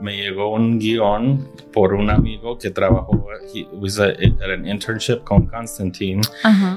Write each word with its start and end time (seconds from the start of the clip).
me 0.00 0.16
llegó 0.16 0.52
un 0.52 0.78
guion 0.78 1.48
por 1.72 1.94
un 1.94 2.10
amigo 2.10 2.56
que 2.58 2.70
trabajó, 2.70 3.24
he 3.54 3.66
was 3.72 3.98
a- 3.98 4.10
era 4.12 4.54
un 4.56 4.66
internship 4.66 5.22
con 5.24 5.46
Constantine 5.46 6.20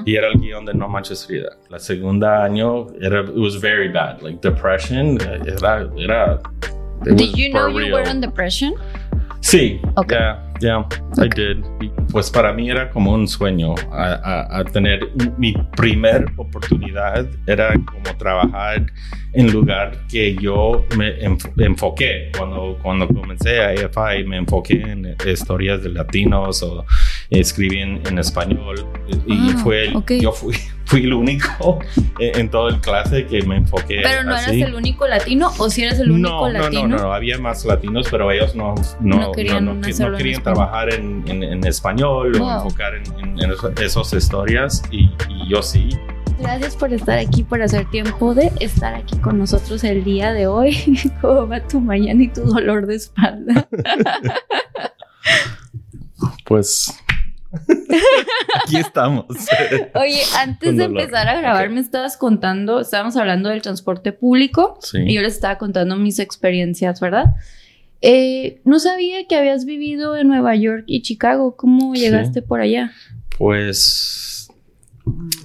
y 0.06 0.16
era 0.16 0.28
el 0.28 0.38
guion 0.40 0.64
de 0.64 0.74
No 0.74 0.88
Manches 0.88 1.26
Frida. 1.26 1.56
La 1.70 1.78
segunda 1.78 2.44
año 2.44 2.86
era, 3.00 3.20
it 3.22 3.36
was 3.36 3.60
very 3.60 3.88
bad, 3.88 4.20
like 4.22 4.38
depression, 4.40 5.18
era, 5.20 5.88
era. 5.98 6.40
Did 7.04 7.34
you 7.36 7.50
know 7.50 7.68
you 7.68 7.92
were 7.92 8.08
on 8.08 8.20
depression? 8.20 8.74
Sí, 9.40 9.80
Okay. 9.96 10.16
yeah, 10.16 10.51
yeah, 10.62 10.86
I 11.18 11.28
did. 11.28 11.64
Pues 12.10 12.30
para 12.30 12.52
mí 12.52 12.70
era 12.70 12.88
como 12.90 13.12
un 13.12 13.26
sueño 13.26 13.74
a, 13.90 14.62
tener 14.72 15.00
mi 15.38 15.52
primer 15.76 16.26
oportunidad 16.36 17.26
era 17.46 17.72
como 17.84 18.16
trabajar 18.18 18.86
en 19.32 19.50
lugar 19.52 19.96
que 20.10 20.34
yo 20.36 20.84
me 20.96 21.18
enfo- 21.20 21.52
enfoqué 21.58 22.30
cuando 22.36 22.78
cuando 22.82 23.08
comencé 23.08 23.60
a 23.62 23.68
AFI 23.70 24.24
me 24.24 24.36
enfoqué 24.38 24.74
en 24.82 25.16
historias 25.26 25.82
de 25.82 25.88
latinos 25.90 26.62
o 26.62 26.84
escribí 27.40 27.78
en, 27.80 28.00
en 28.06 28.18
español 28.18 28.86
y 29.26 29.50
Ah, 29.50 29.56
fue 29.62 29.86
el- 29.88 30.20
yo 30.20 30.32
fui 30.32 30.54
fui 30.84 31.04
el 31.04 31.14
único 31.14 31.78
en, 32.18 32.40
en 32.40 32.50
todo 32.50 32.68
el 32.68 32.80
clase 32.80 33.24
que 33.26 33.42
me 33.42 33.56
enfoqué 33.56 34.00
Pero 34.02 34.24
no 34.24 34.34
así. 34.34 34.58
eras 34.60 34.68
el 34.68 34.74
único 34.74 35.06
latino 35.08 35.50
o 35.58 35.70
si 35.70 35.84
eres 35.84 35.98
el 36.00 36.10
único 36.10 36.28
no, 36.28 36.48
latino. 36.48 36.88
No, 36.88 36.96
no, 36.96 37.02
no, 37.04 37.12
había 37.14 37.38
más 37.38 37.64
latinos, 37.64 38.06
pero 38.10 38.30
ellos 38.30 38.54
no, 38.54 38.74
no, 39.00 39.16
No 39.20 39.32
querían 39.32 39.64
no, 39.64 39.74
no, 39.74 39.80
no 39.88 40.42
trabajar 40.42 40.92
en, 40.92 41.24
en- 41.26 41.66
español 41.66 42.32
Wow. 42.38 42.46
o 42.48 42.52
enfocar 42.64 42.94
en, 42.96 43.38
esas 43.82 44.12
historias 44.12 44.82
y, 44.90 45.04
y 45.28 45.48
yo 45.48 45.62
sí. 45.62 45.88
Gracias 46.40 46.74
por 46.74 46.92
estar 46.92 47.18
aquí, 47.18 47.44
por 47.44 47.62
hacer 47.62 47.88
tiempo 47.90 48.34
de 48.34 48.50
estar 48.60 48.94
aquí 48.94 49.16
con 49.18 49.38
nosotros 49.38 49.84
el 49.84 50.02
día 50.02 50.32
de 50.32 50.46
hoy. 50.48 50.76
¿Cómo 51.20 51.46
va 51.46 51.60
tu 51.66 51.80
mañana 51.80 52.22
y 52.22 52.28
tu 52.28 52.42
dolor 52.42 52.86
de 52.86 52.96
espalda? 52.96 53.68
Pues 56.46 56.92
aquí 58.64 58.76
estamos. 58.76 59.26
Oye, 59.94 60.20
antes 60.38 60.76
de 60.76 60.84
empezar 60.84 61.28
a 61.28 61.38
grabar, 61.40 61.70
me 61.70 61.80
estabas 61.80 62.16
contando, 62.16 62.80
estábamos 62.80 63.16
hablando 63.16 63.48
del 63.48 63.62
transporte 63.62 64.12
público 64.12 64.78
y 64.94 65.14
yo 65.14 65.22
les 65.22 65.34
estaba 65.34 65.58
contando 65.58 65.96
mis 65.96 66.18
experiencias, 66.18 67.00
¿verdad? 67.00 67.34
Eh, 68.00 68.60
no 68.64 68.78
sabía 68.80 69.26
que 69.28 69.36
habías 69.36 69.64
vivido 69.64 70.16
en 70.16 70.28
Nueva 70.28 70.56
York 70.56 70.84
y 70.86 71.02
Chicago. 71.02 71.54
¿Cómo 71.56 71.94
Sí. 71.94 72.00
llegaste 72.00 72.42
por 72.42 72.60
allá? 72.60 72.92
Pues 73.38 74.48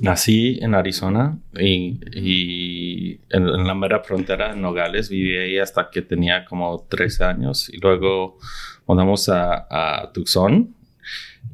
nací 0.02 0.60
en 0.62 0.74
Arizona 0.76 1.38
y, 1.60 2.00
y 2.16 3.20
en, 3.30 3.48
en 3.48 3.68
la 3.68 3.74
mera 3.76 4.02
frontera 4.04 4.54
de 4.54 4.60
Nogales. 4.60 5.10
Viví 5.10 5.38
ahí 5.38 5.60
hasta 5.60 5.90
que 5.92 6.02
tenía 6.02 6.46
como 6.46 6.86
13 6.90 7.24
años 7.26 7.70
y 7.70 7.78
luego 7.78 8.38
mudamos 8.88 9.30
a, 9.30 9.68
a 9.70 10.12
Tucson 10.12 10.76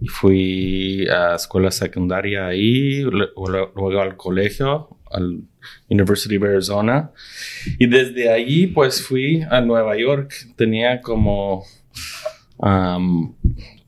fui 0.08 1.08
a 1.08 1.36
escuela 1.36 1.72
secundaria 1.72 2.48
ahí, 2.48 3.02
luego, 3.02 4.02
al 4.02 4.16
colegio, 4.18 4.98
al 5.12 5.42
University 5.90 6.38
of 6.38 6.44
Arizona. 6.44 7.12
Y 7.80 7.88
desde 7.88 8.32
allí 8.32 8.68
pues 8.68 9.02
fui 9.02 9.44
a 9.50 9.62
Nueva 9.62 9.98
York. 9.98 10.34
Tenía 10.56 11.02
como... 11.02 11.64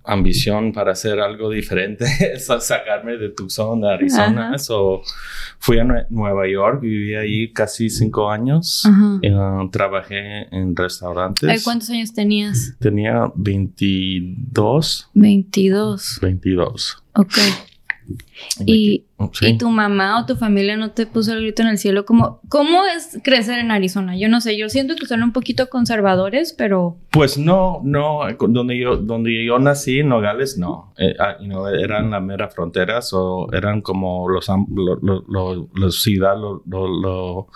ambición 0.08 0.72
para 0.73 0.92
hacer 0.94 1.20
algo 1.20 1.50
diferente, 1.50 2.06
sa- 2.39 2.59
sacarme 2.59 3.17
de 3.17 3.30
Tucson, 3.30 3.81
de 3.81 3.94
Arizona. 3.94 4.48
Ajá. 4.50 4.58
So, 4.58 5.02
fui 5.59 5.80
a 5.80 5.84
Nue- 5.84 6.06
Nueva 6.09 6.48
York, 6.48 6.81
viví 6.81 7.16
ahí 7.16 7.52
casi 7.53 7.89
cinco 7.89 8.30
años. 8.30 8.83
Eh, 9.22 9.33
trabajé 9.72 10.48
en 10.56 10.76
restaurantes. 10.76 11.50
Ay, 11.50 11.59
¿Cuántos 11.64 11.89
años 11.89 12.14
tenías? 12.14 12.76
Tenía 12.80 13.31
22, 13.36 15.09
22. 15.14 16.20
22. 16.22 16.98
Ok. 17.16 17.33
Y, 18.66 19.06
Sí. 19.31 19.45
¿Y 19.48 19.58
tu 19.58 19.70
mamá 19.70 20.20
o 20.20 20.26
tu 20.26 20.36
familia 20.36 20.76
no 20.76 20.92
te 20.92 21.05
puso 21.05 21.32
el 21.32 21.39
grito 21.42 21.61
en 21.61 21.70
el 21.70 21.77
cielo? 21.77 22.05
Como, 22.05 22.42
¿Cómo 22.49 22.86
es 22.86 23.17
crecer 23.23 23.60
en 23.60 23.71
Arizona? 23.71 24.17
Yo 24.17 24.27
no 24.27 24.42
sé, 24.42 24.58
yo 24.58 24.67
siento 24.67 24.93
que 24.98 25.05
son 25.05 25.23
un 25.23 25.32
poquito 25.32 25.70
conservadores, 25.70 26.52
pero... 26.52 26.98
Pues 27.11 27.38
no, 27.38 27.80
no, 27.86 28.20
donde 28.49 28.77
yo, 28.77 28.98
donde 28.98 29.45
yo 29.45 29.58
nací, 29.58 29.99
en 29.99 30.10
Nogales, 30.10 30.58
no. 30.58 30.94
Eh, 30.98 31.15
ah, 31.17 31.38
you 31.39 31.45
know, 31.48 31.65
eran 31.67 32.11
la 32.11 32.20
mera 32.20 32.49
frontera, 32.49 32.99
o 33.14 33.48
eran 33.54 33.80
como 33.82 34.27
los, 34.27 34.49
lo, 34.49 34.95
lo, 35.02 35.23
lo- 35.30 35.70
la 35.73 35.89
ciudad 35.92 36.38
lo, 36.38 36.61
lo, 36.67 36.88
lo, 36.88 37.48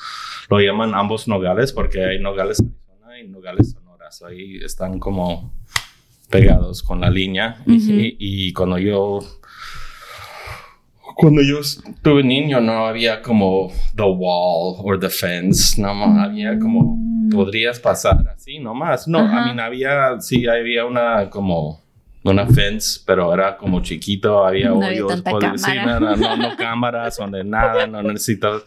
lo 0.50 0.60
llaman 0.62 0.96
ambos 0.96 1.28
Nogales, 1.28 1.74
porque 1.74 2.06
hay 2.06 2.20
Nogales 2.22 2.64
Arizona 2.64 3.20
y 3.20 3.28
Nogales 3.28 3.72
Sonora. 3.72 4.10
So 4.12 4.28
ahí 4.28 4.60
están 4.64 4.98
como 4.98 5.54
pegados 6.30 6.84
con 6.84 7.02
la 7.02 7.10
línea. 7.10 7.62
Y- 7.68 7.76
Ujú. 7.78 7.92
y, 7.92 8.18
y 8.20 8.54
cuando 8.54 8.78
yo 8.78 9.20
cuando 11.20 11.42
yo 11.42 11.60
estuve 11.60 12.24
niño 12.24 12.62
no 12.62 12.88
había 12.88 13.22
como 13.22 13.72
the 13.96 14.04
wall 14.04 14.76
or 14.84 15.00
the 15.00 15.10
fence, 15.10 15.82
no 15.82 15.94
más 15.94 16.28
había 16.30 16.58
como 16.58 16.96
Mm. 16.98 17.30
podrías 17.30 17.80
pasar 17.80 18.26
así 18.34 18.60
nomás. 18.60 19.08
No, 19.08 19.20
Ajá. 19.20 19.50
a 19.50 19.54
mí 19.54 19.62
había, 19.62 20.20
sí, 20.22 20.48
había 20.48 20.86
una 20.86 21.30
como 21.30 21.82
una 22.24 22.46
fence, 22.48 23.00
pero 23.06 23.34
era 23.34 23.56
como 23.58 23.82
chiquito, 23.82 24.46
había 24.46 24.70
No 24.70 24.76
había 24.84 25.06
hoyos, 25.06 25.24
tanta 25.24 25.32
pod- 25.32 25.58
sí, 25.58 25.72
cámara. 25.74 26.00
no, 26.00 26.16
no, 26.16 26.38
no 26.38 26.50
cámaras, 26.58 27.18
donde 27.18 27.44
nada, 27.44 27.86
no 27.88 28.02
necesitas. 28.04 28.64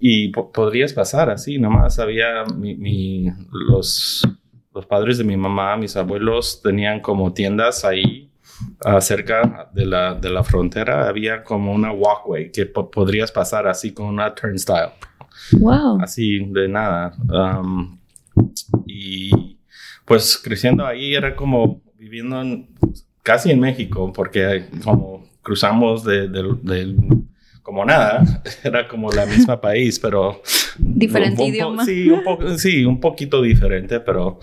Y 0.00 0.28
po- 0.28 0.50
podrías 0.52 0.92
pasar 0.92 1.30
así 1.30 1.58
nomás. 1.58 1.98
Había 1.98 2.44
mi, 2.56 2.74
mi- 2.76 3.30
los, 3.52 4.26
los 4.74 4.86
padres 4.86 5.18
de 5.18 5.24
mi 5.24 5.36
mamá, 5.36 5.76
mis 5.76 5.96
abuelos, 5.96 6.60
tenían 6.62 7.00
como 7.00 7.32
tiendas 7.32 7.84
ahí 7.84 8.30
ah, 8.84 9.00
cerca 9.00 9.70
de 9.74 9.86
la, 9.86 10.14
de 10.14 10.30
la 10.30 10.42
frontera. 10.44 11.08
Había 11.08 11.42
como 11.44 11.72
una 11.72 11.92
walkway 11.92 12.50
que 12.52 12.66
po- 12.66 12.90
podrías 12.90 13.30
pasar 13.32 13.66
así 13.66 13.92
con 13.92 14.06
una 14.06 14.34
turnstile 14.34 14.92
Wow. 15.52 16.00
así 16.00 16.38
de 16.52 16.68
nada. 16.68 17.12
Um, 17.28 17.98
y 18.86 19.58
pues 20.04 20.38
creciendo 20.42 20.86
ahí 20.86 21.14
era 21.14 21.34
como 21.36 21.82
viviendo 21.98 22.40
en- 22.40 22.68
casi 23.22 23.50
en 23.50 23.60
México, 23.60 24.12
porque 24.14 24.66
como 24.82 25.24
cruzamos 25.42 26.04
de, 26.04 26.28
de- 26.28 26.56
de- 26.62 26.96
como 27.62 27.84
nada, 27.84 28.22
era 28.64 28.86
como 28.86 29.10
la 29.10 29.24
misma 29.26 29.58
país, 29.60 29.98
pero... 29.98 30.42
Diferente 30.78 31.42
un 31.42 31.48
po- 31.48 31.54
idioma. 31.54 31.84
Sí 31.84 32.10
un, 32.10 32.58
sí, 32.58 32.84
un 32.84 33.00
poquito 33.00 33.40
diferente, 33.42 34.00
pero... 34.00 34.38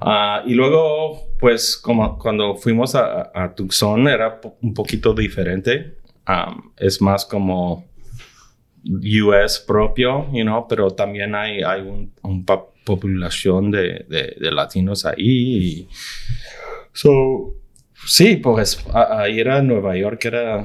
ah, 0.00 0.42
y 0.46 0.54
luego, 0.54 1.28
pues 1.38 1.76
como 1.76 2.18
cuando 2.18 2.56
fuimos 2.56 2.94
a, 2.94 3.54
Tucson 3.54 4.08
era 4.08 4.40
un 4.62 4.74
poquito 4.74 5.14
diferente. 5.14 5.98
Es 6.76 7.00
más 7.00 7.24
como 7.24 7.86
US 8.84 9.60
propio, 9.66 10.26
you 10.32 10.42
know, 10.42 10.66
pero 10.68 10.90
también 10.90 11.34
hay, 11.34 11.62
hay 11.62 11.82
un, 11.82 12.12
un 12.22 12.44
población 12.86 13.70
de, 13.70 14.06
de, 14.08 14.50
latinos 14.52 15.04
ahí. 15.04 15.88
So, 16.92 17.54
sí, 18.06 18.36
pues 18.36 18.82
a, 18.94 19.24
a 19.24 19.62
Nueva 19.62 19.96
York 19.96 20.24
era, 20.24 20.64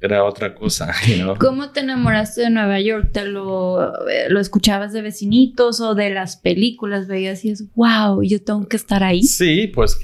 era 0.00 0.24
otra 0.24 0.54
cosa, 0.54 0.92
know. 1.20 1.36
¿Cómo 1.38 1.70
te 1.70 1.80
enamoraste 1.80 2.40
de 2.42 2.50
Nueva 2.50 2.80
York? 2.80 3.10
¿Te 3.12 3.24
lo, 3.26 4.08
eh, 4.08 4.28
lo 4.28 4.40
escuchabas 4.40 4.92
de 4.92 5.02
vecinitos 5.02 5.80
o 5.80 5.94
de 5.94 6.10
las 6.10 6.36
películas? 6.36 7.06
Veías 7.06 7.44
y 7.44 7.50
es, 7.50 7.64
wow, 7.74 8.22
yo 8.22 8.42
tengo 8.42 8.66
que 8.66 8.76
estar 8.76 9.02
ahí. 9.04 9.22
Sí, 9.22 9.66
pues, 9.74 9.98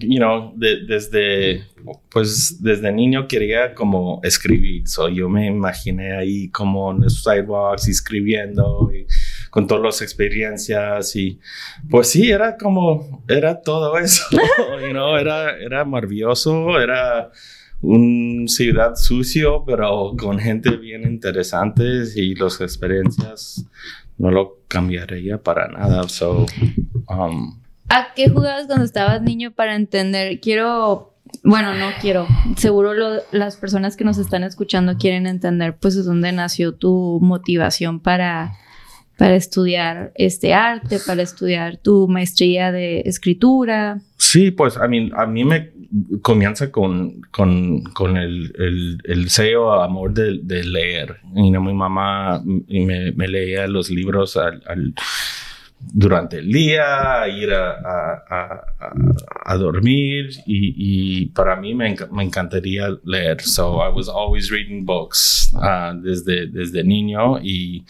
you 0.00 0.16
know, 0.18 0.52
de- 0.56 0.84
desde, 0.86 1.64
pues, 2.10 2.62
desde 2.62 2.90
niño 2.92 3.28
quería 3.28 3.74
como 3.74 4.20
escribir. 4.24 4.88
So, 4.88 5.08
yo 5.08 5.28
me 5.28 5.46
imaginé 5.46 6.16
ahí 6.16 6.48
como 6.48 6.90
en 6.92 7.00
los 7.02 7.22
sidewalks 7.22 7.88
escribiendo 7.88 8.90
y 8.94 9.06
con 9.50 9.66
todas 9.66 9.82
las 9.84 10.00
experiencias 10.02 11.14
y 11.14 11.38
pues 11.90 12.08
sí, 12.08 12.30
era 12.30 12.56
como, 12.56 13.22
era 13.28 13.60
todo 13.60 13.98
eso, 13.98 14.24
you 14.80 14.92
know, 14.92 15.14
era, 15.16 15.58
era 15.58 15.84
maravilloso, 15.84 16.80
era 16.80 17.30
ciudad 18.48 18.94
sucio, 18.96 19.64
pero 19.66 20.14
con 20.18 20.38
gente 20.38 20.76
bien 20.76 21.02
interesante 21.04 21.82
y 22.16 22.34
las 22.34 22.60
experiencias 22.60 23.64
no 24.18 24.30
lo 24.30 24.58
cambiaría 24.68 25.38
para 25.42 25.68
nada. 25.68 26.08
So, 26.08 26.46
um, 27.08 27.60
¿A 27.88 28.14
qué 28.14 28.28
jugabas 28.30 28.66
cuando 28.66 28.84
estabas 28.84 29.20
niño 29.22 29.50
para 29.52 29.74
entender? 29.76 30.40
Quiero, 30.40 31.14
bueno, 31.44 31.74
no 31.74 31.88
quiero. 32.00 32.26
Seguro 32.56 32.94
lo- 32.94 33.20
las 33.32 33.56
personas 33.56 33.96
que 33.96 34.04
nos 34.04 34.16
están 34.18 34.44
escuchando 34.44 34.96
quieren 34.96 35.26
entender, 35.26 35.76
pues, 35.76 35.94
de 35.96 36.02
dónde 36.02 36.32
nació 36.32 36.74
tu 36.74 37.18
motivación 37.20 38.00
para, 38.00 38.54
para 39.16 39.36
estudiar 39.36 40.12
este 40.14 40.54
arte, 40.54 40.98
para 41.06 41.22
estudiar 41.22 41.76
tu 41.76 42.08
maestría 42.08 42.72
de 42.72 43.00
escritura. 43.00 44.00
Sí, 44.16 44.50
pues 44.50 44.76
a 44.76 44.88
mí, 44.88 45.10
a 45.16 45.26
mí 45.26 45.44
me 45.44 45.70
comienza 46.22 46.70
con, 46.70 47.20
con, 47.30 47.82
con 47.84 48.16
el, 48.16 48.52
el, 48.58 48.98
el 49.04 49.24
deseo, 49.24 49.72
amor 49.72 50.14
de, 50.14 50.40
leer. 50.64 51.16
Y 51.36 51.50
mi 51.60 51.74
mamá 51.74 52.42
me, 52.44 53.28
leía 53.28 53.66
los 53.66 53.90
libros 53.90 54.36
al- 54.36 54.62
durante 55.92 56.38
el 56.38 56.52
día, 56.52 57.26
ir 57.28 57.52
a, 57.52 58.62
a, 59.44 59.56
dormir 59.56 60.30
y, 60.46 61.26
para 61.26 61.56
mí 61.56 61.74
me, 61.74 61.94
me, 62.10 62.22
encantaría 62.22 62.88
leer. 63.04 63.40
So 63.42 63.80
I 63.82 63.88
was 63.88 64.08
always 64.08 64.50
reading 64.50 64.84
books 64.84 65.52
uh, 65.54 65.94
desde, 65.94 66.46
desde 66.46 66.84
niño 66.84 67.38
y, 67.42 67.84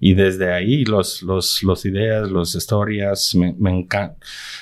y 0.00 0.14
desde 0.14 0.52
ahí 0.52 0.84
los, 0.84 1.22
los, 1.22 1.62
los 1.62 1.84
ideas, 1.84 2.30
las 2.30 2.54
historias, 2.54 3.34
me, 3.34 3.54
me, 3.58 3.70
encan 3.70 4.14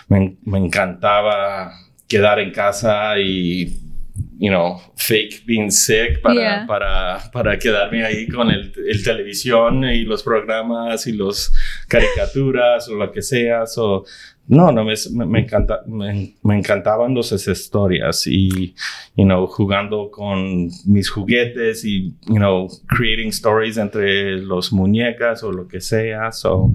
me, 0.08 0.37
me 0.44 0.58
encantaba 0.58 1.73
quedar 2.06 2.40
en 2.40 2.50
casa 2.50 3.19
y 3.19 3.81
you 4.43 4.50
know, 4.50 4.81
fake 4.97 5.44
being 5.47 5.71
sick 5.71 6.21
para, 6.21 6.35
Yeah. 6.35 6.67
para, 6.67 7.31
para 7.33 7.56
quedarme 7.59 8.05
ahí 8.05 8.27
con 8.27 8.50
el, 8.50 8.73
el 8.89 9.05
televisión 9.05 9.85
y 9.85 10.03
los 10.05 10.25
programas 10.25 11.06
y 11.06 11.12
los 11.12 11.53
caricaturas 11.87 12.89
o 12.89 12.97
lo 12.97 13.12
que 13.12 13.23
sea. 13.23 13.67
So, 13.67 14.05
no, 14.49 14.73
no, 14.73 14.85
me, 14.85 14.94
me, 15.27 15.41
encanta, 15.41 15.83
me, 15.87 16.35
me 16.43 16.59
encantaban 16.59 17.15
las 17.15 17.33
historias 17.33 18.27
y, 18.27 18.75
you 19.17 19.25
know, 19.25 19.47
jugando 19.47 20.11
con 20.11 20.69
mis 20.85 21.09
juguetes 21.09 21.85
y, 21.85 22.15
you 22.27 22.37
know, 22.37 22.69
creating 22.89 23.29
stories 23.29 23.77
entre 23.79 24.39
los 24.39 24.73
muñecas 24.73 25.43
o 25.44 25.53
lo 25.53 25.69
que 25.69 25.81
sea. 25.81 26.33
So, 26.33 26.75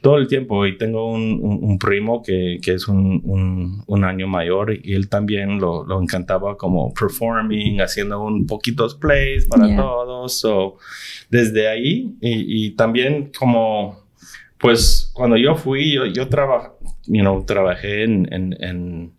todo 0.00 0.16
el 0.16 0.28
tiempo. 0.28 0.66
Y 0.66 0.78
tengo 0.78 1.10
un, 1.10 1.40
un, 1.42 1.58
un 1.62 1.78
primo 1.78 2.22
que, 2.22 2.58
que 2.62 2.74
es 2.74 2.88
un, 2.88 3.82
un, 3.86 4.04
año 4.04 4.26
mayor 4.26 4.72
y 4.82 4.94
él 4.94 5.08
también 5.08 5.60
lo, 5.60 5.84
lo, 5.84 6.00
encantaba 6.00 6.56
como 6.56 6.94
performing, 6.94 7.80
haciendo 7.82 8.22
un 8.22 8.46
poquitos 8.46 8.94
plays 8.94 9.46
para 9.46 9.66
Yeah. 9.66 9.76
todos. 9.76 10.40
So, 10.40 10.78
desde 11.28 11.68
ahí 11.68 12.14
y, 12.20 12.66
y 12.66 12.70
también 12.70 13.30
como, 13.38 14.04
pues 14.58 15.10
cuando 15.14 15.36
yo 15.36 15.54
fui, 15.54 15.92
yo, 15.92 16.06
yo 16.06 16.28
trabajé, 16.28 16.68
you 17.12 17.22
know, 17.22 17.42
trabajé 17.44 18.04
en, 18.04 18.32
en, 18.32 18.56
en, 18.62 19.12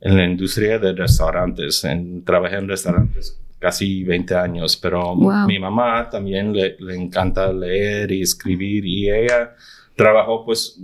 en 0.00 0.16
la 0.16 0.24
industria 0.24 0.78
de 0.78 0.92
restaurantes. 0.92 1.84
En, 1.84 2.24
trabajé 2.24 2.56
en 2.56 2.68
restaurantes 2.68 3.38
casi 3.58 4.02
20 4.04 4.34
años, 4.34 4.76
pero 4.76 5.14
Wow. 5.14 5.46
mi 5.46 5.58
mamá 5.58 6.08
también 6.10 6.52
le, 6.52 6.76
le 6.80 6.96
encanta 6.96 7.52
leer 7.52 8.10
y 8.10 8.22
escribir 8.22 8.84
y 8.84 9.08
ella 9.10 9.54
trabajó, 9.96 10.44
pues 10.44 10.80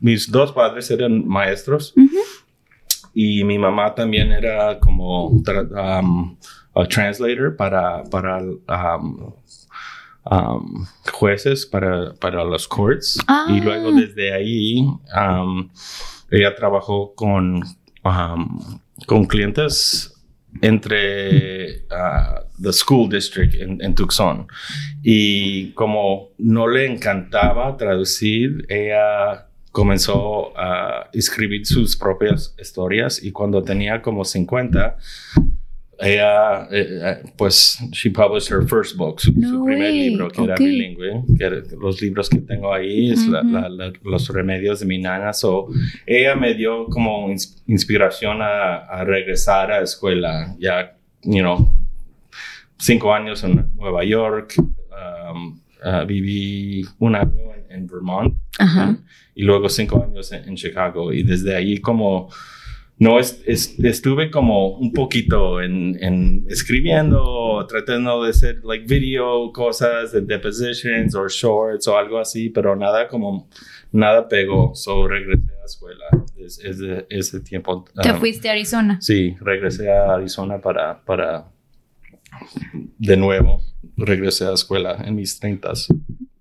mis 0.00 0.30
dos 0.30 0.52
padres 0.52 0.90
eran 0.90 1.26
maestros 1.26 1.94
Ujú. 1.96 2.16
y 3.14 3.44
mi 3.44 3.56
mamá 3.58 3.94
también 3.94 4.30
era 4.32 4.78
como 4.78 5.30
tra- 5.42 6.00
um, 6.02 6.36
a 6.74 6.86
translator 6.86 7.56
para, 7.56 8.02
para 8.04 8.42
um, 8.42 9.32
um, 10.30 10.86
jueces, 11.12 11.66
para, 11.66 12.14
para 12.14 12.44
los 12.44 12.66
courts. 12.68 13.18
Ah. 13.26 13.46
Y 13.48 13.60
luego 13.60 13.92
desde 13.92 14.32
ahí 14.32 14.86
um, 15.16 15.68
ella 16.30 16.54
trabajó 16.54 17.14
con, 17.14 17.62
um, 18.04 18.78
con 19.06 19.24
clientes 19.26 20.12
entre 20.62 21.84
uh, 21.90 22.40
the 22.60 22.72
school 22.72 23.08
district 23.08 23.54
en, 23.54 23.82
en 23.82 23.94
Tucson. 23.94 24.46
Y 25.02 25.72
como 25.72 26.30
no 26.38 26.66
le 26.66 26.86
encantaba 26.86 27.76
traducir, 27.76 28.64
ella 28.68 29.48
comenzó 29.72 30.58
a 30.58 31.10
escribir 31.12 31.66
sus 31.66 31.96
propias 31.96 32.54
historias 32.58 33.22
y 33.22 33.30
cuando 33.30 33.62
tenía 33.62 34.00
como 34.00 34.24
50, 34.24 34.96
ella, 35.98 36.68
eh, 36.70 37.00
eh, 37.02 37.22
pues, 37.36 37.78
she 37.92 38.10
published 38.10 38.50
her 38.50 38.66
first 38.68 38.96
book, 38.96 39.20
su, 39.20 39.32
No 39.32 39.48
su 39.48 39.64
primer 39.64 39.92
libro, 39.92 40.28
que 40.28 40.42
era 40.44 40.54
ok. 40.54 40.60
bilingüe. 40.60 41.22
Que 41.38 41.44
era- 41.44 41.62
los 41.80 42.00
libros 42.02 42.28
que 42.28 42.38
tengo 42.40 42.72
ahí 42.72 43.10
es 43.12 43.26
la- 43.26 43.40
Ujú. 43.40 43.50
la- 43.50 43.68
la- 43.68 43.92
los 44.04 44.28
remedios 44.28 44.80
de 44.80 44.86
mi 44.86 44.98
nana. 44.98 45.32
So, 45.32 45.68
ella 46.06 46.34
me 46.36 46.54
dio 46.54 46.86
como 46.86 47.28
ins- 47.30 47.62
inspiración 47.66 48.42
a, 48.42 48.76
a 48.86 49.04
regresar 49.04 49.70
a 49.72 49.80
escuela. 49.82 50.54
Ya, 50.58 50.96
you 51.22 51.40
know, 51.40 51.72
cinco 52.78 53.12
años 53.14 53.42
en 53.44 53.70
Nueva 53.76 54.04
York. 54.04 54.54
um, 55.30 55.60
uh, 55.84 56.06
viví 56.06 56.82
un 57.00 57.14
año 57.14 57.52
en, 57.54 57.70
en 57.70 57.86
Vermont 57.86 58.34
Ajá. 58.58 58.96
y 59.34 59.42
luego 59.42 59.68
cinco 59.68 60.02
años 60.02 60.32
en, 60.32 60.48
en 60.48 60.56
Chicago. 60.56 61.12
Y 61.12 61.22
desde 61.22 61.54
ahí 61.54 61.78
como 61.78 62.30
no 62.98 63.18
es, 63.20 63.42
es- 63.46 63.78
estuve 63.78 64.30
como 64.30 64.68
un 64.78 64.92
poquito 64.92 65.60
en, 65.60 66.02
en 66.02 66.46
escribiendo, 66.48 67.66
tratando 67.68 68.24
de 68.24 68.30
hacer 68.30 68.60
like 68.64 68.86
video 68.86 69.52
cosas 69.52 70.12
de 70.12 70.22
depositions 70.22 71.14
o 71.14 71.28
shorts 71.28 71.86
o 71.88 71.96
algo 71.98 72.18
así, 72.18 72.48
pero 72.50 72.74
nada 72.74 73.06
como 73.08 73.48
nada 73.92 74.26
pegó. 74.28 74.74
So 74.74 75.06
regresé 75.06 75.42
a 75.54 75.58
la 75.60 75.64
escuela 75.66 76.04
es- 76.38 76.58
es 76.64 76.78
de 76.78 77.06
ese 77.10 77.40
tiempo. 77.40 77.84
Te 78.02 78.12
um, 78.12 78.18
fuiste 78.18 78.48
a 78.48 78.52
Arizona. 78.52 78.98
Sí, 79.00 79.36
regresé 79.40 79.90
a 79.92 80.14
Arizona 80.14 80.58
para, 80.60 81.02
para 81.04 81.46
de 82.98 83.16
nuevo, 83.16 83.62
regresé 83.96 84.44
a 84.44 84.48
la 84.48 84.54
escuela 84.54 85.02
en 85.04 85.14
mis 85.16 85.38
30 85.38 85.72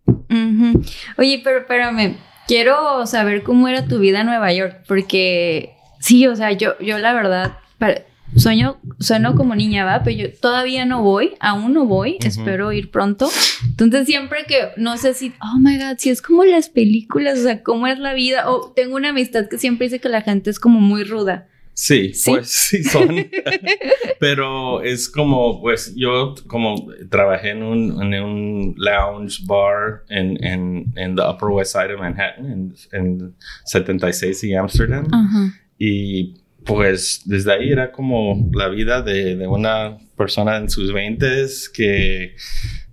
Ujú. 0.07 0.81
Oye, 1.17 1.41
pero 1.43 1.59
espérame, 1.59 2.17
quiero 2.47 3.05
saber 3.05 3.43
cómo 3.43 3.67
era 3.67 3.87
tu 3.87 3.99
vida 3.99 4.21
en 4.21 4.27
Nueva 4.27 4.51
York, 4.53 4.83
porque 4.87 5.74
sí, 5.99 6.27
o 6.27 6.35
sea, 6.35 6.51
yo, 6.51 6.77
yo 6.79 6.97
la 6.99 7.13
verdad, 7.13 7.57
para- 7.77 8.03
sueño, 8.37 8.77
sueno 8.99 9.35
como 9.35 9.55
niña, 9.55 9.85
va, 9.85 10.03
pero 10.03 10.17
yo 10.17 10.33
todavía 10.33 10.83
no 10.85 11.01
voy, 11.03 11.35
aún 11.39 11.73
no 11.73 11.85
voy, 11.85 12.17
espero 12.25 12.71
ir 12.73 12.89
pronto. 12.91 13.29
Entonces 13.69 14.07
siempre 14.07 14.39
que, 14.47 14.69
no 14.77 14.97
sé 14.97 15.13
si, 15.13 15.31
oh 15.41 15.57
my 15.59 15.77
God, 15.77 15.97
si 15.99 16.09
es 16.09 16.21
como 16.21 16.43
las 16.43 16.67
películas, 16.69 17.39
o 17.39 17.43
sea, 17.43 17.61
cómo 17.63 17.87
es 17.87 17.99
la 17.99 18.13
vida, 18.13 18.49
o 18.49 18.71
tengo 18.75 18.95
una 18.95 19.09
amistad 19.09 19.47
que 19.47 19.57
siempre 19.57 19.85
dice 19.87 19.99
que 19.99 20.09
la 20.09 20.21
gente 20.21 20.49
es 20.49 20.59
como 20.59 20.81
muy 20.81 21.03
ruda. 21.03 21.47
Sí, 21.77 22.13
Sí. 22.13 22.31
pues 22.31 22.49
sí 22.49 22.83
son. 22.85 23.09
Pero 24.19 24.81
es 24.81 25.09
como, 25.09 25.61
pues 25.61 25.93
yo 25.95 26.33
como 26.47 26.75
trabajé 27.09 27.49
en 27.51 27.63
un, 27.63 28.01
en 28.13 28.23
un 28.23 28.75
lounge 28.77 29.39
bar 29.45 30.03
en, 30.09 30.41
en, 30.43 30.85
en 30.95 31.15
the 31.15 31.21
Upper 31.21 31.49
West 31.49 31.73
Side 31.73 31.93
of 31.93 31.99
Manhattan, 31.99 32.45
en, 32.51 32.73
en 32.93 33.35
76 33.65 34.43
y 34.45 34.55
Amsterdam. 34.55 35.05
Ajá. 35.11 35.53
Y 35.77 36.35
pues 36.65 37.21
desde 37.25 37.53
ahí 37.53 37.69
era 37.71 37.91
como 37.91 38.49
la 38.53 38.69
vida 38.69 39.01
de, 39.01 39.35
de 39.35 39.47
una 39.47 39.97
persona 40.17 40.57
en 40.57 40.69
sus 40.69 40.91
20 40.93 41.27
que 41.73 42.35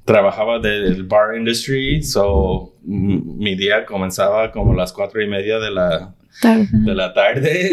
trabajaba 0.05 0.59
del 0.59 1.05
bar 1.05 1.37
industry. 1.37 2.03
So 2.03 2.75
mi 2.85 3.55
día 3.55 3.85
comenzaba 3.87 4.51
como 4.53 4.73
a 4.73 4.77
las 4.77 4.93
cuatro 4.93 5.23
y 5.23 5.29
media 5.29 5.59
de 5.59 5.71
la, 5.71 6.15
de 6.73 6.95
la 6.95 7.15
tarde 7.15 7.71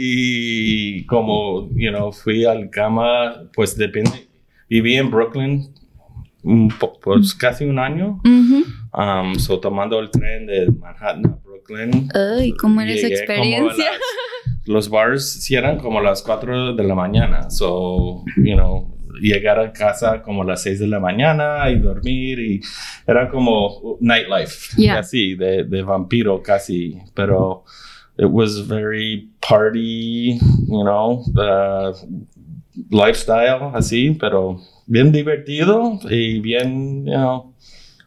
y 0.00 1.04
como, 1.06 1.68
you 1.76 1.90
know, 1.90 2.12
fui 2.12 2.44
al 2.44 2.70
cama, 2.70 3.48
pues 3.54 3.76
depende, 3.76 4.28
viví 4.68 4.96
en 4.96 5.10
Brooklyn 5.10 5.72
un 6.42 6.68
po- 6.68 6.98
pues 7.00 7.34
casi 7.34 7.64
un 7.64 7.78
año, 7.78 8.20
um, 8.92 9.34
so 9.38 9.58
tomando 9.60 9.98
el 10.00 10.10
tren 10.10 10.46
de 10.46 10.66
Manhattan 10.70 11.38
Brooklyn. 11.68 12.08
Ay, 12.14 12.52
¿cómo 12.52 12.80
era 12.80 12.92
esa 12.92 13.06
experiencia? 13.08 13.84
las- 13.92 14.00
los 14.66 14.90
bars 14.90 15.24
cierran 15.44 15.78
como 15.78 15.98
a 15.98 16.02
las 16.02 16.22
4 16.22 16.74
de 16.74 16.84
la 16.84 16.94
mañana, 16.94 17.50
so, 17.50 18.22
you 18.36 18.54
know, 18.54 18.94
llegar 19.20 19.58
a 19.58 19.72
casa 19.72 20.20
como 20.22 20.42
a 20.42 20.44
las 20.44 20.62
6 20.62 20.78
de 20.78 20.86
la 20.86 21.00
mañana 21.00 21.70
y 21.70 21.78
dormir 21.78 22.38
y 22.38 22.60
era 23.06 23.28
como 23.30 23.96
nightlife, 24.00 24.74
Yeah. 24.76 24.98
así, 24.98 25.34
de, 25.34 25.64
de 25.64 25.82
vampiro 25.82 26.42
casi, 26.42 26.98
pero 27.14 27.64
it 28.18 28.26
was 28.30 28.66
very 28.68 29.30
party, 29.40 30.34
you 30.68 30.82
know, 30.84 31.24
uh, 31.36 31.92
lifestyle, 32.90 33.70
así, 33.74 34.10
pero 34.20 34.60
bien 34.86 35.10
divertido 35.12 35.98
y 36.10 36.40
bien, 36.40 37.06
you 37.06 37.12
know, 37.14 37.54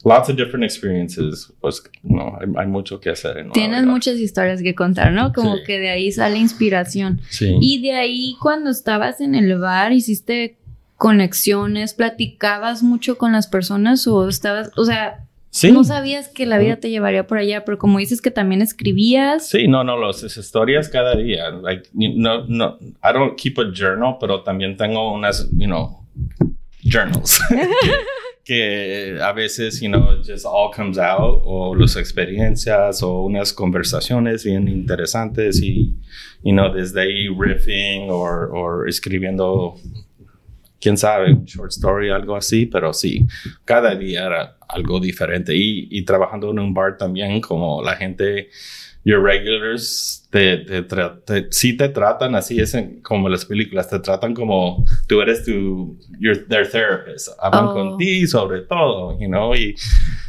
lots 0.04 0.30
of 0.30 0.36
different 0.36 0.64
experiences. 0.64 1.52
Pues, 1.60 1.84
no, 2.04 2.38
hay, 2.40 2.48
hay 2.58 2.68
mucho 2.68 3.00
que 3.00 3.10
hacer 3.10 3.36
Nueva 3.38 3.54
Tienes 3.54 3.86
muchas 3.86 4.18
historias 4.18 4.62
que 4.62 4.74
contar, 4.76 5.12
¿no? 5.12 5.34
Como 5.34 5.58
Sí. 5.58 5.64
que 5.66 5.80
de 5.80 5.90
ahí 5.90 6.12
sale 6.12 6.38
inspiración. 6.38 7.22
Sí. 7.30 7.56
Y 7.62 7.82
de 7.82 7.94
ahí, 7.94 8.36
cuando 8.42 8.70
estabas 8.70 9.22
en 9.22 9.36
el 9.36 9.58
bar, 9.58 9.92
hiciste 9.94 10.58
conexiones, 10.98 11.94
platicabas 11.94 12.84
mucho 12.84 13.18
con 13.18 13.32
las 13.32 13.48
personas 13.48 14.06
o 14.08 14.28
estabas, 14.30 14.70
o 14.78 14.86
sea, 14.86 15.26
sí. 15.50 15.72
no 15.72 15.84
sabías 15.84 16.28
que 16.28 16.46
la 16.46 16.60
vida 16.60 16.76
te 16.76 16.92
llevaría 16.92 17.26
por 17.26 17.40
allá, 17.40 17.66
pero 17.66 17.80
como 17.80 17.98
dices 17.98 18.22
que 18.22 18.30
también 18.30 18.62
escribías. 18.62 19.50
Sí, 19.50 19.68
no, 19.68 19.84
no, 19.84 19.98
las 19.98 20.24
historias 20.24 20.90
cada 20.90 21.16
día. 21.16 21.50
Like, 21.50 21.90
no, 21.94 22.46
no, 22.46 22.78
I 23.04 23.14
don't 23.14 23.36
keep 23.36 23.58
a 23.60 23.64
journal, 23.74 24.18
pero 24.20 24.44
también 24.44 24.78
tengo 24.78 25.12
unas, 25.14 25.50
you 25.52 25.66
know, 25.66 26.06
journals. 26.84 27.40
que 28.52 29.18
a 29.22 29.32
veces, 29.32 29.80
you 29.80 29.88
know, 29.88 30.22
just 30.22 30.46
all 30.46 30.70
comes 30.76 30.98
out, 30.98 31.42
o 31.46 31.74
las 31.74 31.96
experiencias, 31.96 33.02
o 33.02 33.22
unas 33.22 33.54
conversaciones 33.54 34.44
bien 34.44 34.68
interesantes, 34.68 35.62
y, 35.62 35.96
you 36.44 36.52
know, 36.52 36.70
desde 36.70 37.00
ahí 37.00 37.30
riffing, 37.30 38.10
o 38.10 38.84
escribiendo 38.86 39.76
quién 40.82 40.98
sabe, 40.98 41.32
un 41.32 41.46
short 41.46 41.72
story, 41.72 42.10
algo 42.10 42.36
así, 42.36 42.66
pero 42.66 42.92
sí, 42.92 43.26
cada 43.64 43.96
día 43.96 44.26
era 44.26 44.58
algo 44.68 45.00
diferente. 45.00 45.54
Y 45.56 46.04
trabajando 46.04 46.52
en 46.52 46.60
un 46.60 46.74
bar 46.74 46.98
también, 46.98 47.40
como 47.40 47.82
la 47.82 47.96
gente, 47.96 48.50
your 49.04 49.20
regulars, 49.20 50.28
te, 50.30 50.58
te, 50.58 50.84
te, 50.84 51.48
sí 51.50 51.76
te 51.76 51.90
tratan 51.90 52.36
así, 52.36 52.60
es 52.60 52.78
como 53.02 53.30
las 53.30 53.46
películas, 53.46 53.90
te 53.90 54.00
tratan 54.00 54.34
como 54.34 54.86
tú 55.08 55.22
eres 55.22 55.44
tu, 55.44 55.98
your, 56.20 56.46
their 56.48 56.70
therapist, 56.70 57.30
hablan 57.40 57.66
oh. 57.66 57.74
con 57.74 57.98
ti 57.98 58.28
sobre 58.28 58.62
todo, 58.62 59.18
you 59.20 59.28
know, 59.28 59.56
y 59.56 59.76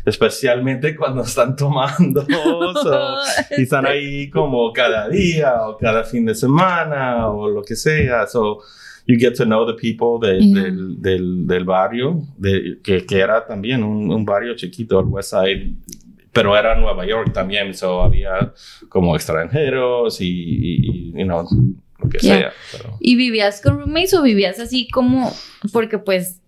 especialmente 0.07 0.97
cuando 0.97 1.23
están 1.23 1.55
tomando 1.57 2.25
y 3.59 3.63
están 3.63 3.87
ahí 3.87 4.31
como 4.31 4.73
cada 4.73 5.09
día 5.09 5.67
o 5.67 5.77
cada 5.77 6.03
fin 6.05 6.25
de 6.25 6.35
semana 6.35 7.29
o 7.29 7.49
lo 7.49 7.63
que 7.63 7.77
sea, 7.77 8.27
so 8.27 8.61
you 9.07 9.17
get 9.19 9.35
to 9.35 9.45
know 9.45 9.67
the 9.67 9.75
people 9.75 10.19
del, 10.19 11.01
del, 11.03 11.47
del, 11.47 11.65
barrio, 11.65 12.23
de, 12.39 12.79
que, 12.83 13.05
que, 13.05 13.19
era 13.19 13.45
también 13.45 13.83
un, 13.83 14.11
un, 14.11 14.25
barrio 14.25 14.55
chiquito, 14.55 15.01
el 15.01 15.07
West 15.07 15.31
Side, 15.31 15.75
pero 16.33 16.57
era 16.57 16.75
Nueva 16.75 17.07
York 17.07 17.33
también, 17.33 17.75
so 17.75 18.03
había 18.03 18.53
como 18.89 19.15
extranjeros 19.15 20.21
y, 20.21 20.27
y, 20.27 21.13
you 21.13 21.25
know, 21.25 21.47
lo 21.99 22.09
que 22.09 22.19
sea. 22.19 22.53
¿Y 23.01 23.17
vivías 23.17 23.61
con 23.61 23.79
roommates 23.79 24.15
o 24.15 24.23
vivías 24.23 24.59
así 24.59 24.89
como, 24.89 25.33
porque 25.73 25.99
pues 25.99 26.42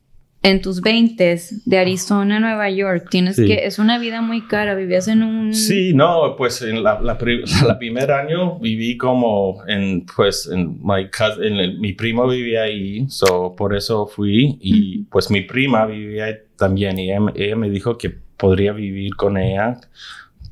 en 0.45 0.61
tus 0.61 0.83
20 0.83 1.41
de 1.65 1.79
Arizona 1.79 2.37
a 2.37 2.41
Nueva 2.41 2.69
York, 2.69 3.09
tienes 3.11 3.37
que, 3.37 3.65
es 3.65 3.79
una 3.79 3.99
vida 3.99 4.21
muy 4.21 4.43
cara, 4.43 4.75
vivías 4.75 5.09
en 5.09 5.23
un... 5.23 5.55
Sí, 5.55 5.95
no, 5.95 6.37
pues 6.37 6.61
en 6.61 6.83
la, 6.83 7.01
la, 7.01 7.17
primer 7.17 8.13
año 8.13 8.59
viví 8.59 8.99
como 8.99 9.65
en, 9.67 10.05
pues, 10.15 10.47
en, 10.53 10.79
my 10.83 11.09
en 11.43 11.81
mi 11.81 11.95
primo 11.95 12.29
vivía 12.29 12.65
ahí, 12.65 13.07
so 13.09 13.55
por 13.57 13.75
eso 13.75 14.07
fui, 14.07 14.59
y 14.61 15.05
pues 15.05 15.31
mi 15.31 15.41
prima 15.41 15.87
vivía 15.87 16.27
ahí 16.27 16.35
también, 16.57 16.99
y 16.99 17.11
ella 17.11 17.57
me 17.57 17.71
dijo 17.71 17.97
que 17.97 18.11
podría 18.37 18.75
vivir 18.75 19.17
con 19.17 19.39
ella 19.39 19.81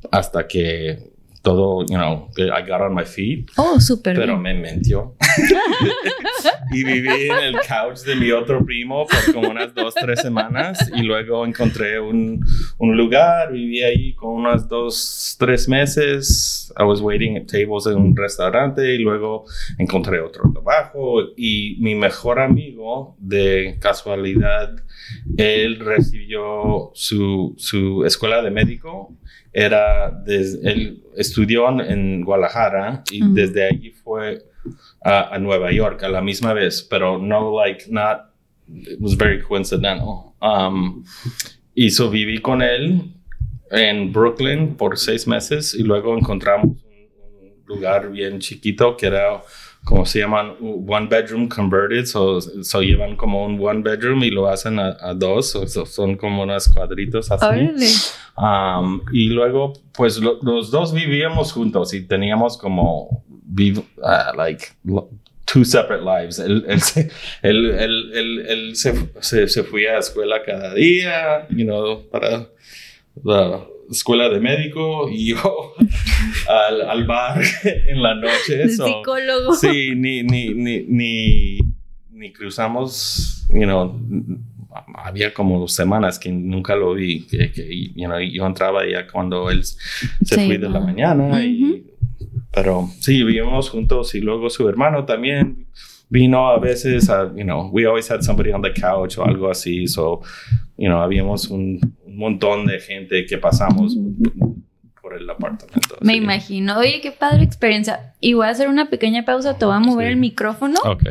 hasta 0.09 0.47
que 0.47 1.12
todo, 1.43 1.85
you 1.85 1.97
know, 1.97 2.29
I 2.37 2.61
got 2.61 2.81
on 2.81 2.95
my 2.95 3.03
feet. 3.03 3.51
Oh, 3.57 3.77
súper. 3.79 4.15
Pero 4.15 4.39
me 4.39 4.53
mintió. 4.53 5.15
y 6.71 6.83
viví 6.85 7.29
en 7.29 7.37
el 7.37 7.55
couch 7.67 7.99
de 8.05 8.15
mi 8.15 8.31
otro 8.31 8.65
primo 8.65 9.05
por 9.05 9.33
como 9.33 9.49
unas 9.49 9.73
dos, 9.75 9.93
tres 9.93 10.21
semanas. 10.21 10.89
Y 10.95 11.01
luego 11.01 11.45
encontré 11.45 11.99
un, 11.99 12.39
un 12.77 12.97
lugar, 12.97 13.51
viví 13.51 13.83
ahí 13.83 14.13
con 14.15 14.31
unas 14.31 14.69
dos, 14.69 15.35
tres 15.37 15.67
meses. 15.67 16.73
I 16.79 16.83
was 16.83 17.01
waiting 17.01 17.35
at 17.35 17.47
tables 17.47 17.87
en 17.87 17.97
un 17.97 18.15
restaurante 18.15 18.95
y 18.95 18.99
luego 18.99 19.43
encontré 19.77 20.21
otro 20.21 20.49
trabajo. 20.53 21.23
Y 21.35 21.75
mi 21.81 21.93
mejor 21.93 22.39
amigo, 22.39 23.17
de 23.19 23.77
casualidad, 23.81 24.77
él 25.35 25.81
recibió 25.81 26.91
su, 26.93 27.53
su 27.57 28.05
escuela 28.05 28.41
de 28.41 28.49
médico 28.49 29.17
era 29.53 30.09
desde, 30.09 30.71
él 30.71 31.03
estudió 31.15 31.69
en 31.79 32.23
Guadalajara 32.23 33.03
y 33.11 33.21
desde 33.33 33.67
allí 33.67 33.91
fue 33.91 34.43
a, 35.03 35.37
Nueva 35.37 35.71
York 35.71 36.01
a 36.03 36.09
la 36.09 36.21
misma 36.21 36.53
vez, 36.53 36.85
pero 36.89 37.17
no 37.17 37.55
like 37.55 37.85
not 37.89 38.31
it 38.67 38.99
was 38.99 39.15
very 39.15 39.41
coincidental. 39.41 40.33
Um, 40.41 41.03
y 41.75 41.91
so 41.91 42.09
viví 42.09 42.41
con 42.41 42.61
él 42.61 43.13
en 43.71 44.11
Brooklyn 44.11 44.75
por 44.75 44.97
seis 44.97 45.27
meses 45.27 45.73
y 45.73 45.83
luego 45.83 46.17
encontramos 46.17 46.77
un, 46.83 47.41
un 47.41 47.63
lugar 47.65 48.11
bien 48.11 48.39
chiquito 48.39 48.97
que 48.97 49.07
era 49.07 49.41
como 49.83 50.05
se 50.05 50.19
llaman 50.19 50.55
one 50.61 51.07
bedroom 51.07 51.49
converted, 51.49 52.05
so, 52.05 52.39
so 52.39 52.81
llevan 52.81 53.15
como 53.17 53.45
un 53.45 53.59
one 53.59 53.81
bedroom 53.81 54.23
y 54.23 54.31
lo 54.31 54.47
hacen 54.47 54.79
a, 54.79 55.13
dos, 55.13 55.51
so, 55.51 55.85
son 55.85 56.15
como 56.15 56.43
unos 56.43 56.69
cuadritos 56.69 57.29
así. 57.31 57.69
Um, 58.35 59.01
y 59.11 59.29
luego, 59.29 59.73
pues 59.95 60.19
los 60.19 60.71
dos 60.71 60.93
vivíamos 60.93 61.51
juntos 61.51 61.93
y 61.93 62.01
teníamos 62.01 62.57
como, 62.57 63.23
uh, 63.27 64.35
like, 64.35 64.65
two 65.45 65.63
separate 65.63 66.03
lives. 66.03 66.39
Él, 66.39 66.65
él, 66.67 66.81
se, 66.81 67.11
él, 67.41 67.71
él, 67.71 68.45
él 68.47 68.75
se, 68.75 68.93
se, 69.21 69.47
se, 69.47 69.63
fue 69.63 69.87
a 69.89 69.99
escuela 69.99 70.41
cada 70.43 70.73
día, 70.73 71.47
you 71.49 71.65
know, 71.65 72.01
para 72.09 72.47
la 73.23 73.65
escuela 73.89 74.29
de 74.29 74.39
médico 74.39 75.09
y 75.09 75.27
yo 75.29 75.73
al, 76.49 76.81
al 76.81 77.05
bar 77.05 77.41
en 77.63 78.01
la 78.01 78.15
noche. 78.15 78.67
psicólogo. 78.69 79.53
Sí, 79.53 79.93
ni, 79.95 80.23
ni, 80.23 80.53
ni, 80.53 80.83
ni, 80.87 81.59
ni 82.11 82.33
cruzamos, 82.33 83.45
you 83.49 83.63
know, 83.63 83.95
había 84.95 85.33
como 85.33 85.67
semanas 85.67 86.19
que 86.19 86.31
nunca 86.31 86.75
lo 86.75 86.93
vi, 86.93 87.27
que, 87.27 87.51
que 87.51 87.91
you 87.95 88.05
know, 88.05 88.19
yo 88.19 88.45
entraba 88.45 88.87
ya 88.89 89.07
cuando 89.07 89.49
él 89.49 89.63
se 89.63 90.45
fue 90.45 90.57
de 90.57 90.69
la 90.69 90.79
mañana, 90.79 91.43
y, 91.43 91.85
pero 92.51 92.89
sí, 92.99 93.23
vivíamos 93.23 93.69
juntos 93.69 94.13
y 94.15 94.21
luego 94.21 94.49
su 94.49 94.67
hermano 94.67 95.05
también 95.05 95.67
vino 96.09 96.47
a 96.49 96.59
veces, 96.59 97.09
a, 97.09 97.33
you 97.35 97.43
know, 97.43 97.69
we 97.71 97.85
always 97.85 98.09
had 98.09 98.21
somebody 98.21 98.51
on 98.51 98.61
the 98.61 98.73
couch 98.73 99.17
o 99.17 99.25
algo 99.25 99.49
así, 99.49 99.87
so, 99.87 100.21
you 100.77 100.87
know, 100.87 100.99
habíamos 100.99 101.49
un, 101.49 101.79
un 102.05 102.17
montón 102.17 102.65
de 102.67 102.79
gente 102.79 103.25
que 103.25 103.37
pasamos 103.37 103.97
por 105.01 105.15
el 105.17 105.29
apartamento. 105.29 105.97
Me 106.01 106.15
imagino. 106.15 106.77
Oye, 106.77 107.01
qué 107.01 107.11
padre 107.11 107.43
experiencia. 107.43 108.13
Y 108.19 108.33
voy 108.33 108.45
a 108.45 108.49
hacer 108.49 108.69
una 108.69 108.89
pequeña 108.89 109.25
pausa, 109.25 109.57
te 109.57 109.65
voy 109.65 109.75
a 109.75 109.79
mover 109.79 110.07
el 110.07 110.17
micrófono. 110.17 110.79
Ok. 110.85 111.03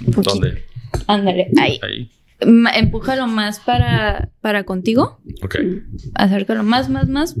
¿Dónde? 0.00 0.64
Ándale, 1.06 1.48
ahí. 1.58 1.80
Ahí. 1.82 2.10
Empújalo 2.40 3.26
más 3.26 3.60
para, 3.60 4.30
para 4.40 4.64
contigo. 4.64 5.20
Ok. 5.42 5.56
Acércalo 6.14 6.62
más, 6.62 6.88
más, 6.88 7.08
más. 7.08 7.36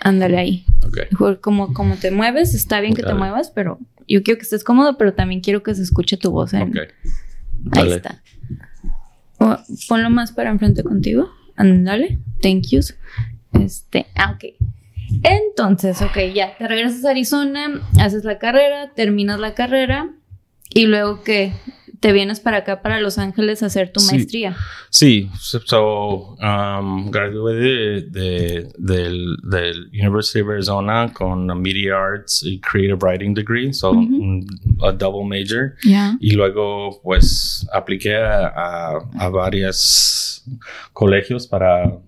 Ándale 0.00 0.38
ahí. 0.38 0.66
Ok. 0.86 1.40
Como, 1.40 1.72
como 1.74 1.96
te 1.96 2.10
mueves, 2.10 2.54
está 2.54 2.80
bien 2.80 2.94
que 2.94 3.02
te 3.02 3.14
muevas, 3.14 3.50
pero 3.50 3.78
yo 4.08 4.22
quiero 4.22 4.38
que 4.38 4.44
estés 4.44 4.64
cómodo, 4.64 4.96
pero 4.98 5.14
también 5.14 5.40
quiero 5.40 5.62
que 5.62 5.74
se 5.74 5.82
escuche 5.82 6.16
tu 6.16 6.30
voz. 6.30 6.52
En... 6.54 6.72
Ahí 7.72 7.92
está. 7.92 8.22
ponlo 9.88 10.10
más 10.10 10.32
para 10.32 10.50
enfrente 10.50 10.82
contigo. 10.82 11.30
Ándale. 11.56 12.18
Thank 12.40 12.68
you. 12.70 12.80
Este, 13.52 14.06
ah, 14.16 14.32
ok. 14.34 14.54
Entonces, 15.22 16.00
ok, 16.02 16.18
ya, 16.34 16.56
te 16.56 16.68
regresas 16.68 17.04
a 17.04 17.10
Arizona, 17.10 17.82
haces 17.98 18.24
la 18.24 18.38
carrera, 18.38 18.92
terminas 18.94 19.40
la 19.40 19.54
carrera 19.54 20.10
y 20.72 20.86
luego 20.86 21.22
que 21.22 21.52
te 22.00 22.12
vienes 22.12 22.40
para 22.40 22.58
acá, 22.58 22.80
para 22.80 22.98
Los 23.00 23.18
Ángeles, 23.18 23.62
a 23.62 23.66
hacer 23.66 23.92
tu 23.92 24.00
maestría. 24.00 24.56
Sí, 24.88 25.30
so, 25.38 26.36
um, 26.40 27.10
gradué 27.10 27.54
de, 28.10 28.68
del, 28.78 29.36
del, 29.42 29.90
University 29.92 30.40
of 30.40 30.48
Arizona 30.48 31.12
con 31.12 31.46
Media 31.60 31.96
Arts 31.96 32.42
y 32.42 32.58
Creative 32.60 32.98
Writing 33.00 33.34
Degree, 33.34 33.72
so 33.72 33.92
a 34.82 34.92
double 34.92 35.24
major. 35.24 35.74
Y 36.20 36.32
luego, 36.32 37.00
pues, 37.02 37.68
apliqué 37.72 38.16
a, 38.16 38.46
a, 38.46 38.98
a 39.18 39.28
varios 39.28 40.42
colegios 40.94 41.46
para, 41.46 41.98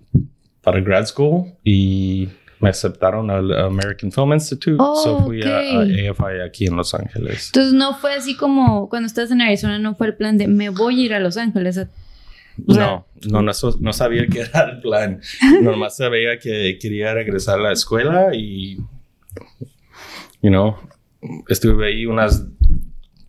para 0.63 0.81
grad 0.81 1.07
school 1.07 1.53
y 1.63 2.29
me 2.63 2.71
aceptaron 2.71 3.29
al 3.29 3.53
American 3.59 4.13
Film 4.13 4.33
Institute. 4.33 4.77
so 4.77 5.25
fui 5.25 5.43
a, 5.43 5.59
AFI 5.59 6.41
aquí 6.47 6.67
en 6.67 6.77
Los 6.77 6.95
Ángeles. 6.95 7.49
Entonces 7.49 7.73
no 7.73 7.95
fue 7.95 8.15
así 8.15 8.37
como 8.37 8.89
cuando 8.89 9.09
estás 9.09 9.33
en 9.33 9.43
Arizona, 9.43 9.81
no 9.81 9.97
fue 9.97 10.07
el 10.07 10.15
plan 10.15 10.39
de 10.39 10.47
me 10.47 10.71
voy 10.71 11.03
a 11.03 11.05
ir 11.07 11.15
a 11.15 11.19
Los 11.19 11.37
Ángeles. 11.37 11.85
no, 12.57 13.05
no, 13.29 13.43
no, 13.43 13.93
sabía 13.93 14.29
que 14.29 14.43
era 14.43 14.71
el 14.71 14.81
plan. 14.81 15.21
Nomás 15.63 15.97
sabía 15.97 16.39
que 16.39 16.79
quería 16.81 17.13
regresar 17.13 17.59
a 17.59 17.63
la 17.63 17.73
escuela 17.73 18.29
y, 18.33 18.77
you 20.41 20.51
know, 20.51 20.77
estuve 21.49 21.89
ahí 21.89 22.07
unas, 22.07 22.47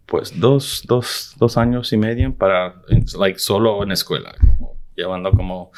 pues, 0.05 0.39
dos, 0.39 0.83
dos, 0.87 1.33
dos 1.39 1.57
años 1.57 1.91
y 1.91 1.97
medio 1.97 2.35
para, 2.35 2.75
like, 3.17 3.39
solo 3.39 3.81
en 3.81 3.93
escuela, 3.93 4.35
como, 4.39 4.77
llevando 4.95 5.31
como 5.31 5.71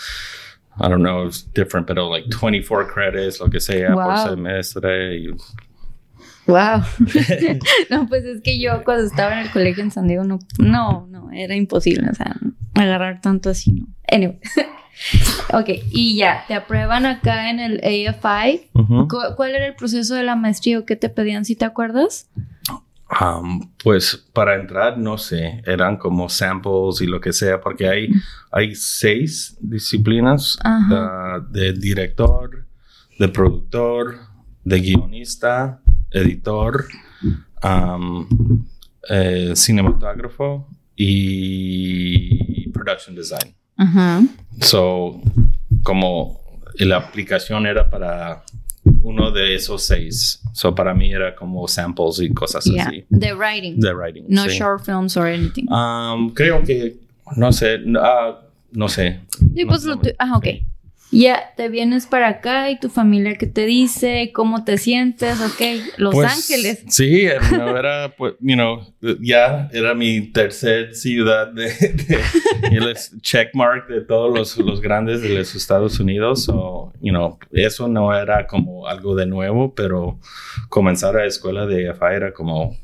I 0.79 0.89
don't 0.89 1.01
know, 1.01 1.25
it's 1.25 1.43
different, 1.53 1.87
pero 1.87 2.09
like 2.09 2.29
24 2.29 2.87
credits, 2.87 3.39
lo 3.39 3.49
que 3.49 3.59
sea, 3.59 3.93
por 3.93 4.17
semestre. 4.17 5.17
Y... 5.17 5.27
Wow. 6.47 6.83
no, 7.89 8.07
pues 8.07 8.25
es 8.25 8.41
que 8.41 8.59
yo 8.59 8.83
cuando 8.83 9.05
estaba 9.05 9.33
en 9.33 9.45
el 9.45 9.51
colegio 9.51 9.83
en 9.83 9.91
San 9.91 10.07
Diego, 10.07 10.23
no, 10.23 10.39
no, 10.59 11.07
no, 11.09 11.31
era 11.31 11.55
imposible, 11.55 12.09
o 12.09 12.13
sea, 12.13 12.35
agarrar 12.73 13.21
tanto 13.21 13.49
así, 13.49 13.71
no. 13.71 13.87
Anyway. 14.11 14.39
ok, 15.53 15.69
y 15.91 16.15
ya, 16.17 16.43
te 16.47 16.53
aprueban 16.53 17.05
acá 17.05 17.49
en 17.49 17.59
el 17.59 17.79
AFI. 17.79 18.69
¿Cuál 19.35 19.55
era 19.55 19.65
el 19.65 19.75
proceso 19.75 20.15
de 20.15 20.23
la 20.23 20.35
maestría 20.35 20.79
o 20.79 20.85
qué 20.85 20.95
te 20.95 21.09
pedían, 21.09 21.45
si 21.45 21.55
te 21.55 21.65
acuerdas? 21.65 22.29
Pues 23.83 24.25
para 24.33 24.55
entrar, 24.55 24.97
no 24.97 25.17
sé, 25.17 25.61
eran 25.65 25.97
como 25.97 26.27
samples 26.27 27.01
y 27.01 27.05
lo 27.05 27.21
que 27.21 27.33
sea, 27.33 27.61
porque 27.61 27.87
hay, 27.87 28.09
hay 28.51 28.75
seis 28.75 29.57
disciplinas 29.61 30.57
de 31.49 31.73
director, 31.73 32.65
de 33.19 33.27
productor, 33.29 34.19
de 34.63 34.79
guionista, 34.79 35.81
editor, 36.11 36.85
eh, 39.09 39.53
cinematógrafo 39.55 40.67
y 40.95 42.69
production 42.69 43.15
design. 43.15 43.55
Ajá. 43.77 44.23
So, 44.61 45.21
como 45.83 46.41
la 46.79 46.97
aplicación 46.97 47.67
era 47.67 47.89
para 47.89 48.43
uno 49.03 49.31
de 49.31 49.55
esos 49.55 49.83
seis. 49.83 50.41
So, 50.53 50.73
para 50.73 50.93
mí 50.93 51.11
era 51.11 51.35
como 51.35 51.67
samples 51.67 52.19
y 52.19 52.33
cosas 52.33 52.65
Yeah. 52.65 52.87
así. 52.87 53.05
The 53.09 53.33
writing. 53.33 53.79
De 53.79 53.93
writing. 53.93 54.25
no 54.27 54.45
sí. 54.45 54.57
short 54.57 54.83
films 54.85 55.17
or 55.17 55.27
anything. 55.27 55.65
Um, 55.71 56.33
creo 56.33 56.63
que, 56.63 56.95
no 57.35 57.51
sé, 57.51 57.79
no, 57.79 57.99
ah, 58.01 58.41
no 58.71 58.87
sé. 58.87 59.21
Sí, 59.29 59.63
No- 59.63 59.67
pues 59.67 59.83
no 59.85 59.95
lo 59.95 60.01
ah, 60.19 60.37
ok. 60.37 60.43
sí. 60.45 60.65
Ya 61.17 61.53
te 61.55 61.69
vienes 61.69 62.05
para 62.07 62.27
acá 62.27 62.69
y 62.69 62.79
tu 62.79 62.89
familia 62.89 63.35
qué 63.35 63.47
te 63.47 63.65
dice, 63.65 64.31
cómo 64.33 64.63
te 64.65 64.77
sientes, 64.77 65.39
ok. 65.39 65.61
Los 65.97 66.13
Pues, 66.13 66.31
Ángeles. 66.31 66.83
Sí, 66.89 67.25
no, 67.51 67.77
era, 67.77 68.13
pues, 68.17 68.33
you 68.41 68.55
know, 68.55 68.81
ya 69.21 69.69
era 69.71 69.93
mi 69.93 70.21
tercer 70.31 70.93
ciudad 70.93 71.47
de, 71.47 71.65
de 71.69 72.19
y 72.71 72.75
el 72.77 72.95
checkmark 73.21 73.87
de 73.87 74.01
todos 74.01 74.35
los, 74.37 74.57
los 74.57 74.81
grandes 74.81 75.21
de 75.21 75.29
los 75.29 75.55
Estados 75.55 75.99
Unidos. 75.99 76.43
So, 76.43 76.91
you 77.01 77.11
know, 77.11 77.37
eso 77.51 77.87
no 77.87 78.13
era 78.13 78.45
como 78.47 78.87
algo 78.87 79.15
de 79.15 79.25
nuevo, 79.25 79.73
pero 79.73 80.19
comenzar 80.69 81.15
a 81.15 81.21
la 81.21 81.25
escuela 81.27 81.65
de 81.65 81.93
FA 81.93 82.13
era 82.13 82.33
como 82.33 82.75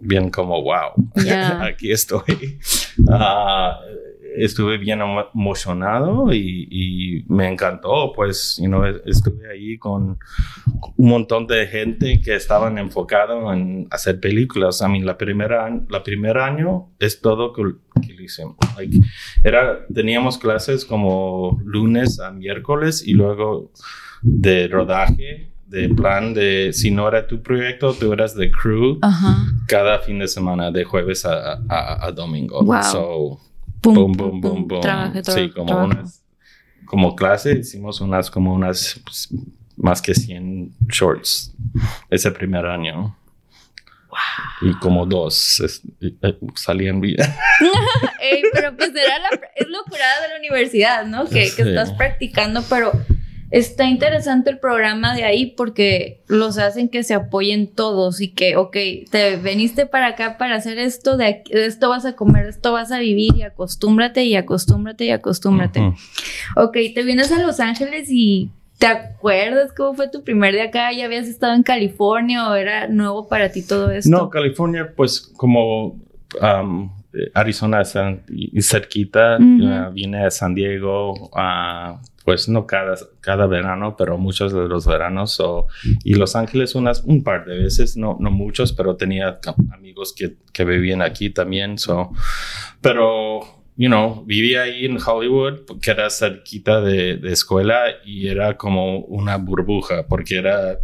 bien 0.00 0.30
como, 0.30 0.62
wow, 0.62 0.92
Ya. 1.24 1.62
aquí 1.64 1.90
estoy. 1.90 2.58
Ah, 3.10 3.80
estuve 4.36 4.78
bien 4.78 5.00
emo- 5.00 5.26
emocionado 5.34 6.32
y, 6.32 6.68
y 6.70 7.24
me 7.28 7.48
encantó, 7.48 8.12
pues, 8.14 8.58
you 8.60 8.66
know, 8.68 8.84
estuve 9.04 9.50
ahí 9.52 9.78
con 9.78 10.18
un 10.96 11.08
montón 11.08 11.46
de 11.46 11.66
gente 11.66 12.20
que 12.20 12.34
estaban 12.34 12.78
enfocados 12.78 13.52
en 13.54 13.86
hacer 13.90 14.20
películas. 14.20 14.82
A 14.82 14.88
mí, 14.88 15.00
la 15.00 15.16
primera, 15.18 15.68
la 15.88 16.02
primer 16.02 16.38
año 16.38 16.90
es 16.98 17.20
todo 17.20 17.52
que, 17.52 17.62
hicimos. 18.22 18.56
Like, 18.76 18.98
era, 19.44 19.86
teníamos 19.92 20.38
clases 20.38 20.84
como 20.84 21.60
lunes 21.64 22.20
a 22.20 22.30
miércoles 22.30 23.02
y 23.06 23.14
luego 23.14 23.70
de 24.22 24.68
rodaje, 24.68 25.52
de 25.66 25.88
plan 25.88 26.32
de, 26.32 26.72
si 26.72 26.90
no 26.90 27.08
era 27.08 27.26
tu 27.26 27.42
proyecto, 27.42 27.92
tú 27.92 28.12
eras 28.12 28.34
de 28.36 28.50
crew 28.50 28.98
cada 29.66 29.98
fin 30.00 30.18
de 30.20 30.28
semana, 30.28 30.70
de 30.70 30.84
jueves 30.84 31.24
a, 31.26 31.54
a- 31.68 32.06
a 32.06 32.12
domingo. 32.12 32.62
Wow. 32.62 32.82
So, 32.82 33.40
Pum, 33.94 34.16
pum, 34.16 34.16
pum. 34.16 34.40
boom, 34.40 34.68
boom. 34.68 34.80
Trabaje, 34.80 35.22
sí, 35.24 35.50
como 35.50 35.84
unas, 35.84 36.22
como 36.86 37.14
clase 37.16 37.58
hicimos 37.58 38.00
unas, 38.00 38.30
como 38.30 38.52
unas, 38.54 39.00
pues, 39.04 39.28
más 39.76 40.00
que 40.02 40.14
100 40.14 40.72
shorts 40.88 41.52
ese 42.10 42.30
primer 42.30 42.66
año. 42.66 43.16
Y 44.62 44.72
como 44.78 45.04
dos 45.04 45.60
es- 45.60 45.82
eh, 46.00 46.38
salían 46.54 47.00
bien. 47.00 47.18
Ey, 48.20 48.42
pero 48.52 48.74
pues 48.74 48.90
era 48.90 49.18
la, 49.18 49.28
es 49.54 49.68
lo 49.68 49.84
curada 49.84 50.22
de 50.22 50.28
la 50.28 50.38
universidad, 50.38 51.04
¿no? 51.04 51.28
Que, 51.28 51.44
estás 51.44 51.92
practicando, 51.92 52.62
pero 52.68 52.92
está 53.50 53.84
interesante 53.84 54.50
el 54.50 54.58
programa 54.58 55.14
de 55.14 55.24
ahí 55.24 55.46
porque 55.46 56.20
los 56.26 56.58
hacen 56.58 56.88
que 56.88 57.02
se 57.04 57.14
apoyen 57.14 57.68
todos 57.68 58.20
y 58.20 58.28
que, 58.32 58.56
ok, 58.56 58.76
te 59.10 59.36
veniste 59.36 59.86
para 59.86 60.08
acá 60.08 60.36
para 60.38 60.56
hacer 60.56 60.78
esto, 60.78 61.16
de, 61.16 61.26
aquí- 61.26 61.52
de 61.52 61.66
esto 61.66 61.88
vas 61.88 62.04
a 62.04 62.14
comer, 62.16 62.44
de 62.44 62.50
esto 62.50 62.72
vas 62.72 62.90
a 62.92 62.98
vivir 62.98 63.34
y 63.36 63.42
acostúmbrate 63.42 64.24
y 64.24 64.34
acostúmbrate 64.36 65.04
y 65.04 65.10
acostúmbrate. 65.10 65.80
Ujú. 65.80 65.96
Ok, 66.56 66.76
te 66.94 67.02
vienes 67.02 67.30
a 67.32 67.38
Los 67.40 67.60
Ángeles 67.60 68.08
y 68.10 68.50
¿te 68.78 68.86
acuerdas 68.86 69.72
cómo 69.76 69.94
fue 69.94 70.08
tu 70.10 70.22
primer 70.22 70.52
día 70.52 70.64
acá? 70.64 70.92
¿Ya 70.92 71.04
habías 71.06 71.26
estado 71.28 71.54
en 71.54 71.62
California 71.62 72.48
o 72.50 72.54
era 72.54 72.88
nuevo 72.88 73.28
para 73.28 73.50
ti 73.52 73.62
todo 73.66 73.90
esto? 73.90 74.10
No, 74.10 74.28
California, 74.30 74.92
pues 74.96 75.20
como 75.20 75.98
um, 76.42 76.90
Arizona 77.34 77.80
es 77.82 77.94
en- 77.96 78.22
y 78.28 78.60
cerquita, 78.62 79.36
Ujú. 79.36 79.64
uh, 79.66 79.92
vine 79.92 80.24
a 80.24 80.30
San 80.30 80.54
Diego, 80.54 81.12
uh, 81.32 81.98
pues 82.24 82.48
no 82.48 82.66
cada, 82.66 82.94
cada 83.20 83.46
verano, 83.46 83.94
pero 83.96 84.18
muchos 84.18 84.52
de 84.52 84.66
los 84.68 84.86
veranos. 84.86 85.32
so- 85.32 85.66
y 86.04 86.14
Los 86.14 86.34
Ángeles 86.36 86.74
unas, 86.74 87.02
un 87.04 87.22
par 87.22 87.44
de 87.44 87.56
veces, 87.58 87.96
no, 87.96 88.16
no 88.20 88.30
muchos, 88.30 88.72
pero 88.72 88.96
tenía 88.96 89.38
amigos 89.72 90.12
que, 90.16 90.34
que 90.52 90.64
vivían 90.64 91.02
aquí 91.02 91.30
también. 91.30 91.78
So. 91.78 92.10
Pero, 92.80 93.40
you 93.76 93.88
know, 93.88 94.24
vivía 94.26 94.62
ahí 94.62 94.86
en 94.86 94.98
Hollywood, 95.04 95.60
que 95.80 95.90
era 95.90 96.10
cerquita 96.10 96.80
de, 96.80 97.16
de 97.16 97.32
escuela 97.32 97.82
y 98.04 98.28
era 98.28 98.56
como 98.56 99.00
una 99.00 99.36
burbuja, 99.36 100.06
porque 100.08 100.36
era 100.38 100.78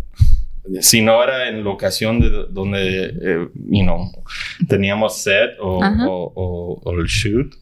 si 0.80 1.02
no 1.02 1.22
era 1.22 1.48
en 1.48 1.64
locación 1.64 2.20
de 2.20 2.46
donde, 2.50 3.06
eh, 3.06 3.48
you 3.70 3.82
know, 3.82 4.10
teníamos 4.68 5.18
set 5.18 5.50
o, 5.60 5.78
o- 5.80 6.32
o- 6.34 6.80
o 6.84 6.92
el 6.92 7.06
shoot, 7.06 7.52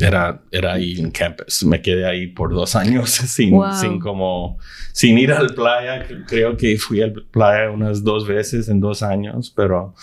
era, 0.00 0.42
era 0.50 0.74
ahí 0.74 0.98
en 0.98 1.10
campus. 1.10 1.64
Me 1.64 1.80
quedé 1.80 2.04
ahí 2.06 2.26
por 2.26 2.52
dos 2.52 2.76
años 2.76 3.08
sin, 3.10 3.52
Wow. 3.52 3.72
sin 3.72 3.98
como, 4.00 4.58
sin 4.92 5.16
ir 5.18 5.32
al 5.32 5.54
playa. 5.54 6.06
Creo 6.26 6.56
que 6.56 6.76
fui 6.76 7.00
al 7.00 7.12
playa 7.12 7.70
unas 7.70 8.04
dos 8.04 8.26
veces 8.26 8.68
en 8.68 8.80
dos 8.80 9.02
años, 9.02 9.50
pero 9.56 9.94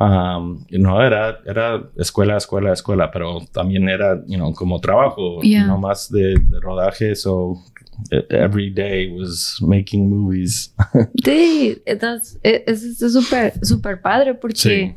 um, 0.00 0.64
no, 0.70 1.02
era, 1.04 1.38
era 1.46 1.84
escuela, 1.96 2.36
escuela, 2.36 2.72
escuela, 2.72 3.10
pero 3.12 3.38
también 3.52 3.88
era, 3.88 4.20
you 4.26 4.36
know, 4.36 4.52
como 4.54 4.80
trabajo, 4.80 5.40
Yeah. 5.42 5.66
no 5.66 5.78
más 5.78 6.10
de, 6.10 6.34
de 6.40 6.60
rodaje, 6.60 7.14
so 7.14 7.52
eh, 7.52 7.89
every 8.30 8.70
day 8.70 9.08
was 9.10 9.58
making 9.60 10.08
movies. 10.10 10.72
Sí, 11.24 11.78
e- 11.84 12.64
es 12.66 12.98
súper, 12.98 13.54
súper 13.64 14.00
padre 14.00 14.34
porque, 14.34 14.56
Sí. 14.56 14.94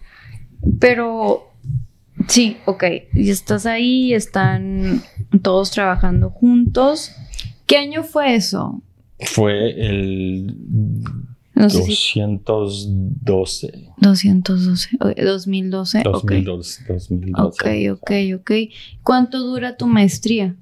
pero, 0.80 1.52
sí, 2.28 2.58
ok, 2.66 2.84
y 3.14 3.30
estás 3.30 3.66
ahí, 3.66 4.14
están 4.14 5.02
todos 5.42 5.72
trabajando 5.72 6.30
juntos. 6.30 7.12
¿Qué 7.66 7.78
año 7.78 8.04
fue 8.04 8.36
eso? 8.36 8.82
Fue 9.20 9.72
el 9.80 10.56
No 11.56 11.70
sé 11.70 11.84
si 11.84 12.20
212. 12.20 13.90
212, 13.98 14.98
ok, 15.00 15.16
2012, 15.22 16.00
ok. 16.06 16.14
2012. 16.32 16.84
2012. 16.88 17.42
Ok, 17.42 17.66
ok, 18.02 18.12
ok. 18.42 18.52
¿Cuánto 19.04 19.40
dura 19.40 19.78
tu 19.78 19.88
maestría? 19.88 20.56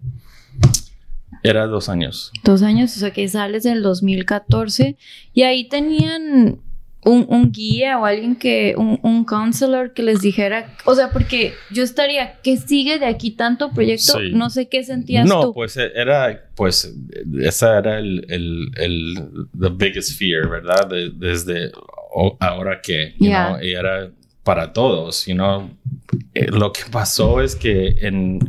Era 1.44 1.66
dos 1.68 1.90
años. 1.90 2.32
Dos 2.44 2.62
años, 2.62 2.96
o 2.96 3.00
sea 3.00 3.12
que 3.12 3.28
sales 3.28 3.64
del 3.64 3.82
2014 3.82 4.96
y 5.34 5.42
ahí 5.44 5.68
tenían 5.70 6.60
un, 7.04 7.26
un 7.30 7.52
guía 7.52 7.98
o 7.98 8.06
alguien 8.06 8.36
que, 8.36 8.76
un, 8.78 9.00
un 9.02 9.26
counselor 9.26 9.94
que 9.94 10.04
les 10.04 10.22
dijera, 10.22 10.76
o 10.86 10.94
sea, 10.94 11.10
porque 11.10 11.54
yo 11.72 11.82
estaría, 11.82 12.34
¿qué 12.44 12.58
sigue 12.58 13.00
de 13.00 13.08
aquí 13.08 13.32
tanto 13.32 13.72
proyecto? 13.72 14.20
Sí. 14.20 14.32
No 14.34 14.52
sé 14.52 14.70
qué 14.70 14.84
sentías 14.84 15.28
No, 15.28 15.42
tú. 15.42 15.54
pues 15.56 15.76
eh, 15.78 15.92
era, 15.96 16.46
pues, 16.56 16.94
esa 17.42 17.80
era 17.80 17.98
el, 17.98 18.24
el, 18.30 18.72
el 18.78 19.16
the 19.60 19.70
biggest 19.70 20.18
fear, 20.20 20.48
¿verdad? 20.48 20.88
De- 20.90 21.10
desde 21.10 21.72
ahora 22.40 22.80
que, 22.82 23.16
you 23.20 23.26
Yeah. 23.28 23.48
know, 23.56 23.64
y 23.64 23.72
era 23.72 24.12
para 24.44 24.74
todos, 24.74 25.26
you 25.28 25.36
know. 25.36 25.70
Eh, 26.34 26.48
Lo 26.52 26.72
que 26.74 26.82
pasó 26.92 27.42
es 27.42 27.56
que 27.56 27.96
en 28.02 28.40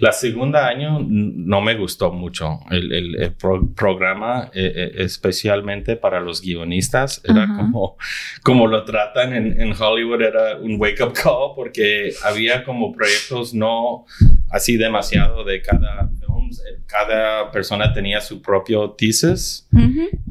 la 0.00 0.12
segunda 0.12 0.66
año 0.66 0.98
no 1.08 1.60
me 1.60 1.74
gustó 1.76 2.10
mucho 2.12 2.60
el, 2.70 2.92
el- 2.92 3.16
el 3.22 3.32
pro- 3.32 3.68
programa, 3.74 4.50
eh, 4.54 4.72
eh, 4.74 4.92
especialmente 4.98 5.96
para 5.96 6.20
los 6.20 6.40
guionistas. 6.42 7.20
Era 7.24 7.46
como, 7.46 7.96
como 8.42 8.66
lo 8.66 8.84
tratan 8.84 9.34
en, 9.34 9.60
en 9.60 9.72
Hollywood, 9.80 10.20
era 10.22 10.56
un 10.58 10.80
wake-up 10.80 11.12
call 11.12 11.52
porque 11.54 12.12
había 12.24 12.64
como 12.64 12.92
proyectos 12.92 13.54
no 13.54 14.04
así 14.50 14.76
demasiado 14.76 15.44
de 15.44 15.62
cada 15.62 16.10
film. 16.50 16.82
Cada 16.86 17.50
persona 17.50 17.92
tenía 17.92 18.20
su 18.20 18.40
propio 18.42 18.90
thesis 18.92 19.68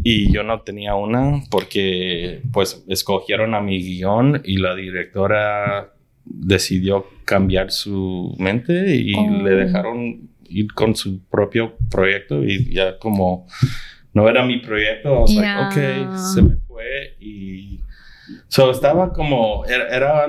y 0.04 0.32
yo 0.32 0.44
no 0.44 0.62
tenía 0.62 0.96
una 0.96 1.42
porque 1.50 2.42
pues 2.52 2.84
escogieron 2.88 3.54
a 3.56 3.62
mi 3.62 3.80
guion 3.82 4.42
y 4.46 4.58
la 4.58 4.76
directora 4.76 5.94
decidió 6.24 7.06
cambiar 7.26 7.72
su 7.72 8.36
mente 8.40 8.96
y 8.96 9.14
Oh. 9.16 9.42
le 9.44 9.52
dejaron 9.52 10.30
ir 10.48 10.74
con 10.74 10.96
su 10.96 11.24
propio 11.28 11.76
proyecto 11.90 12.44
y 12.44 12.74
ya 12.74 12.98
como 13.00 13.48
no 14.14 14.30
era 14.30 14.46
mi 14.46 14.60
proyecto, 14.60 15.10
I 15.10 15.20
was 15.22 15.36
like, 15.36 15.60
ok, 15.60 16.18
se 16.34 16.42
me 16.42 16.56
fue 16.68 17.16
y 17.20 17.82
so 18.48 18.72
estaba 18.72 19.12
como 19.12 19.66
era, 19.66 19.88
era, 19.96 20.26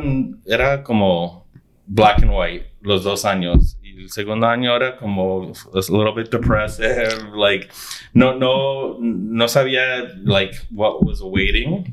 era 0.47 0.83
como 0.83 1.47
black 1.87 2.23
and 2.23 2.33
white 2.35 2.67
los 2.87 3.03
dos 3.05 3.25
años 3.25 3.79
y 3.83 4.01
el 4.03 4.11
segundo 4.11 4.47
año 4.47 4.75
era 4.77 4.97
como 4.97 5.53
a 5.75 5.79
little 5.91 6.13
bit 6.15 6.31
depressive 6.31 7.09
like 7.37 7.69
no 8.15 8.35
no 8.35 8.97
no 9.01 9.49
sabía 9.49 10.05
like 10.25 10.55
what 10.71 11.03
was 11.03 11.21
awaiting 11.21 11.85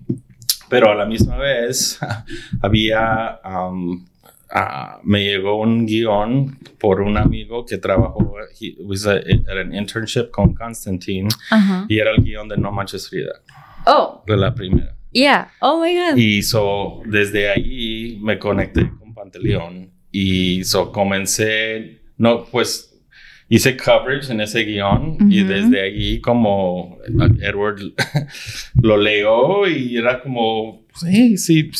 pero 0.69 0.91
a 0.91 0.95
la 0.95 1.05
misma 1.05 1.37
vez 1.37 1.99
había 2.61 3.39
um, 3.43 4.05
ah, 4.51 4.99
me 5.03 5.23
llegó 5.23 5.59
un 5.59 5.85
guion 5.85 6.57
por 6.79 7.01
un 7.01 7.17
amigo 7.17 7.65
que 7.65 7.77
trabajó 7.77 8.35
he 8.61 8.75
was 8.85 9.05
a, 9.07 9.17
era 9.17 9.61
an 9.61 9.73
internship 9.73 10.29
con 10.29 10.53
Constantine 10.53 11.27
Ajá. 11.49 11.85
y 11.89 11.97
era 11.99 12.11
el 12.11 12.23
guion 12.23 12.47
de 12.47 12.57
No 12.57 12.71
Manches 12.71 13.09
Frida 13.09 13.33
Oh, 13.85 14.23
de 14.27 14.37
la 14.37 14.53
primera 14.53 14.95
yeah. 15.11 15.51
Oh 15.59 15.81
my 15.81 15.93
God. 15.95 16.17
y 16.17 16.41
so, 16.43 17.01
desde 17.05 17.49
ahí 17.49 18.17
me 18.21 18.37
conecté 18.39 18.89
con 18.99 19.13
Pantaleón 19.13 19.91
y 20.13 20.63
so 20.63 20.91
comencé, 20.91 22.01
no, 22.17 22.45
pues 22.45 22.95
hice 23.49 23.75
coverage 23.75 24.31
en 24.31 24.41
ese 24.41 24.63
guion 24.63 25.17
y 25.29 25.43
desde 25.43 25.81
ahí 25.81 26.21
como 26.21 26.99
Edward 27.41 27.79
lo 28.81 28.95
leyó 28.95 29.67
y 29.67 29.97
era 29.97 30.21
como, 30.21 30.85
sí, 30.95 31.37
sí, 31.37 31.71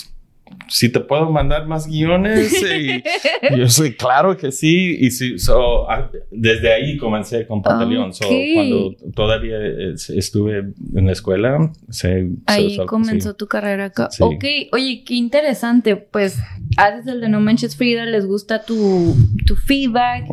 si 0.73 0.89
te 0.89 0.99
puedo 0.99 1.29
mandar 1.29 1.67
más 1.67 1.85
guiones. 1.87 2.51
Y 2.63 3.57
yo 3.57 3.69
soy 3.69 3.93
claro 3.93 4.35
que 4.37 4.51
sí. 4.51 4.97
Y 4.99 5.11
sí, 5.11 5.37
so, 5.37 5.89
ah, 5.89 6.09
desde 6.31 6.73
ahí 6.73 6.97
comencé 6.97 7.45
con 7.45 7.61
Pantaleón. 7.61 8.11
cuando 8.55 8.95
todavía 9.13 9.57
estuve 9.93 10.73
en 10.95 11.05
la 11.05 11.11
escuela, 11.11 11.71
se, 11.89 12.29
ahí 12.47 12.77
comenzó 12.87 13.35
tu 13.35 13.47
carrera 13.47 13.85
acá. 13.85 14.09
Ok, 14.19 14.43
oye, 14.71 15.03
qué 15.05 15.13
interesante. 15.13 15.95
Pues 15.95 16.39
haces 16.77 17.05
el 17.05 17.21
de 17.21 17.29
No 17.29 17.39
Manches 17.39 17.75
Frida, 17.75 18.05
les 18.05 18.25
gusta 18.25 18.63
tu, 18.63 19.15
tu 19.45 19.55
feedback. 19.55 20.25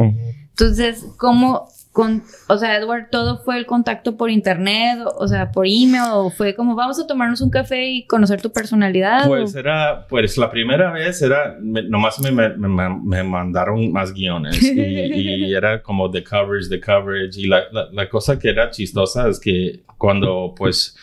Entonces, 0.51 1.05
¿cómo 1.19 1.69
con, 1.93 2.23
o 2.49 2.57
sea, 2.57 2.77
Edward, 2.77 3.09
todo 3.11 3.39
fue 3.39 3.59
el 3.59 3.67
contacto 3.67 4.17
por 4.17 4.31
internet, 4.31 5.01
o, 5.19 5.27
sea, 5.27 5.51
por 5.51 5.67
email, 5.67 6.11
o 6.13 6.31
fue 6.31 6.55
como 6.55 6.77
vamos 6.77 7.01
a 7.01 7.07
tomarnos 7.07 7.41
un 7.41 7.51
café 7.51 7.89
y 7.89 8.07
conocer 8.07 8.41
tu 8.41 8.53
personalidad. 8.53 9.27
Pues 9.27 9.57
era, 9.57 10.07
pues 10.09 10.39
la 10.39 10.51
primera 10.51 10.93
vez 10.93 11.21
era, 11.21 11.57
nomás 11.61 12.21
me, 12.21 12.31
me, 12.31 12.49
me, 12.49 13.23
mandaron 13.25 13.91
más 13.91 14.13
guiones 14.13 14.63
y, 14.63 15.53
era 15.55 15.83
como 15.83 16.09
de 16.09 16.23
coverage, 16.23 16.69
de 16.69 16.81
coverage. 16.81 17.41
Y 17.41 17.47
la, 17.49 17.65
la, 17.91 18.09
cosa 18.09 18.39
que 18.39 18.51
era 18.51 18.71
chistosa 18.71 19.29
es 19.29 19.41
que 19.41 19.83
cuando, 19.99 20.55
pues, 20.57 20.97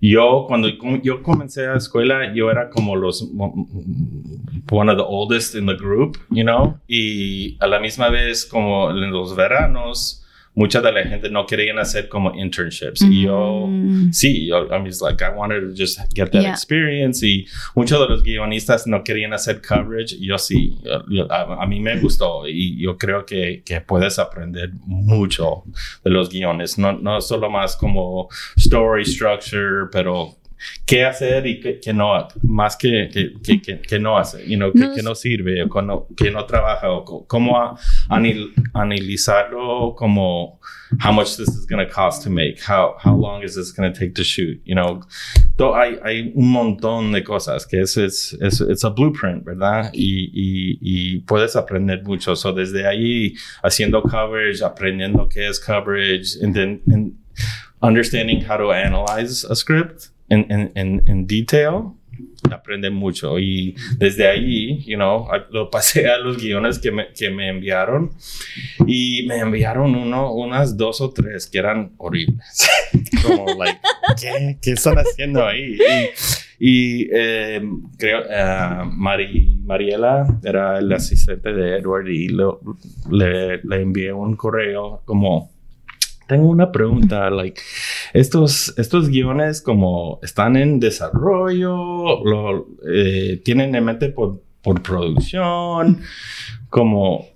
yo, 0.00 0.46
cuando 0.48 0.68
yo 1.02 1.22
comencé 1.22 1.68
a 1.68 1.76
escuela, 1.76 2.34
yo 2.34 2.50
era 2.50 2.68
como 2.68 2.96
los, 2.96 3.22
one 3.32 4.90
of 4.90 4.96
the 4.96 5.04
oldest 5.06 5.54
in 5.54 5.66
the 5.66 5.76
group, 5.76 6.18
you 6.30 6.42
know, 6.42 6.76
y 6.88 7.56
a 7.60 7.68
la 7.68 7.78
misma 7.78 8.10
vez 8.10 8.44
como 8.44 8.90
en 8.90 9.12
los 9.12 9.36
veranos, 9.36 10.21
mucha 10.54 10.80
de 10.80 10.92
la 10.92 11.02
gente 11.04 11.30
no 11.30 11.46
querían 11.46 11.78
hacer 11.78 12.08
como 12.08 12.34
internships. 12.34 13.02
Y 13.02 13.22
yo, 13.22 13.66
mm. 13.68 14.12
sí, 14.12 14.46
yo, 14.46 14.66
I 14.66 14.80
mean, 14.80 14.92
like, 15.00 15.22
I 15.24 15.30
wanted 15.30 15.60
to 15.60 15.74
just 15.74 15.98
get 16.14 16.30
that 16.32 16.44
experience. 16.44 17.22
Y 17.22 17.46
muchos 17.74 17.98
de 18.00 18.08
los 18.08 18.22
guionistas 18.22 18.86
no 18.86 19.02
querían 19.02 19.32
hacer 19.32 19.62
coverage. 19.62 20.16
Yo 20.20 20.36
sí, 20.38 20.78
a, 21.30 21.66
mí 21.66 21.80
me 21.80 21.98
gustó. 21.98 22.46
Y 22.46 22.80
yo 22.82 22.98
creo 22.98 23.24
que, 23.24 23.62
que, 23.64 23.80
puedes 23.80 24.18
aprender 24.18 24.72
mucho 24.86 25.64
de 26.04 26.10
los 26.10 26.28
guiones. 26.28 26.78
No, 26.78 26.92
no 26.92 27.20
solo 27.20 27.50
más 27.50 27.76
como 27.76 28.28
story 28.56 29.04
structure, 29.04 29.88
pero 29.90 30.36
qué 30.86 31.04
hacer 31.04 31.46
y 31.46 31.60
qué, 31.60 31.92
no, 31.92 32.28
más 32.42 32.76
que, 32.76 33.08
que, 33.42 33.80
que, 33.80 33.98
no 33.98 34.18
hace, 34.18 34.46
you 34.48 34.56
know, 34.56 34.72
que, 34.72 35.02
no 35.02 35.14
sirve, 35.14 35.62
o 35.62 35.82
no, 35.82 36.06
que 36.16 36.30
no 36.30 36.44
trabaja, 36.46 36.90
o 36.90 37.26
cómo 37.26 37.76
analizarlo 38.74 39.94
como 39.96 40.60
how 41.00 41.12
much 41.12 41.36
this 41.36 41.48
is 41.48 41.64
going 41.66 41.84
to 41.84 41.90
cost 41.90 42.22
to 42.22 42.30
make, 42.30 42.60
how, 42.60 42.96
how 42.98 43.14
long 43.14 43.42
is 43.42 43.54
this 43.54 43.72
going 43.72 43.90
to 43.90 43.98
take 43.98 44.14
to 44.14 44.24
shoot, 44.24 44.60
you 44.64 44.74
know. 44.74 45.02
hay, 45.58 45.98
hay 46.04 46.32
un 46.34 46.52
montón 46.52 47.12
de 47.12 47.22
cosas 47.22 47.66
que 47.66 47.80
es, 47.80 47.96
es, 47.96 48.34
es 48.40 48.60
it's 48.60 48.84
a 48.84 48.90
blueprint, 48.90 49.44
¿verdad? 49.44 49.90
Y, 49.94 50.30
y, 50.32 50.78
y, 50.80 51.20
puedes 51.20 51.56
aprender 51.56 52.02
mucho. 52.04 52.34
So, 52.34 52.52
desde 52.52 52.86
ahí, 52.86 53.34
haciendo 53.62 54.02
coverage, 54.02 54.62
aprendiendo 54.62 55.28
qué 55.28 55.48
es 55.48 55.58
coverage, 55.58 56.36
and 56.42 56.54
then 56.54 56.80
and 56.88 57.14
understanding 57.80 58.40
how 58.40 58.56
to 58.56 58.72
analyze 58.72 59.44
a 59.44 59.56
script 59.56 60.10
en, 60.32 60.46
en, 60.50 60.72
en, 60.74 61.02
en 61.06 61.26
detail, 61.26 61.92
aprende 62.50 62.90
mucho. 62.90 63.38
Y 63.38 63.74
desde 63.98 64.28
ahí, 64.28 64.82
you 64.84 64.96
know, 64.96 65.28
lo 65.50 65.70
pasé 65.70 66.08
a 66.08 66.18
los 66.18 66.38
guiones 66.38 66.78
que 66.78 66.90
me, 66.90 67.12
que 67.12 67.30
me 67.30 67.48
enviaron 67.48 68.10
y 68.86 69.24
me 69.26 69.38
enviaron 69.38 69.94
uno, 69.94 70.32
unas 70.32 70.76
dos 70.76 71.00
o 71.00 71.12
tres 71.12 71.46
que 71.46 71.58
eran 71.58 71.92
horribles. 71.98 72.68
Como, 73.22 73.46
like, 73.54 73.80
¿qué, 74.20 74.58
¿qué 74.60 74.72
están 74.72 74.96
haciendo 74.96 75.46
ahí? 75.46 75.78
Y, 76.58 77.08
eh, 77.12 77.60
creo, 77.98 78.20
uh, 78.22 78.84
Mari, 78.86 79.58
Mariela 79.64 80.38
era 80.44 80.78
el 80.78 80.92
asistente 80.92 81.52
de 81.52 81.78
Edward 81.78 82.08
y 82.08 82.28
lo, 82.28 82.60
le, 83.10 83.60
le 83.62 83.82
envié 83.82 84.12
un 84.12 84.36
correo 84.36 85.02
como 85.04 85.51
tengo 86.32 86.48
una 86.48 86.72
pregunta, 86.72 87.28
like, 87.28 87.60
estos, 88.14 88.72
estos 88.78 89.10
guiones 89.10 89.60
como 89.60 90.18
están 90.22 90.56
en 90.56 90.80
desarrollo, 90.80 92.24
lo, 92.24 92.68
eh, 92.90 93.42
tienen 93.44 93.74
en 93.74 93.84
mente 93.84 94.08
por, 94.08 94.42
por 94.62 94.82
producción, 94.82 96.00
como, 96.70 97.26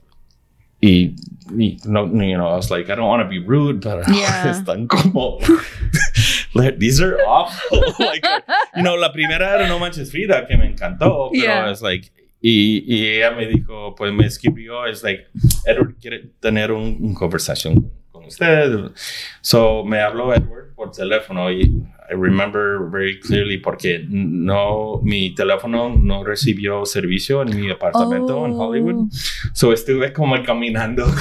y, 0.80 1.14
y 1.58 1.76
no, 1.84 2.06
you 2.06 2.36
know, 2.36 2.48
I 2.48 2.56
was 2.56 2.70
like, 2.70 2.90
I 2.90 2.96
don't 2.96 3.06
want 3.06 3.22
to 3.22 3.28
be 3.28 3.38
rude, 3.38 3.80
pero 3.82 4.00
están 4.50 4.86
como, 4.86 5.40
these 6.78 7.02
are 7.02 7.18
awful. 7.28 7.84
like, 7.98 8.24
you 8.76 8.82
know, 8.82 8.96
la 8.96 9.12
primera 9.12 9.56
era 9.56 9.68
No 9.68 9.78
Manches 9.78 10.10
Frida, 10.10 10.46
que 10.46 10.56
me 10.56 10.68
encantó, 10.68 11.28
pero 11.34 11.70
es 11.70 11.82
like, 11.82 12.10
y, 12.40 12.82
y, 12.86 13.06
ella 13.08 13.32
me 13.32 13.46
dijo, 13.46 13.94
pues 13.94 14.10
me 14.14 14.24
escribió, 14.24 14.86
es 14.86 15.02
like, 15.02 15.26
Edward 15.66 15.96
quiere 16.00 16.30
tener 16.40 16.72
un, 16.72 16.96
un 16.98 17.12
conversación 17.12 17.92
usted. 18.26 18.92
So 19.40 19.84
me 19.84 19.98
habló 19.98 20.34
Edward 20.34 20.74
por 20.76 20.92
teléfono 20.92 21.50
y 21.50 21.82
I 22.08 22.14
remember 22.14 22.88
very 22.88 23.18
clearly 23.18 23.58
porque 23.58 24.04
no, 24.08 25.00
mi 25.02 25.34
teléfono 25.34 25.88
no 25.88 26.22
recibió 26.22 26.86
servicio 26.86 27.42
en 27.42 27.60
mi 27.60 27.68
apartamento 27.70 28.46
en 28.46 28.52
Hollywood. 28.52 28.94
Oh. 28.94 29.08
So 29.54 29.72
estuve 29.72 30.12
como 30.12 30.40
caminando 30.44 31.04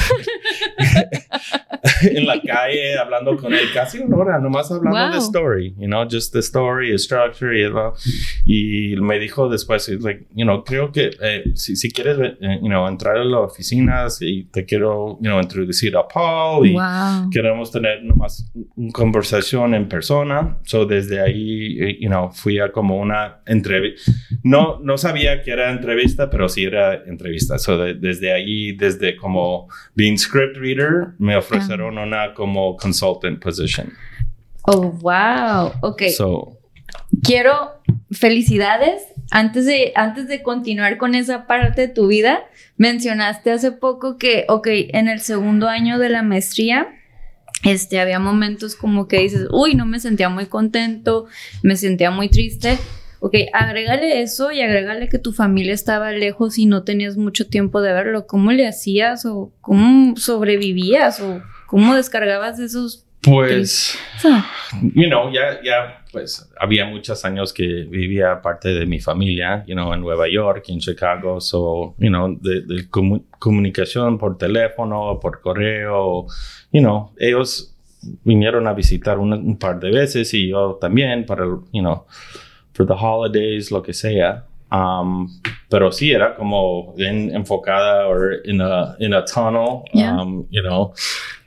en 2.03 2.27
la 2.27 2.39
calle 2.39 2.97
hablando 2.99 3.35
con 3.37 3.53
él 3.53 3.71
casi 3.73 3.99
una 3.99 4.17
hora, 4.17 4.39
nomás 4.39 4.69
hablando 4.71 5.15
de 5.15 5.17
story, 5.19 5.73
you 5.79 5.87
know, 5.87 6.05
just 6.07 6.33
the 6.33 6.39
story, 6.39 6.95
structure 6.99 7.51
y, 8.45 8.93
y 8.93 8.95
me 8.97 9.17
dijo 9.17 9.49
después, 9.49 9.89
like, 10.01 10.27
you 10.35 10.45
know, 10.45 10.63
creo 10.63 10.91
que 10.91 11.09
eh, 11.19 11.43
si, 11.55 11.75
si, 11.75 11.91
quieres, 11.91 12.35
eh, 12.41 12.59
you 12.61 12.67
know, 12.67 12.87
entrar 12.87 13.17
a 13.17 13.23
las 13.23 13.39
oficinas 13.39 14.21
y 14.21 14.43
te 14.45 14.65
quiero, 14.65 15.17
you 15.19 15.29
know, 15.29 15.39
introducir 15.41 15.97
a 15.97 16.07
Paul 16.07 16.67
y 16.67 16.75
queremos 17.31 17.71
tener 17.71 18.03
nomás 18.03 18.51
una 18.75 18.91
conversación 18.91 19.44
en 19.53 19.87
persona. 19.87 20.57
So 20.63 20.85
desde 20.85 21.21
ahí, 21.21 21.79
eh, 21.79 21.97
you 21.99 22.09
know, 22.09 22.31
fui 22.31 22.59
a 22.59 22.71
como 22.71 22.97
una 22.97 23.39
entrevista. 23.45 24.11
No, 24.43 24.79
no 24.81 24.97
sabía 24.97 25.41
que 25.41 25.51
era 25.51 25.71
entrevista, 25.71 26.29
pero 26.29 26.49
sí 26.49 26.65
era 26.65 27.03
entrevista. 27.05 27.57
So 27.57 27.77
desde 27.77 28.33
ahí, 28.33 28.73
desde 28.73 29.15
como 29.15 29.67
being 29.95 30.17
script 30.17 30.57
reader, 30.57 31.13
me 31.19 31.35
ofrecieron 31.35 31.97
una 31.97 32.33
como 32.33 32.75
consultant 32.75 33.41
position. 33.41 33.91
Oh, 34.63 34.91
wow. 34.91 35.71
Ok. 35.81 36.03
So, 36.15 36.59
Quiero 37.23 37.71
felicidades. 38.11 39.01
Antes 39.31 39.65
de, 39.65 39.91
antes 39.95 40.27
de 40.27 40.43
continuar 40.43 40.97
con 40.97 41.15
esa 41.15 41.47
parte 41.47 41.81
de 41.81 41.87
tu 41.87 42.07
vida, 42.07 42.43
mencionaste 42.77 43.51
hace 43.51 43.71
poco 43.71 44.17
que, 44.17 44.45
ok, 44.47 44.67
en 44.69 45.07
el 45.07 45.19
segundo 45.19 45.67
año 45.67 45.97
de 45.97 46.09
la 46.09 46.21
maestría, 46.21 46.87
este, 47.65 47.99
había 47.99 48.19
momentos 48.19 48.75
como 48.75 49.07
que 49.07 49.19
dices, 49.19 49.47
uy, 49.51 49.73
no 49.73 49.85
me 49.85 49.99
sentía 49.99 50.29
muy 50.29 50.45
contento, 50.45 51.25
me 51.63 51.75
sentía 51.75 52.11
muy 52.11 52.29
triste. 52.29 52.77
Ok, 53.19 53.33
agrégale 53.53 54.21
eso 54.21 54.51
y 54.51 54.61
agrégale 54.61 55.09
que 55.09 55.17
tu 55.17 55.33
familia 55.33 55.73
estaba 55.73 56.11
lejos 56.11 56.59
y 56.59 56.67
no 56.67 56.83
tenías 56.83 57.17
mucho 57.17 57.47
tiempo 57.47 57.81
de 57.81 57.91
verlo. 57.91 58.27
¿Cómo 58.27 58.51
le 58.51 58.67
hacías 58.67 59.25
o 59.25 59.51
cómo 59.61 60.15
sobrevivías 60.15 61.19
o 61.21 61.41
cómo 61.65 61.95
descargabas 61.95 62.59
esos 62.59 63.05
pues, 63.25 63.97
you 64.93 65.07
know, 65.07 65.31
ya, 65.31 65.59
ya, 65.63 66.05
pues, 66.11 66.49
había 66.59 66.85
muchos 66.85 67.25
años 67.25 67.51
que 67.51 67.65
vivía 67.89 68.41
parte 68.41 68.69
de 68.69 68.85
mi 68.85 68.99
familia, 68.99 69.63
you 69.67 69.73
know, 69.73 69.93
en 69.93 70.01
Nueva 70.01 70.27
York, 70.29 70.65
en 70.69 70.79
Chicago, 70.79 71.41
so, 71.41 71.95
you 71.97 72.09
know, 72.09 72.37
de, 72.39 72.87
comunicación 73.39 74.17
por 74.17 74.37
teléfono, 74.37 75.19
por 75.19 75.41
correo, 75.41 76.27
you 76.71 76.81
know, 76.81 77.11
ellos 77.17 77.75
vinieron 78.23 78.67
a 78.67 78.73
visitar 78.73 79.17
un, 79.17 79.57
par 79.57 79.79
de 79.79 79.89
veces 79.89 80.33
y 80.33 80.49
yo 80.49 80.77
también 80.79 81.25
para, 81.25 81.45
you 81.45 81.81
know, 81.81 82.05
for 82.73 82.85
the 82.85 82.93
holidays, 82.93 83.71
lo 83.71 83.81
que 83.81 83.93
sea. 83.93 84.45
Um, 84.75 85.29
pero 85.69 85.91
sí 85.91 86.11
era 86.11 86.35
como 86.35 86.93
enfocada 86.97 88.07
o 88.07 88.15
en 88.43 88.61
a, 88.61 88.95
in 88.99 89.13
a 89.13 89.23
tunnel, 89.23 89.85
um, 89.93 90.47
you 90.49 90.61
know. 90.61 90.93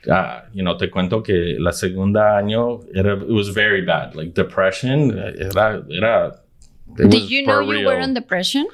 Uh, 0.07 0.41
you 0.53 0.63
know, 0.63 0.77
te 0.77 0.87
cuento 0.87 1.21
que 1.21 1.57
la 1.59 1.71
segunda 1.71 2.37
año 2.37 2.79
era, 2.95 3.13
it 3.21 3.29
was 3.29 3.49
very 3.49 3.81
bad, 3.81 4.15
like 4.15 4.33
depression, 4.33 5.11
era, 5.11 5.83
era. 5.91 6.39
Did 6.95 7.29
you 7.29 7.45
know 7.45 7.59
you 7.59 7.85
were 7.85 7.99
in 7.99 8.13
depression? 8.13 8.65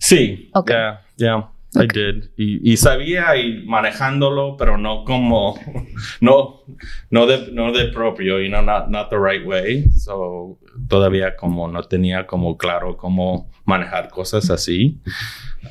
Sí. 0.00 0.50
Okay. 0.56 0.72
Yeah, 0.72 0.96
yeah. 1.16 1.42
I 1.76 1.86
did. 1.86 2.30
Y, 2.36 2.72
y, 2.72 2.76
sabía 2.76 3.36
y 3.36 3.64
manejándolo, 3.64 4.56
pero 4.56 4.78
no 4.78 5.04
como, 5.04 5.58
no, 6.20 6.62
no 7.10 7.26
de, 7.26 7.50
no 7.52 7.72
de 7.72 7.86
propio, 7.88 8.40
you 8.40 8.48
know, 8.48 8.62
not, 8.62 8.88
not 8.88 9.10
the 9.10 9.18
right 9.18 9.44
way. 9.44 9.90
So, 9.90 10.58
todavía 10.88 11.36
como 11.36 11.68
no 11.68 11.82
tenía 11.82 12.26
como 12.26 12.56
claro 12.56 12.96
cómo 12.96 13.50
manejar 13.64 14.08
cosas 14.10 14.50
así. 14.50 15.00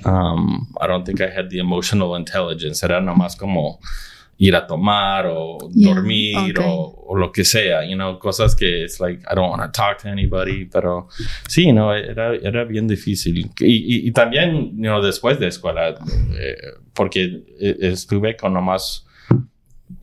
Um, 0.06 0.68
I 0.82 0.88
don't 0.88 1.06
think 1.06 1.22
I 1.22 1.30
had 1.30 1.50
the 1.50 1.60
emotional 1.60 2.18
intelligence. 2.18 2.84
Era 2.84 3.00
nomás 3.00 3.36
como 3.36 3.80
ir 4.44 4.56
a 4.58 4.68
tomar 4.68 5.26
o 5.28 5.58
dormir 5.74 6.56
o, 6.60 7.16
lo 7.16 7.32
que 7.32 7.46
sea, 7.46 7.86
you 7.86 7.96
know, 7.96 8.18
cosas 8.20 8.56
que 8.56 8.84
es 8.84 9.00
like, 9.00 9.24
I 9.32 9.36
don't 9.36 9.50
want 9.50 9.62
to 9.62 9.72
talk 9.72 10.02
to 10.02 10.10
anybody, 10.10 10.66
pero 10.66 11.08
sí, 11.48 11.72
no, 11.72 11.94
era, 11.94 12.36
era 12.36 12.66
bien 12.66 12.88
difícil. 12.88 13.52
Y, 13.60 14.08
y, 14.08 14.12
también, 14.12 14.76
you 14.76 14.90
know, 14.90 15.02
después 15.02 15.40
de 15.40 15.48
escuela, 15.48 15.96
eh, 16.40 16.58
porque 16.94 17.44
e, 17.60 17.78
estuve 17.82 18.36
con 18.36 18.54
nomás 18.54 19.06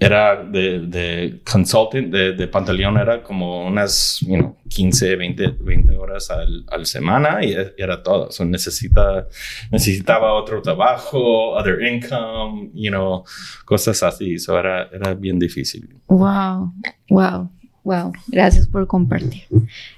era 0.00 0.42
de, 0.42 0.86
de 0.86 1.40
consulting, 1.44 2.10
de, 2.10 2.32
de 2.32 2.48
pantaleón, 2.48 2.96
era 2.96 3.22
como 3.22 3.66
unas, 3.66 4.20
you 4.20 4.34
know, 4.34 4.56
15, 4.70 5.14
20, 5.14 5.48
20 5.60 5.96
horas 5.96 6.30
al, 6.30 6.64
al 6.68 6.86
semana 6.86 7.44
y, 7.44 7.54
era 7.76 8.02
todo. 8.02 8.32
So 8.32 8.46
necesita, 8.46 9.28
necesitaba 9.70 10.32
otro 10.32 10.62
trabajo, 10.62 11.50
other 11.54 11.82
income, 11.82 12.70
you 12.72 12.90
know, 12.90 13.24
cosas 13.66 14.02
así. 14.02 14.38
So 14.38 14.58
era, 14.58 14.88
era 14.90 15.12
bien 15.12 15.38
difícil. 15.38 15.86
Wow, 16.08 16.72
wow. 17.10 17.50
Wow, 17.90 18.12
gracias 18.29 18.68
por 18.68 18.87
compartir. 18.87 19.42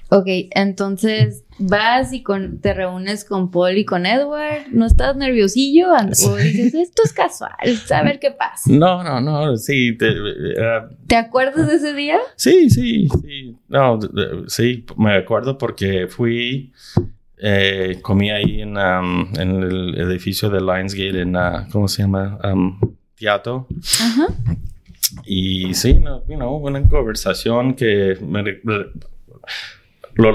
Ok, 0.09 0.25
entonces 0.55 1.43
vas 1.59 2.11
y 2.11 2.23
con, 2.23 2.57
te 2.57 2.73
reúnes 2.73 3.23
con 3.23 3.51
Paul 3.51 3.77
y 3.77 3.85
con 3.85 4.07
Edward. 4.07 4.63
¿No 4.71 4.87
estás 4.87 5.15
nerviosillo? 5.15 5.89
O 5.91 6.35
dices, 6.37 6.73
esto 6.73 7.03
es 7.05 7.13
casual, 7.13 7.51
a 7.93 8.01
ver 8.01 8.17
qué 8.17 8.31
pasa. 8.31 8.63
No, 8.71 9.03
no, 9.03 9.21
no, 9.21 9.57
sí. 9.57 9.95
Te, 9.95 10.11
¿Te 11.05 11.15
acuerdas 11.15 11.67
de 11.67 11.75
ese 11.75 11.93
día? 11.93 12.17
Sí, 12.35 12.71
sí, 12.71 13.09
sí. 13.21 13.55
No, 13.67 13.99
sí, 14.47 14.87
me 14.97 15.15
acuerdo 15.15 15.59
porque 15.59 16.07
fui, 16.07 16.73
eh, 17.37 17.99
comí 18.01 18.31
ahí 18.31 18.61
en, 18.61 18.75
um, 18.75 19.27
en, 19.35 19.61
el 19.61 20.01
edificio 20.01 20.49
de 20.49 20.61
Lionsgate, 20.61 21.21
en, 21.21 21.35
uh, 21.35 21.69
¿cómo 21.71 21.87
se 21.87 22.01
llama? 22.01 22.39
Um, 22.43 22.79
teatro. 23.15 23.67
Ajá. 24.01 24.29
Y 25.25 25.73
sí, 25.73 25.99
no, 25.99 26.23
una 26.57 26.87
conversación 26.87 27.75
que 27.75 28.17
me, 28.21 28.43
lo, 30.15 30.33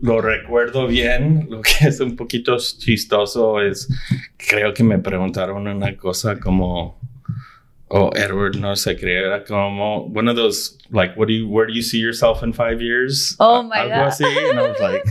lo, 0.00 0.20
recuerdo 0.20 0.86
bien. 0.86 1.46
Lo 1.50 1.60
que 1.60 1.88
es 1.88 2.00
un 2.00 2.16
poquito 2.16 2.56
chistoso 2.56 3.60
es, 3.60 3.88
creo 4.36 4.74
que 4.74 4.82
me 4.82 4.98
preguntaron 4.98 5.66
una 5.68 5.96
cosa 5.96 6.38
como, 6.38 6.98
oh, 7.92 8.08
Edward, 8.16 8.56
no 8.56 8.72
sé, 8.72 8.98
creo, 8.98 9.26
era 9.26 9.44
como 9.44 10.06
one 10.08 10.26
of 10.26 10.34
those, 10.34 10.78
like, 10.90 11.14
what 11.16 11.28
do 11.28 11.34
you, 11.34 11.48
where 11.48 11.66
do 11.66 11.74
you 11.74 11.82
see 11.82 11.98
yourself 11.98 12.42
in 12.42 12.52
five 12.52 12.80
years? 12.80 13.36
Oh 13.38 13.62
my 13.62 13.76
Algo 13.76 13.88
God. 13.88 14.12
así. 14.12 14.50
And 14.50 14.58
I 14.58 14.68
was 14.68 14.80
like, 14.80 15.04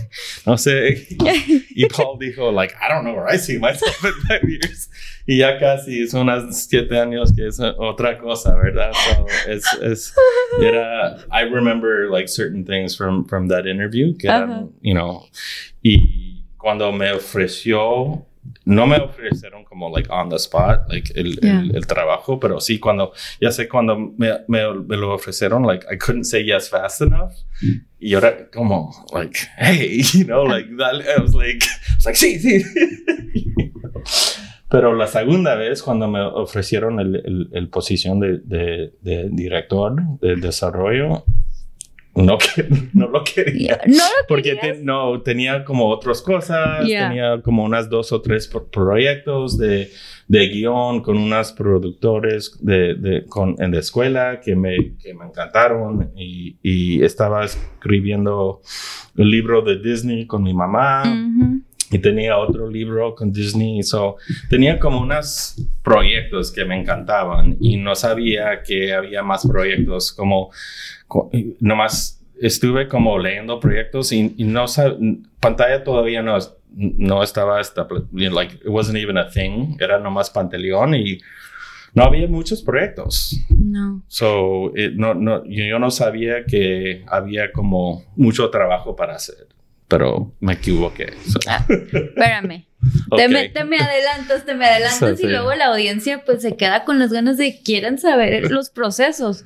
no 0.47 0.55
sé. 0.55 1.05
Y 1.73 1.87
Paul 1.89 2.17
dijo, 2.19 2.51
like, 2.53 2.73
I 2.81 2.89
don't 2.89 3.05
know 3.05 3.13
where 3.13 3.27
I 3.27 3.37
see 3.37 3.57
myself 3.57 4.03
in 4.03 4.13
five 4.27 4.43
years. 4.43 4.89
Y 5.27 5.35
ya 5.35 5.59
casi 5.59 6.07
son 6.07 6.27
unas 6.27 6.67
siete 6.67 6.89
años 6.89 7.35
que 7.35 7.47
es 7.47 7.59
otra 7.59 8.19
cosa, 8.19 8.49
¿verdad? 8.51 8.93
So 8.93 9.25
it's, 9.47 9.73
it's 9.81 10.13
era, 10.59 11.23
I 11.31 11.41
remember 11.41 12.09
like 12.09 12.27
certain 12.27 12.65
things 12.65 12.95
from, 12.95 13.25
from 13.25 13.47
that 13.47 13.67
interview 13.67 14.17
que 14.17 14.29
eran, 14.29 14.49
uh 14.49 14.53
-huh. 14.53 14.71
you 14.81 14.93
know, 14.93 15.27
y 15.83 16.43
cuando 16.57 16.91
me 16.91 17.11
ofreció 17.11 18.25
no 18.65 18.87
me 18.87 18.97
ofrecieron 18.97 19.63
como 19.63 19.89
like 19.89 20.09
on 20.11 20.29
the 20.29 20.35
spot 20.37 20.87
like 20.89 21.11
el, 21.15 21.39
yeah. 21.39 21.61
el, 21.61 21.75
el, 21.75 21.87
trabajo 21.87 22.39
pero 22.39 22.59
sí 22.59 22.79
cuando 22.79 23.13
ya 23.39 23.51
sé 23.51 23.67
cuando 23.67 23.97
me, 23.97 24.39
me, 24.47 24.73
me, 24.87 24.97
lo 24.97 25.13
ofrecieron 25.13 25.65
like 25.65 25.85
I 25.91 25.97
couldn't 25.97 26.25
say 26.25 26.43
yes 26.43 26.69
fast 26.69 27.01
enough 27.01 27.33
y 27.99 28.13
ahora 28.13 28.49
como 28.51 28.91
like 29.13 29.37
hey 29.57 30.01
you 30.13 30.25
know 30.25 30.45
like 30.45 30.69
dale, 30.75 31.03
I 31.03 31.21
was 31.21 31.33
like 31.33 31.65
I 31.65 31.95
was 31.95 32.05
like 32.05 32.17
sí 32.17 32.39
sí 32.39 32.63
pero 34.69 34.95
la 34.95 35.07
segunda 35.07 35.55
vez 35.55 35.83
cuando 35.83 36.07
me 36.07 36.21
ofrecieron 36.21 36.99
el, 36.99 37.15
el, 37.15 37.49
el 37.51 37.69
posición 37.69 38.19
de, 38.19 38.37
de, 38.43 38.93
de 39.01 39.29
director 39.31 39.95
de 40.19 40.35
desarrollo 40.37 41.25
no, 42.15 42.37
no 42.93 43.07
lo 43.07 43.23
quería. 43.23 43.79
No 43.85 43.95
lo 43.95 44.27
porque 44.27 44.55
te, 44.55 44.81
no, 44.81 45.21
tenía 45.21 45.63
como 45.63 45.87
otras 45.87 46.21
cosas, 46.21 46.85
yeah. 46.85 47.07
tenía 47.07 47.41
como 47.41 47.63
unas 47.63 47.89
dos 47.89 48.11
o 48.11 48.21
tres 48.21 48.49
proyectos 48.71 49.57
de, 49.57 49.89
de 50.27 50.47
guion 50.47 51.01
con 51.01 51.17
unas 51.17 51.53
productores 51.53 52.57
de, 52.59 52.95
de, 52.95 53.25
con, 53.25 53.55
en 53.59 53.71
la 53.71 53.79
escuela 53.79 54.41
que 54.41 54.55
me, 54.55 54.97
que 55.01 55.13
me 55.13 55.25
encantaron 55.25 56.11
y, 56.15 56.57
y, 56.61 57.03
estaba 57.03 57.45
escribiendo 57.45 58.61
el 59.17 59.29
libro 59.29 59.61
de 59.61 59.79
Disney 59.79 60.25
con 60.25 60.43
mi 60.43 60.53
mamá. 60.53 61.03
Mm 61.05 61.39
-hmm. 61.39 61.63
Y 61.93 61.99
tenía 61.99 62.37
otro 62.37 62.69
libro 62.69 63.13
con 63.15 63.33
Disney, 63.33 63.83
so, 63.83 64.15
tenía 64.49 64.79
como 64.79 65.01
unos 65.01 65.55
proyectos 65.83 66.49
que 66.49 66.63
me 66.63 66.79
encantaban 66.79 67.57
y 67.59 67.75
no 67.75 67.95
sabía 67.95 68.63
que 68.65 68.93
había 68.93 69.23
más 69.23 69.45
proyectos 69.45 70.13
como 70.13 70.51
nomás 71.59 72.21
estuve 72.39 72.87
como 72.87 73.19
leyendo 73.19 73.59
proyectos 73.59 74.11
y, 74.11 74.33
y 74.37 74.43
no 74.43 74.65
pantalla 75.39 75.83
todavía 75.83 76.21
no, 76.21 76.37
no 76.73 77.23
estaba 77.23 77.61
like, 78.15 78.55
it 78.55 78.67
wasn't 78.67 78.97
even 78.97 79.17
a 79.17 79.29
thing, 79.29 79.77
era 79.79 79.99
nomás 79.99 80.29
Pantaleón 80.29 80.95
y 80.95 81.19
no 81.93 82.03
había 82.03 82.27
muchos 82.27 82.61
proyectos. 82.61 83.37
No. 83.49 84.01
So, 84.07 84.71
it, 84.75 84.93
no, 84.95 85.13
no, 85.13 85.43
yo, 85.45 85.65
yo 85.65 85.79
no 85.79 85.91
sabía 85.91 86.45
que 86.45 87.03
había 87.07 87.51
como 87.51 88.03
mucho 88.15 88.49
trabajo 88.49 88.95
para 88.95 89.15
hacer 89.15 89.47
pero 89.91 90.33
me 90.39 90.53
equivoqué. 90.53 91.13
So. 91.27 91.37
Ah, 91.47 91.65
espérame. 91.67 92.65
okay. 93.11 93.27
te, 93.27 93.27
me, 93.27 93.49
te, 93.49 93.65
me, 93.65 93.75
adelantas, 93.75 94.45
te 94.45 94.55
me 94.55 94.65
adelantas 94.65 94.99
so, 94.99 95.11
y 95.11 95.17
sí. 95.17 95.27
luego 95.27 95.53
la 95.53 95.65
audiencia 95.65 96.23
pues 96.25 96.41
se 96.41 96.55
queda 96.55 96.85
con 96.85 96.97
las 96.97 97.11
ganas 97.11 97.35
de 97.37 97.61
quieren 97.61 97.99
saber 97.99 98.49
los 98.49 98.69
procesos. 98.69 99.43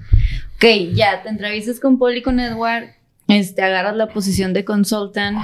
Ok, 0.58 0.66
ya, 0.94 1.24
te 1.24 1.30
entrevistas 1.30 1.80
con 1.80 1.98
Paul 1.98 2.18
y 2.18 2.22
con 2.22 2.40
Edward, 2.40 2.92
este, 3.28 3.64
agarras 3.64 3.96
la 3.96 4.10
posición 4.10 4.54
de 4.54 4.64
consultant, 4.66 5.40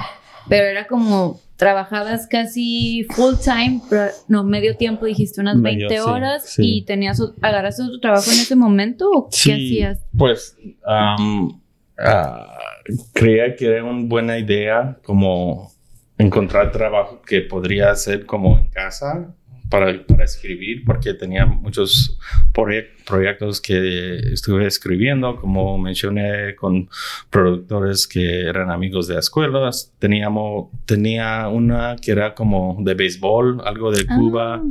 pero 0.48 0.66
era 0.66 0.86
como 0.86 1.40
trabajabas 1.56 2.28
casi 2.28 3.04
full 3.10 3.34
time, 3.42 3.80
pero 3.90 4.06
no, 4.28 4.44
medio 4.44 4.76
tiempo, 4.76 5.06
dijiste 5.06 5.40
unas 5.40 5.56
medio, 5.56 5.88
20 5.88 6.00
horas 6.00 6.44
sí, 6.44 6.62
sí. 6.62 6.76
y 6.76 6.82
tenías, 6.82 7.20
agarraste 7.40 7.82
tu 7.82 7.98
trabajo 7.98 8.30
en 8.30 8.38
ese 8.38 8.54
momento 8.54 9.10
o 9.10 9.28
qué 9.28 9.54
hacías? 9.54 9.98
Pues, 10.16 10.56
um, 10.86 11.60
uh, 11.98 12.71
creía 13.12 13.56
que 13.56 13.66
era 13.66 13.84
una 13.84 14.06
buena 14.06 14.38
idea 14.38 14.98
como 15.02 15.72
encontrar 16.18 16.70
trabajo 16.72 17.20
que 17.22 17.40
podría 17.42 17.90
hacer 17.90 18.26
como 18.26 18.58
en 18.58 18.68
casa 18.68 19.34
para, 19.72 20.06
para 20.06 20.24
escribir, 20.24 20.84
porque 20.84 21.14
tenía 21.14 21.46
muchos 21.46 22.18
proyect, 22.52 23.08
proyectos 23.08 23.58
que 23.58 24.18
estuve 24.32 24.66
escribiendo, 24.66 25.36
como 25.36 25.78
mencioné, 25.78 26.54
con 26.56 26.90
productores 27.30 28.06
que 28.06 28.42
eran 28.42 28.70
amigos 28.70 29.08
de 29.08 29.18
escuelas. 29.18 29.94
Teníamos, 29.98 30.68
tenía 30.84 31.48
una 31.48 31.96
que 31.96 32.12
era 32.12 32.34
como 32.34 32.76
de 32.80 32.92
béisbol, 32.92 33.62
algo 33.64 33.90
de 33.90 34.06
Cuba. 34.06 34.62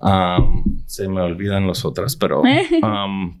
Ah. 0.00 0.40
Um, 0.40 0.82
se 0.86 1.08
me 1.08 1.20
olvidan 1.20 1.68
las 1.68 1.84
otras, 1.84 2.16
pero... 2.16 2.42
Um, 2.82 3.40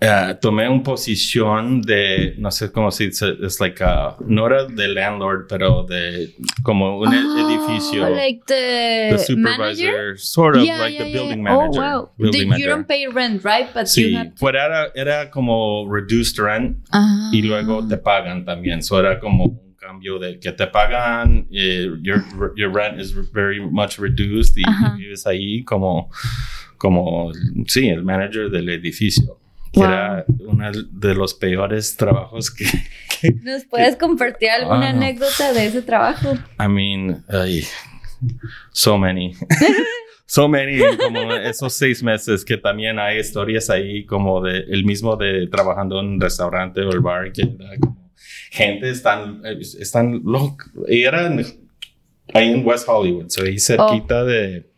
Uh, 0.00 0.32
tomé 0.40 0.68
una 0.68 0.84
posición 0.84 1.82
de, 1.82 2.36
no 2.38 2.52
sé 2.52 2.70
cómo 2.70 2.92
se 2.92 3.08
dice, 3.08 3.34
es 3.42 3.58
like 3.60 3.82
a, 3.82 4.14
no 4.24 4.46
era 4.46 4.64
de 4.64 4.86
landlord, 4.86 5.46
pero 5.48 5.82
de 5.82 6.36
como 6.62 7.00
un 7.00 7.08
oh, 7.08 7.48
edificio. 7.48 8.08
Like 8.08 8.44
the, 8.46 9.08
the 9.10 9.18
supervisor, 9.18 9.58
manager? 9.58 10.16
sort 10.16 10.56
of 10.56 10.62
yeah, 10.62 10.78
like 10.78 10.94
yeah, 10.94 11.02
the 11.02 11.10
yeah. 11.10 11.16
building 11.16 11.42
manager. 11.42 11.80
Oh, 11.80 12.00
wow. 12.00 12.10
Building 12.16 12.42
Did, 12.42 12.48
manager. 12.48 12.64
you 12.64 12.68
don't 12.68 12.86
pay 12.86 13.08
rent, 13.08 13.44
right? 13.44 13.74
But 13.74 13.86
sí, 13.86 14.12
you 14.12 14.18
have... 14.18 14.36
pues 14.38 14.54
era, 14.54 14.92
era 14.94 15.30
como 15.30 15.88
reduced 15.90 16.38
rent 16.38 16.76
ah. 16.92 17.30
y 17.32 17.42
luego 17.42 17.84
te 17.86 17.96
pagan 17.96 18.44
también. 18.44 18.84
So 18.84 19.00
era 19.00 19.18
como 19.18 19.44
un 19.46 19.74
cambio 19.76 20.20
de 20.20 20.38
que 20.38 20.52
te 20.52 20.68
pagan, 20.68 21.48
eh, 21.50 21.88
your, 22.02 22.22
your 22.56 22.70
rent 22.70 23.00
is 23.00 23.10
very 23.32 23.58
much 23.60 23.98
reduced 23.98 24.56
y, 24.56 24.62
Ajá. 24.64 24.94
y 24.96 25.02
vives 25.02 25.26
ahí 25.26 25.64
como, 25.64 26.08
como, 26.76 27.32
sí, 27.66 27.88
el 27.88 28.04
manager 28.04 28.48
del 28.48 28.68
edificio 28.68 29.40
que 29.72 29.80
wow. 29.80 29.88
era 29.88 30.24
uno 30.46 30.70
de 30.72 31.14
los 31.14 31.34
peores 31.34 31.96
trabajos 31.96 32.50
que... 32.50 32.64
que 33.20 33.32
¿Nos 33.42 33.64
puedes 33.64 33.94
que, 33.94 33.98
compartir 33.98 34.50
alguna 34.50 34.86
oh, 34.86 34.90
anécdota 34.90 35.52
de 35.52 35.66
ese 35.66 35.82
trabajo? 35.82 36.34
I 36.58 36.68
mean, 36.68 37.24
ay, 37.28 37.64
so 38.72 38.98
many. 38.98 39.34
so 40.26 40.48
many, 40.48 40.78
como 40.96 41.32
esos 41.34 41.72
seis 41.72 42.02
meses 42.02 42.44
que 42.44 42.56
también 42.56 42.98
hay 42.98 43.18
historias 43.18 43.70
ahí 43.70 44.04
como 44.04 44.42
de 44.42 44.58
el 44.68 44.84
mismo 44.84 45.16
de 45.16 45.46
trabajando 45.48 46.00
en 46.00 46.06
un 46.06 46.20
restaurante 46.20 46.82
o 46.82 46.90
el 46.90 47.00
bar 47.00 47.32
que 47.32 47.42
era 47.42 47.78
como 47.80 48.10
gente 48.50 48.90
están, 48.90 49.42
están 49.44 50.22
loca. 50.24 50.66
Y 50.88 51.02
eran 51.02 51.38
ahí 52.34 52.50
en 52.50 52.66
West 52.66 52.88
Hollywood, 52.88 53.28
so 53.28 53.42
ahí 53.42 53.58
cerquita 53.58 54.22
oh. 54.22 54.26
de 54.26 54.68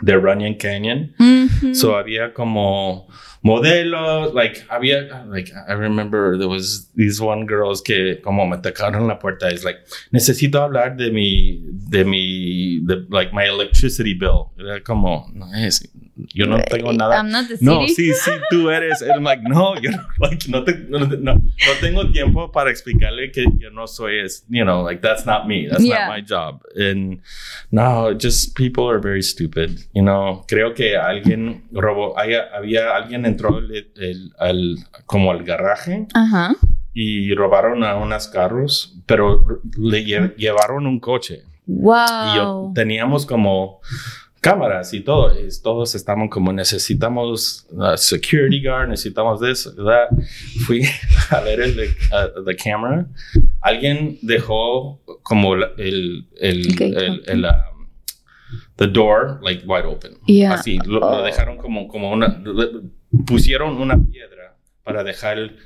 de 0.00 0.16
Runyon 0.16 0.54
Canyon. 0.54 1.14
Ujú. 1.18 1.74
So 1.74 1.96
había 1.96 2.32
como 2.32 3.06
modelos, 3.42 4.34
like 4.34 4.66
había, 4.68 5.08
like 5.28 5.50
I 5.68 5.72
remember 5.72 6.36
there 6.36 6.48
was 6.48 6.88
these 6.94 7.20
one 7.20 7.46
girls 7.46 7.80
que 7.80 8.20
como 8.22 8.46
me 8.46 8.56
tocaron 8.58 9.06
la 9.06 9.18
puerta, 9.18 9.48
es 9.48 9.64
like 9.64 9.78
necesito 10.12 10.60
hablar 10.60 10.96
de 10.96 11.10
mi, 11.10 11.64
de 11.88 12.04
mi, 12.04 12.80
de 12.84 13.06
like 13.08 13.32
my 13.32 13.44
electricity 13.44 14.14
bill. 14.14 14.50
Era 14.58 14.80
como, 14.80 15.28
no 15.32 15.46
es, 15.54 15.88
yo 16.32 16.46
no 16.46 16.58
tengo 16.62 16.92
nada. 16.92 17.16
I'm 17.18 17.30
not 17.30 17.48
the 17.48 17.56
No, 17.60 17.86
city. 17.86 18.12
sí, 18.12 18.14
sí, 18.14 18.30
tú 18.50 18.70
eres. 18.70 19.02
I'm 19.02 19.22
like, 19.24 19.42
no, 19.42 19.74
yo 19.80 19.90
no, 19.90 19.98
like, 20.20 20.48
no, 20.48 20.64
te- 20.64 20.86
no, 20.88 20.98
no, 21.00 21.34
no 21.34 21.42
tengo 21.80 22.10
tiempo 22.12 22.50
para 22.52 22.70
explicarle 22.70 23.30
que 23.32 23.44
yo 23.58 23.70
no 23.70 23.86
soy, 23.86 24.20
es, 24.20 24.44
you 24.48 24.64
know, 24.64 24.82
like, 24.82 25.00
that's 25.00 25.24
not 25.26 25.46
me. 25.46 25.68
That's 25.68 25.82
Yeah. 25.84 26.06
not 26.08 26.16
my 26.16 26.22
job. 26.22 26.62
And 26.76 27.20
no, 27.70 28.12
just 28.18 28.54
people 28.56 28.88
are 28.88 28.98
very 29.00 29.22
stupid. 29.22 29.78
You 29.94 30.02
know, 30.02 30.44
creo 30.48 30.74
que 30.74 30.96
alguien 30.96 31.64
robó, 31.72 32.18
haya- 32.18 32.48
había 32.54 32.94
alguien 32.96 33.24
entró 33.26 33.58
el, 33.58 33.90
el- 33.96 34.32
al, 34.38 34.76
como 35.06 35.30
al 35.30 35.42
garaje 35.44 36.06
Ajá. 36.14 36.54
y 36.92 37.34
robaron 37.34 37.84
a 37.84 37.96
unos 37.96 38.28
carros, 38.28 38.96
pero 39.06 39.60
le 39.78 40.04
lle- 40.04 40.34
llevaron 40.36 40.86
un 40.86 41.00
coche. 41.00 41.42
Y 41.66 42.34
yo 42.36 42.52
Wow. 42.62 42.72
teníamos 42.74 43.24
como 43.26 43.80
cámaras 44.40 44.92
y 44.94 45.00
todo. 45.00 45.32
y 45.38 45.48
todos 45.62 45.94
estaban 45.94 46.28
como 46.28 46.52
necesitamos 46.52 47.66
uh, 47.72 47.96
security 47.96 48.62
guard, 48.62 48.88
necesitamos 48.88 49.40
de 49.40 49.50
eso, 49.52 49.74
¿verdad? 49.76 50.08
Fui 50.66 50.82
a 51.30 51.40
ver 51.40 51.60
el 51.60 51.76
de 51.76 51.86
uh, 51.88 52.44
the 52.44 52.56
camera. 52.56 53.06
Alguien 53.60 54.18
dejó 54.22 55.00
como 55.22 55.54
el, 55.54 56.26
el, 56.38 56.74
El 57.26 57.44
um, 57.44 57.86
the 58.76 58.86
door 58.86 59.38
like 59.42 59.62
wide 59.66 59.84
open. 59.86 60.12
Yeah. 60.26 60.54
Así, 60.54 60.78
lo, 60.86 61.00
lo 61.00 61.06
Oh. 61.18 61.22
dejaron 61.22 61.56
como, 61.58 61.86
como 61.88 62.10
una, 62.10 62.42
pusieron 63.26 63.76
una 63.76 63.98
piedra 63.98 64.56
para 64.82 65.04
dejar 65.04 65.38
el, 65.38 65.56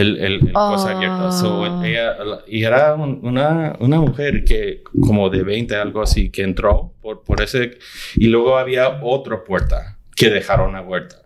el, 0.00 0.16
el, 0.18 0.32
el 0.48 0.52
cosa 0.52 0.90
abierta. 0.96 1.32
So, 1.32 1.60
Oh. 1.60 1.82
ella, 1.84 2.16
y 2.46 2.64
era 2.64 2.94
un- 2.94 3.20
una, 3.22 3.76
una 3.80 4.00
mujer 4.00 4.44
que 4.44 4.82
como 5.06 5.30
de 5.30 5.42
20, 5.42 5.76
algo 5.76 6.02
así, 6.02 6.30
que 6.30 6.42
entró 6.42 6.92
por, 7.00 7.22
por 7.24 7.40
ese, 7.42 7.78
y 8.16 8.26
luego 8.28 8.58
había 8.58 9.00
otra 9.02 9.44
puerta 9.44 9.98
que 10.16 10.30
dejaron 10.30 10.76
abierta. 10.76 11.16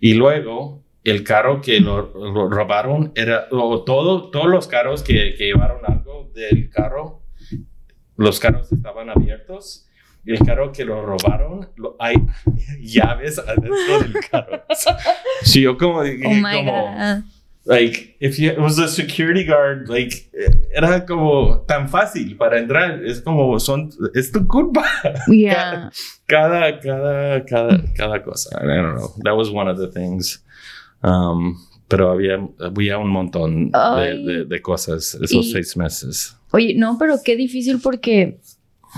Y 0.00 0.14
luego 0.14 0.82
el 1.04 1.24
carro 1.24 1.60
que 1.60 1.80
lo, 1.80 2.12
lo 2.14 2.48
robaron 2.48 3.12
era, 3.14 3.46
o 3.50 3.82
todo, 3.82 4.30
todos 4.30 4.46
los 4.48 4.68
carros 4.68 5.02
que, 5.02 5.34
que 5.36 5.46
llevaron 5.46 5.80
algo 5.86 6.30
del 6.34 6.70
carro, 6.70 7.22
los 8.16 8.38
carros 8.40 8.70
estaban 8.72 9.10
abiertos. 9.10 9.86
Y 10.24 10.30
el 10.32 10.38
carro 10.38 10.70
que 10.70 10.84
lo 10.84 11.04
robaron, 11.04 11.68
lo- 11.76 11.96
hay 11.98 12.14
llaves 12.80 13.40
adentro 13.40 13.98
del 14.00 14.14
carro. 14.30 14.62
Sí, 15.42 15.62
yo 15.62 15.76
como 15.76 16.00
Oh 16.02 16.04
como. 16.64 16.96
Like 17.64 18.16
if 18.20 18.38
you, 18.38 18.50
it 18.50 18.58
was 18.58 18.78
a 18.78 18.88
security 18.88 19.44
guard 19.44 19.88
like 19.88 20.28
era 20.74 21.04
como 21.06 21.64
tan 21.66 21.88
fácil 21.88 22.36
para 22.36 22.58
entrar. 22.58 23.04
Es 23.04 23.20
como 23.20 23.58
son 23.60 23.90
es 24.14 24.32
tu 24.32 24.46
culpa. 24.46 24.84
Yeah. 25.28 25.90
cada 26.26 26.80
cada 26.80 27.44
cada 27.44 27.82
cada 27.96 28.22
cosa. 28.22 28.58
I 28.60 28.66
don't 28.66 28.96
know. 28.96 29.14
That 29.24 29.36
was 29.36 29.50
one 29.50 29.68
of 29.68 29.78
the 29.78 29.88
things. 29.88 30.38
Um 31.02 31.56
pero 31.88 32.10
había 32.10 32.38
había 32.58 32.98
un 32.98 33.10
montón 33.10 33.70
de, 33.70 34.14
de, 34.24 34.44
de 34.46 34.62
cosas 34.62 35.14
esos 35.20 35.46
Y- 35.46 35.52
seis 35.52 35.76
meses. 35.76 36.36
Oye, 36.52 36.74
no, 36.76 36.96
pero 36.98 37.16
qué 37.24 37.34
difícil 37.36 37.80
porque, 37.82 38.38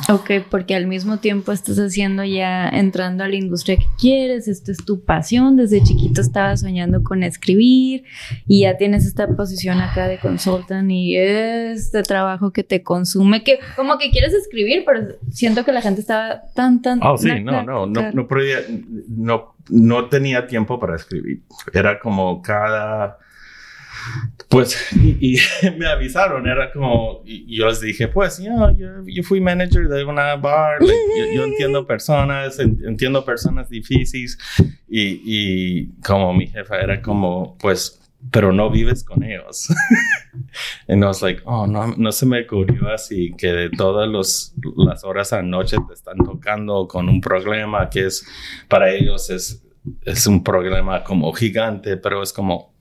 ok, 0.09 0.31
porque 0.51 0.75
al 0.75 0.87
mismo 0.87 1.19
tiempo 1.19 1.53
estás 1.53 1.79
haciendo 1.79 2.25
ya, 2.25 2.69
entrando 2.69 3.25
a 3.25 3.29
la 3.29 3.37
industria 3.37 3.77
que 3.77 3.87
quieres, 3.99 4.49
esto 4.49 4.73
es 4.73 4.85
tu 4.85 5.05
pasión, 5.05 5.57
desde 5.57 5.83
chiquito 5.83 6.21
estabas 6.21 6.61
soñando 6.61 7.03
con 7.03 7.23
escribir 7.23 8.05
y 8.47 8.63
ya 8.63 8.77
tienes 8.77 9.07
esta 9.07 9.29
posición 9.29 9.81
acá 9.81 10.09
de 10.09 10.19
consultant 10.19 10.91
y 10.91 11.17
este 11.17 12.03
trabajo 12.03 12.53
que 12.53 12.65
te 12.65 12.83
consume, 12.83 13.43
que 13.43 13.59
como 13.77 13.99
que 13.99 14.11
quieres 14.11 14.35
escribir, 14.35 14.85
pero 14.85 15.17
siento 15.31 15.65
que 15.65 15.73
la 15.73 15.81
gente 15.81 16.01
estaba 16.01 16.43
tan, 16.55 16.83
tan... 16.83 17.01
oh 17.03 17.17
sí 17.17 17.41
no 17.41 17.63
no 17.63 17.87
no 17.87 18.13
no 18.13 18.29
podía 18.29 18.59
no 19.09 19.55
no 19.69 20.09
tenía 20.09 20.47
tiempo 20.47 20.79
para 20.79 20.97
escribir. 20.97 21.43
Era 21.73 21.99
como 21.99 22.43
cada 22.43 23.19
Pues, 24.49 24.77
y, 24.95 25.35
y 25.35 25.39
me 25.79 25.87
avisaron, 25.87 26.47
era 26.47 26.73
como, 26.73 27.23
y, 27.25 27.57
yo 27.57 27.67
les 27.67 27.81
dije, 27.81 28.09
pues, 28.09 28.39
yo, 28.39 28.71
yo, 28.77 28.87
yo 29.07 29.23
fui 29.23 29.41
manager 29.41 29.89
de 29.89 30.05
una 30.05 30.37
bar, 30.37 30.81
like, 30.81 30.95
yo, 31.19 31.35
yo 31.35 31.45
entiendo 31.51 31.87
personas, 31.87 32.59
en- 32.59 32.79
entiendo 32.87 33.25
personas 33.25 33.69
difíciles, 33.69 34.39
y, 34.89 35.21
y 35.25 35.87
como 36.07 36.33
mi 36.35 36.47
jefa 36.47 36.79
era 36.81 37.01
como, 37.03 37.57
pues, 37.59 38.01
pero 38.31 38.53
no 38.53 38.71
vives 38.71 39.05
con 39.05 39.23
ellos. 39.23 39.69
y 40.89 40.93
I 40.95 40.97
was 41.01 41.21
like, 41.23 41.43
oh, 41.45 41.67
no, 41.67 41.95
no 41.97 42.13
se 42.13 42.27
me 42.27 42.43
ocurrió 42.43 42.89
así 42.93 43.35
que 43.37 43.49
de 43.49 43.71
todas 43.71 44.09
los, 44.09 44.55
las 44.77 45.05
horas 45.05 45.33
a 45.33 45.43
noche 45.43 45.77
te 45.87 45.95
están 45.95 46.17
tocando 46.19 46.87
con 46.89 47.09
un 47.09 47.21
problema 47.21 47.91
que 47.91 48.07
es, 48.07 48.27
para 48.69 48.91
ellos 48.91 49.29
es, 49.31 49.63
es 50.03 50.27
un 50.27 50.43
problema 50.43 51.05
como 51.05 51.33
gigante, 51.33 51.97
pero 51.97 52.23
es 52.23 52.33
como, 52.33 52.74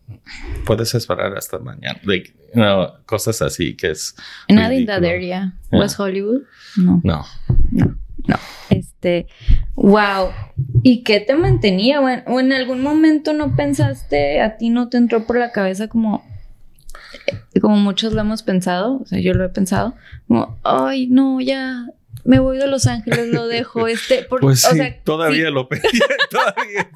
puedes 0.65 0.93
esperar 0.95 1.35
hasta 1.37 1.59
mañana. 1.59 1.99
Like, 2.03 2.33
you 2.53 2.61
know, 2.61 2.93
cosas 3.05 3.41
así 3.41 3.75
que 3.75 3.91
es. 3.91 4.15
Not 4.49 4.71
in 4.71 4.85
that 4.85 5.03
area. 5.03 5.53
Yeah. 5.71 5.79
West 5.79 5.99
Hollywood? 5.99 6.41
No. 6.77 7.01
No. 7.03 7.25
No, 7.71 7.95
no. 8.27 8.35
Este, 8.69 9.27
wow. 9.75 10.29
¿Y 10.83 11.03
qué 11.03 11.19
te 11.19 11.35
mantenía? 11.35 12.01
O 12.01 12.09
en, 12.09 12.23
o 12.27 12.39
en 12.39 12.53
algún 12.53 12.81
momento 12.81 13.33
no 13.33 13.55
pensaste, 13.55 14.41
a 14.41 14.57
ti 14.57 14.69
no 14.69 14.89
te 14.89 14.97
entró 14.97 15.25
por 15.25 15.37
la 15.37 15.51
cabeza 15.51 15.87
como, 15.87 16.23
eh, 17.27 17.59
como 17.59 17.77
muchos 17.77 18.13
lo 18.13 18.21
hemos 18.21 18.43
pensado, 18.43 18.99
o 19.01 19.05
sea, 19.05 19.19
yo 19.19 19.33
lo 19.33 19.45
he 19.45 19.49
pensado, 19.49 19.95
como, 20.27 20.59
ay, 20.63 21.07
no, 21.07 21.41
ya 21.41 21.85
me 22.25 22.39
voy 22.39 22.57
de 22.57 22.67
Los 22.67 22.87
Ángeles, 22.87 23.27
lo 23.27 23.47
dejo, 23.47 23.87
este, 23.87 24.23
por- 24.23 24.41
Pues 24.41 24.65
o 24.65 24.71
sea, 24.75 25.01
todavía 25.03 25.47
sí. 25.47 25.53
lo 25.53 25.67
pedí. 25.67 25.81
todavía 26.29 26.89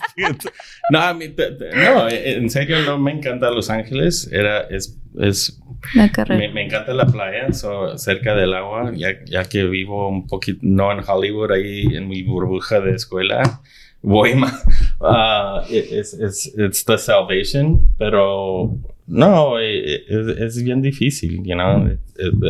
No, 0.92 1.00
a 1.02 1.14
mí, 1.14 1.34
no, 1.76 2.10
en 2.10 2.50
serio 2.50 2.82
no 2.86 2.98
me 2.98 3.12
encanta 3.12 3.50
Los 3.52 3.70
Ángeles. 3.70 4.30
Era, 4.32 4.62
es, 4.62 4.98
es, 5.20 5.60
la 5.94 6.12
carrera. 6.12 6.40
me, 6.40 6.50
me 6.54 6.66
encanta 6.66 6.94
la 6.94 7.06
playa, 7.06 7.52
so, 7.54 7.98
cerca 7.98 8.36
del 8.36 8.54
agua, 8.54 8.92
ya, 8.96 9.24
ya 9.26 9.44
que 9.46 9.64
vivo 9.66 10.08
un 10.10 10.28
poquito, 10.28 10.60
no 10.64 10.92
en 10.92 11.00
Hollywood, 11.08 11.52
ahí 11.52 11.84
en 11.96 12.08
mi 12.08 12.24
burbuja 12.24 12.80
de 12.80 12.92
escuela. 12.96 13.62
Voy 14.02 14.36
más, 14.36 14.64
ah, 15.02 15.64
es, 15.70 16.14
es, 16.14 16.54
it's 16.58 16.86
the 16.86 16.98
salvation, 16.98 17.94
pero 17.98 18.78
no, 19.08 19.60
eh, 19.60 20.04
es, 20.08 20.28
es 20.58 20.64
bien 20.64 20.82
difícil, 20.82 21.42
you 21.44 21.54
know, 21.56 21.98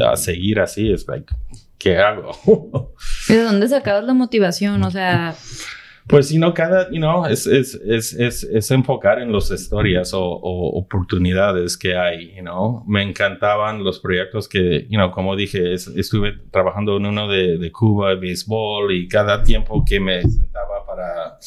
a 0.05 0.17
seguir 0.17 0.59
así, 0.59 0.91
es 0.91 1.07
like, 1.07 1.33
¿qué 1.77 1.97
hago? 1.97 2.31
¿De 3.27 3.41
dónde 3.41 3.67
sacabas 3.67 4.03
la 4.03 4.13
motivación? 4.13 4.83
O 4.83 4.91
sea, 4.91 5.35
Pues, 6.07 6.29
you 6.31 6.37
know, 6.37 6.53
cada, 6.53 6.89
you 6.89 6.99
know, 6.99 7.25
es, 7.25 7.45
es, 7.47 7.75
es, 7.75 8.13
es, 8.13 8.71
enfocar 8.71 9.19
en 9.19 9.33
las 9.33 9.51
historias 9.51 10.13
o, 10.13 10.21
o 10.23 10.79
oportunidades 10.79 11.77
que 11.77 11.97
hay, 11.97 12.33
you 12.35 12.41
know. 12.41 12.81
Me 12.87 13.03
encantaban 13.03 13.83
los 13.83 13.99
proyectos 13.99 14.47
que, 14.47 14.87
you 14.89 14.97
know, 14.97 15.11
como 15.11 15.35
dije, 15.35 15.73
es- 15.73 15.87
estuve 15.89 16.33
trabajando 16.49 16.95
en 16.95 17.07
uno 17.07 17.27
de, 17.27 17.57
de 17.57 17.71
Cuba, 17.73 18.15
béisbol, 18.15 18.93
y 18.93 19.07
cada 19.09 19.43
tiempo 19.43 19.83
que 19.85 19.99
me 19.99 20.21
sentaba 20.21 20.85
para 20.85 21.37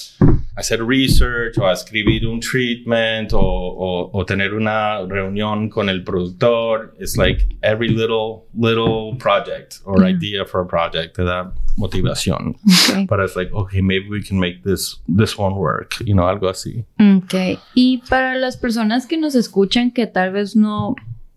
hacer 0.60 0.84
research 0.84 1.58
o 1.58 1.66
a 1.66 1.72
escribir 1.72 2.26
un 2.26 2.38
treatment 2.40 3.32
o, 3.32 3.40
o, 3.40 4.10
o 4.12 4.24
tener 4.24 4.54
una 4.54 5.04
reunión 5.06 5.68
con 5.68 5.88
el 5.88 6.04
productor, 6.04 6.94
it's 7.00 7.16
like 7.16 7.46
every 7.62 7.88
little, 7.88 8.46
little 8.54 9.16
project 9.18 9.80
or 9.84 10.00
Yeah. 10.02 10.10
idea 10.16 10.44
for 10.44 10.60
a 10.62 10.66
project 10.66 11.16
te 11.16 11.24
da 11.24 11.52
motivación. 11.76 12.56
ok. 12.64 13.06
But 13.08 13.20
it's 13.20 13.36
like, 13.36 13.52
okay, 13.52 13.80
maybe 13.82 14.08
we 14.08 14.22
can 14.22 14.38
make 14.38 14.62
this 14.64 15.00
this 15.08 15.36
one 15.38 15.54
work, 15.56 15.94
you 16.04 16.14
know, 16.14 16.26
algo 16.28 16.48
así. 16.48 16.84
Ok. 17.00 17.58
Y 17.74 18.02
para 18.08 18.36
las 18.36 18.56
personas 18.56 19.06
que 19.06 19.16
nos 19.16 19.34
escuchan 19.34 19.90
que 19.90 20.06
tal 20.06 20.32
vez 20.32 20.54
no, 20.56 20.94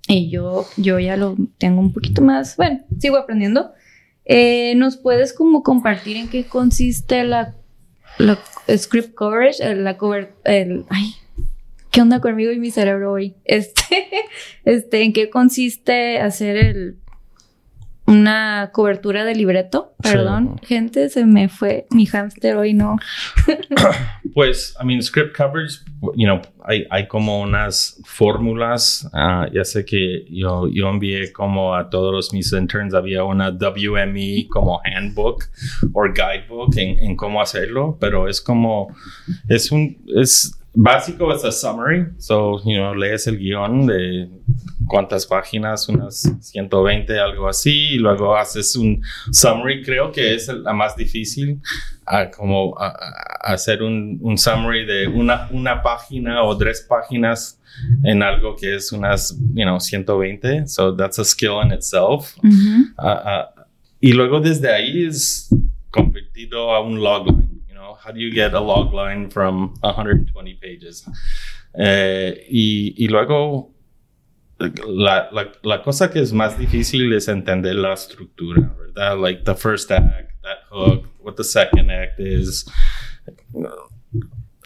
y 0.07 0.29
yo, 0.29 0.65
yo 0.77 0.99
ya 0.99 1.15
lo 1.17 1.35
tengo 1.57 1.79
un 1.79 1.93
poquito 1.93 2.21
más, 2.21 2.55
bueno, 2.57 2.81
sigo 2.99 3.17
aprendiendo, 3.17 3.71
eh, 4.25 4.73
¿nos 4.75 4.97
puedes 4.97 5.33
como 5.33 5.63
compartir 5.63 6.17
en 6.17 6.27
qué 6.29 6.45
consiste 6.45 7.23
la, 7.23 7.55
la 8.17 8.39
script 8.77 9.13
coverage, 9.15 9.75
la 9.75 9.97
cover, 9.97 10.33
el, 10.43 10.85
ay, 10.89 11.15
¿qué 11.91 12.01
onda 12.01 12.21
conmigo 12.21 12.51
y 12.51 12.59
mi 12.59 12.71
cerebro 12.71 13.11
hoy? 13.11 13.35
Este, 13.45 14.07
este, 14.65 15.03
¿en 15.03 15.13
qué 15.13 15.29
consiste 15.29 16.19
hacer 16.19 16.57
el, 16.57 16.97
una 18.05 18.71
cobertura 18.73 19.23
de 19.23 19.35
libreto. 19.35 19.93
Perdón, 20.01 20.59
gente, 20.63 21.09
se 21.09 21.25
me 21.25 21.47
fue 21.47 21.87
mi 21.91 22.05
hámster 22.05 22.57
hoy, 22.57 22.73
no. 22.73 22.97
pues, 24.33 24.75
I 24.81 24.85
mean, 24.85 25.01
script 25.01 25.35
coverage, 25.35 25.79
you 26.15 26.25
know, 26.25 26.41
hay, 26.65 26.85
hay 26.89 27.07
como 27.07 27.41
unas 27.41 28.01
fórmulas. 28.05 29.09
Ah, 29.13 29.47
ya 29.53 29.63
sé 29.63 29.85
que 29.85 30.25
yo, 30.29 30.67
yo 30.67 30.89
envié 30.89 31.31
como 31.31 31.75
a 31.75 31.89
todos 31.89 32.33
mis 32.33 32.51
interns, 32.51 32.93
había 32.93 33.23
una 33.23 33.51
WME 33.51 34.47
como 34.49 34.81
handbook 34.83 35.45
o 35.93 36.03
guidebook 36.03 36.77
en, 36.77 36.99
en 36.99 37.15
cómo 37.15 37.41
hacerlo, 37.41 37.97
pero 37.99 38.27
es 38.27 38.41
como, 38.41 38.93
es 39.47 39.71
un, 39.71 39.97
es 40.13 40.59
básico 40.73 41.31
es 41.33 41.43
a 41.43 41.51
summary. 41.51 42.07
So, 42.17 42.59
you 42.65 42.75
know, 42.75 42.93
lees 42.93 43.27
el 43.27 43.37
guion 43.37 43.85
de 43.85 44.29
cuántas 44.87 45.25
páginas, 45.25 45.87
unas 45.89 46.31
120, 46.41 47.19
algo 47.19 47.47
así, 47.47 47.93
y 47.93 47.97
luego 47.97 48.35
haces 48.35 48.75
un 48.75 49.01
summary. 49.31 49.83
Creo 49.83 50.11
que 50.11 50.35
es 50.35 50.47
la 50.47 50.73
más 50.73 50.95
difícil, 50.95 51.59
como 52.35 52.75
hacer 53.41 53.83
un, 53.83 54.19
un, 54.21 54.37
summary 54.37 54.85
de 54.85 55.07
una, 55.07 55.47
una 55.51 55.81
página 55.81 56.43
o 56.43 56.57
tres 56.57 56.85
páginas 56.87 57.59
en 58.03 58.21
algo 58.21 58.55
que 58.55 58.75
es 58.75 58.91
unas, 58.91 59.37
you 59.53 59.63
know, 59.63 59.79
120. 59.79 60.67
So, 60.67 60.95
that's 60.95 61.19
a 61.19 61.25
skill 61.25 61.61
in 61.63 61.71
itself. 61.71 62.35
y 63.99 64.11
luego 64.11 64.39
desde 64.39 64.71
ahí 64.71 65.05
es 65.05 65.49
convertido 65.89 66.71
a 66.71 66.81
un 66.81 67.01
logline. 67.01 67.53
How 68.03 68.11
do 68.11 68.19
you 68.19 68.31
get 68.31 68.53
a 68.53 68.59
log 68.59 68.93
line 68.93 69.29
from 69.29 69.75
120 69.79 70.55
pages? 70.55 71.07
Eh, 71.73 72.45
y, 72.49 72.93
y, 72.97 73.07
luego, 73.07 73.72
la, 74.59 75.29
la, 75.31 75.51
la, 75.61 75.81
cosa 75.81 76.09
que 76.09 76.19
es 76.19 76.31
más 76.31 76.57
difícil 76.57 77.11
es 77.13 77.27
entender 77.27 77.75
la 77.75 77.93
estructura, 77.93 78.73
¿verdad? 78.77 79.19
Like 79.19 79.43
the 79.43 79.55
first 79.55 79.91
act, 79.91 80.31
that 80.41 80.59
hook, 80.69 81.07
what 81.19 81.35
the 81.35 81.43
second 81.43 81.91
act 81.91 82.19
is 82.19 82.65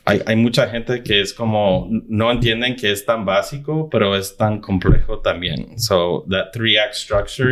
hay, 0.07 0.21
hay, 0.25 0.35
mucha 0.37 0.69
gente 0.69 1.03
que 1.03 1.19
es 1.19 1.33
como, 1.33 1.89
no 2.07 2.31
entienden 2.31 2.77
que 2.77 2.91
es 2.91 3.05
tan 3.05 3.25
básico, 3.25 3.89
pero 3.89 4.15
es 4.15 4.37
tan 4.37 4.61
complejo 4.61 5.19
también. 5.19 5.77
So, 5.77 6.25
that 6.29 6.53
three-act 6.53 6.93
structure, 6.93 7.51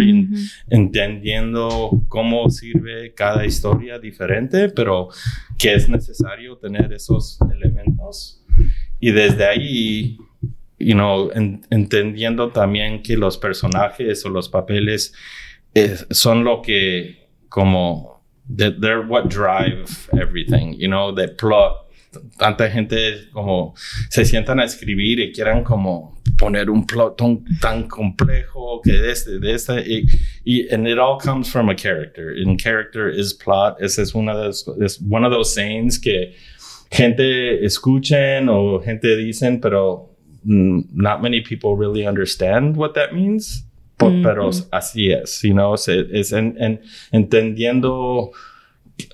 entendiendo 0.70 2.02
cómo 2.08 2.50
sirve 2.50 3.14
cada 3.14 3.46
historia 3.46 4.00
diferente, 4.00 4.70
pero 4.70 5.10
que 5.58 5.74
es 5.74 5.90
necesario 5.90 6.56
tener 6.56 6.94
esos 6.94 7.38
elementos. 7.54 8.42
Y 9.02 9.12
desde 9.12 9.46
ahí, 9.46 10.18
you 10.80 10.94
know, 10.94 11.32
entendiendo 11.70 12.52
también 12.52 13.02
que 13.02 13.18
los 13.18 13.38
personajes 13.38 14.26
o 14.26 14.30
los 14.30 14.50
papeles 14.50 15.14
son 16.12 16.44
lo 16.44 16.62
que, 16.62 17.30
como, 17.50 18.22
they're 18.48 19.06
what 19.08 19.30
drive 19.30 20.10
everything, 20.14 20.74
you 20.74 20.88
know, 20.88 21.14
the 21.14 21.28
plot 21.28 21.86
tanta 22.38 22.70
gente 22.70 23.30
como 23.32 23.74
se 24.10 24.26
sientan 24.26 24.60
a 24.60 24.66
escribir 24.66 25.20
y 25.20 25.32
quieran 25.32 25.64
como 25.64 26.22
poner 26.38 26.70
un 26.70 26.86
plot 26.86 27.18
tan, 27.62 27.88
complejo 27.88 28.82
que 28.84 28.94
de 28.94 29.12
este, 29.12 29.40
de 29.40 29.54
este, 29.54 29.84
y, 29.86 30.08
y 30.44 30.74
and 30.74 30.88
it 30.88 30.98
all 30.98 31.18
comes 31.18 31.50
from 31.50 31.70
a 31.70 31.76
character. 31.76 32.30
And 32.30 32.60
character 32.60 33.10
is 33.10 33.34
plot. 33.34 33.82
Ese 33.82 34.02
es 34.02 34.16
una 34.16 34.36
de 34.36 34.50
es 34.50 35.02
one 35.02 35.26
of 35.26 35.32
those 35.32 35.54
sayings 35.54 36.00
que 36.00 36.34
gente 36.92 37.64
escuchen 37.66 38.50
o 38.50 38.82
gente 38.82 39.16
dicen, 39.16 39.60
pero 39.62 40.15
not 40.46 41.22
many 41.22 41.42
people 41.42 41.76
really 41.76 42.06
understand 42.06 42.78
what 42.78 42.94
that 42.94 43.14
means. 43.14 43.64
but 43.98 44.12
Pero 44.24 44.50
así 44.72 45.12
es, 45.12 45.42
you 45.42 45.54
know, 45.54 45.74
es, 45.74 45.88
es 45.88 46.34
en, 46.34 46.58
en, 46.60 46.82
entendiendo 47.14 48.32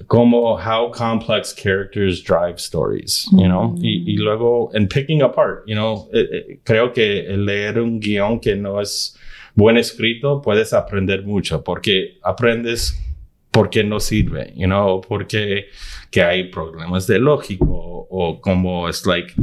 como 0.08 0.58
how 0.58 0.92
complex 0.92 1.54
characters 1.54 2.22
drive 2.22 2.60
stories, 2.60 3.28
you 3.32 3.48
know, 3.48 3.76
y, 3.80 4.04
y, 4.08 4.18
luego 4.18 4.72
en 4.74 4.88
picking 4.88 5.22
apart, 5.22 5.64
you 5.68 5.76
know, 5.76 6.10
eh, 6.14 6.28
eh, 6.32 6.60
creo 6.64 6.94
que 6.94 7.28
leer 7.38 7.80
un 7.80 8.00
guión 8.00 8.40
que 8.40 8.56
no 8.56 8.80
es 8.80 9.18
buen 9.56 9.78
escrito 9.78 10.42
puedes 10.42 10.72
aprender 10.72 11.26
mucho 11.26 11.62
porque 11.64 12.18
aprendes 12.24 12.98
porque 13.52 13.84
no 13.84 14.00
sirve, 14.00 14.54
you 14.56 14.66
know, 14.66 15.02
porque 15.02 15.68
que 16.10 16.24
hay 16.24 16.50
problemas 16.50 17.06
de 17.06 17.20
lógico 17.20 18.08
o 18.10 18.40
como 18.40 18.88
es 18.88 19.06
like 19.06 19.34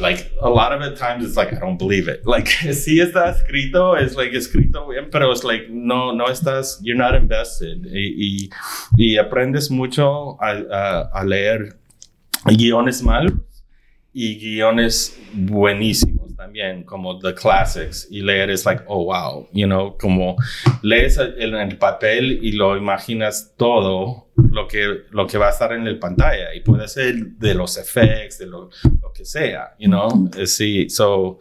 like 0.00 0.32
a 0.40 0.48
lot 0.48 0.72
of 0.72 0.80
the 0.80 0.96
times 0.96 1.24
it's 1.24 1.36
like 1.36 1.52
I 1.52 1.58
don't 1.58 1.78
believe 1.78 2.08
it. 2.08 2.26
Like 2.26 2.46
sí 2.72 3.00
está 3.00 3.30
escrito, 3.30 3.96
es 3.96 4.16
like 4.16 4.32
escrito 4.34 4.88
bien, 4.88 5.10
pero 5.10 5.32
es 5.32 5.44
like 5.44 5.68
no 5.70 6.12
no 6.12 6.26
estás 6.26 6.78
you're 6.82 6.98
not 6.98 7.14
invested 7.14 7.86
y, 7.86 8.14
y, 8.16 8.50
y 8.96 9.18
aprendes 9.18 9.70
mucho 9.70 10.38
a, 10.42 11.10
a, 11.12 11.24
leer 11.24 11.76
guiones 12.44 13.02
malos 13.02 13.34
y 14.12 14.38
guiones 14.38 15.18
buenísimos 15.32 16.21
también, 16.42 16.82
como 16.82 17.20
The 17.20 17.34
Classics, 17.34 18.08
y 18.10 18.20
leer 18.20 18.50
es 18.50 18.66
like, 18.66 18.82
oh 18.88 19.04
wow, 19.04 19.48
you 19.52 19.66
know, 19.66 19.96
como 19.96 20.34
lees 20.82 21.16
en 21.16 21.54
el 21.54 21.78
papel 21.78 22.40
y 22.42 22.52
lo 22.52 22.76
imaginas 22.76 23.54
todo 23.56 24.26
lo 24.50 24.66
que, 24.66 25.02
lo 25.12 25.24
que 25.28 25.38
va 25.38 25.46
a 25.46 25.50
estar 25.50 25.72
en 25.72 25.84
la 25.84 26.00
pantalla, 26.00 26.52
y 26.52 26.60
puede 26.60 26.88
ser 26.88 27.14
de 27.38 27.54
los 27.54 27.78
efectos, 27.78 28.38
de 28.38 28.46
lo, 28.46 28.70
lo 29.00 29.12
que 29.14 29.24
sea, 29.24 29.74
you 29.78 29.88
know, 29.88 30.28
eh, 30.36 30.46
sí, 30.46 30.90
so 30.90 31.38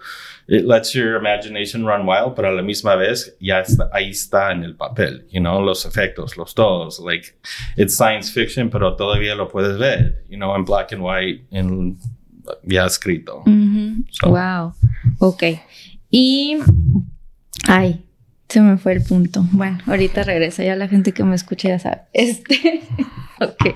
it 0.47 0.66
lets 0.66 0.93
your 0.93 1.16
imagination 1.18 1.84
run 1.84 2.08
wild, 2.08 2.36
pero 2.36 2.49
a 2.49 2.52
la 2.52 2.62
misma 2.62 2.95
vez 2.95 3.36
ya 3.39 3.62
está, 3.62 3.89
ahí 3.91 4.12
está 4.12 4.52
en 4.52 4.64
el 4.64 4.76
papel, 4.76 5.26
you 5.32 5.39
know, 5.39 5.64
los 5.64 5.84
efectos, 5.84 6.38
los 6.38 6.54
todos, 6.54 6.99
like, 6.99 7.34
it's 7.76 7.97
science 7.97 8.32
fiction, 8.32 8.70
pero 8.70 8.95
todavía 8.95 9.34
lo 9.34 9.47
puedes 9.47 9.80
ver, 9.80 10.24
you 10.30 10.38
know, 10.38 10.56
en 10.56 10.64
black 10.64 10.93
and 10.93 11.02
white, 11.02 11.43
en 11.49 11.97
ya 12.63 12.85
escrito. 12.85 13.43
Wow. 14.23 14.73
Ok. 15.19 15.43
Y. 16.09 16.57
Ay, 17.67 18.03
se 18.49 18.61
me 18.61 18.77
fue 18.77 18.93
el 18.93 19.03
punto. 19.03 19.45
Bueno, 19.51 19.79
ahorita 19.85 20.23
regresa. 20.23 20.63
Ya 20.63 20.75
la 20.75 20.87
gente 20.87 21.13
que 21.13 21.23
me 21.23 21.35
escucha 21.35 21.69
ya 21.69 21.79
sabe. 21.79 22.01
Este. 22.13 22.81
ok. 23.39 23.75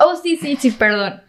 Oh, 0.00 0.20
sí, 0.22 0.36
sí, 0.40 0.56
sí, 0.58 0.70
perdón. 0.70 1.20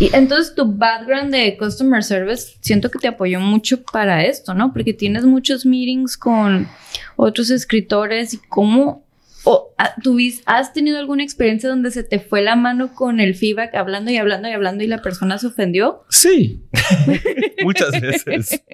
Y 0.00 0.14
entonces 0.14 0.54
tu 0.54 0.66
background 0.66 1.32
de 1.32 1.56
customer 1.56 2.02
service 2.02 2.58
siento 2.60 2.90
que 2.90 2.98
te 2.98 3.08
apoyó 3.08 3.40
mucho 3.40 3.82
para 3.82 4.24
esto, 4.24 4.52
¿no? 4.52 4.72
Porque 4.72 4.92
tienes 4.92 5.24
muchos 5.24 5.64
meetings 5.64 6.16
con 6.16 6.68
otros 7.16 7.50
escritores 7.50 8.34
y 8.34 8.38
cómo 8.38 9.05
¿O 9.48 9.74
ah, 9.78 9.94
has 10.46 10.72
tenido 10.72 10.98
alguna 10.98 11.22
experiencia 11.22 11.68
donde 11.68 11.92
se 11.92 12.02
te 12.02 12.18
fue 12.18 12.42
la 12.42 12.56
mano 12.56 12.92
con 12.92 13.20
el 13.20 13.36
feedback 13.36 13.76
hablando 13.76 14.10
y 14.10 14.16
hablando 14.16 14.48
y 14.48 14.52
hablando 14.52 14.82
y 14.82 14.88
la 14.88 15.02
persona 15.02 15.38
se 15.38 15.46
ofendió? 15.46 16.02
Sí, 16.08 16.64
muchas 17.62 17.92
veces. 18.00 18.64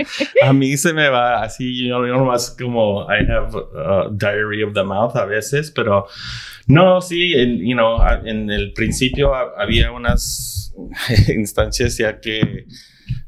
A 0.43 0.55
mí 0.55 0.79
se 0.79 0.95
me 0.95 1.11
va 1.11 1.43
así, 1.43 1.87
yo 1.87 2.01
no 2.01 2.25
más 2.25 2.57
como 2.59 3.03
I 3.03 3.31
have 3.31 3.55
a 3.77 4.09
diary 4.13 4.63
of 4.63 4.73
the 4.73 4.83
mouth 4.83 5.15
a 5.15 5.27
veces, 5.27 5.71
pero 5.71 6.07
no, 6.69 7.03
sí, 7.03 7.35
en, 7.35 7.59
you 7.59 7.75
know, 7.75 7.99
en 8.25 8.51
el 8.51 8.73
principio 8.73 9.35
había 9.35 9.93
unas 9.93 10.73
instancias 11.29 11.99
ya 11.99 12.19
que 12.19 12.65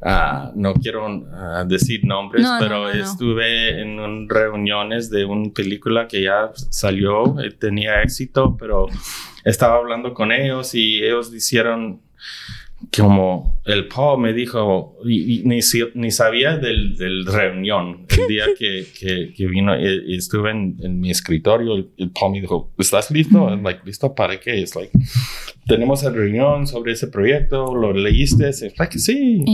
Ah, 0.02 0.52
no 0.54 0.74
quiero 0.74 1.06
ah, 1.32 1.64
decir 1.66 2.04
nombres, 2.04 2.46
pero 2.58 2.90
estuve 2.90 3.80
en 3.80 4.28
reuniones 4.28 5.10
de 5.10 5.24
una 5.24 5.50
película 5.52 6.06
que 6.06 6.22
ya 6.22 6.50
salió, 6.54 7.40
eh, 7.40 7.50
tenía 7.50 8.02
éxito, 8.02 8.56
pero 8.58 8.86
estaba 9.44 9.76
hablando 9.76 10.12
con 10.12 10.32
ellos 10.32 10.74
y 10.74 11.02
ellos 11.02 11.30
dijeron 11.30 12.00
como 12.96 13.60
el 13.64 13.88
Paul 13.88 14.20
me 14.20 14.32
dijo, 14.32 14.96
y, 15.04 15.42
ni, 15.44 15.60
ni, 15.94 16.10
sabía 16.10 16.56
del, 16.56 16.96
del, 16.96 17.26
reunión, 17.26 18.06
el 18.08 18.28
día 18.28 18.46
que, 18.58 18.86
que, 19.36 19.46
vino 19.46 19.78
y, 19.78 20.16
estuve 20.16 20.50
en, 20.50 21.00
mi 21.00 21.10
escritorio, 21.10 21.74
el, 21.96 22.10
Paul 22.10 22.32
me 22.32 22.40
dijo, 22.40 22.72
¿estás 22.78 23.10
listo? 23.10 23.54
like, 23.56 23.80
¿listo 23.84 24.14
para 24.14 24.38
qué? 24.38 24.62
Es 24.62 24.74
like, 24.74 24.92
tenemos 25.66 26.02
la 26.02 26.10
reunión 26.10 26.66
sobre 26.66 26.92
ese 26.92 27.08
proyecto, 27.08 27.74
¿lo 27.74 27.92
leíste? 27.92 28.48
Es 28.48 28.62
like, 28.78 28.98
sí. 28.98 29.44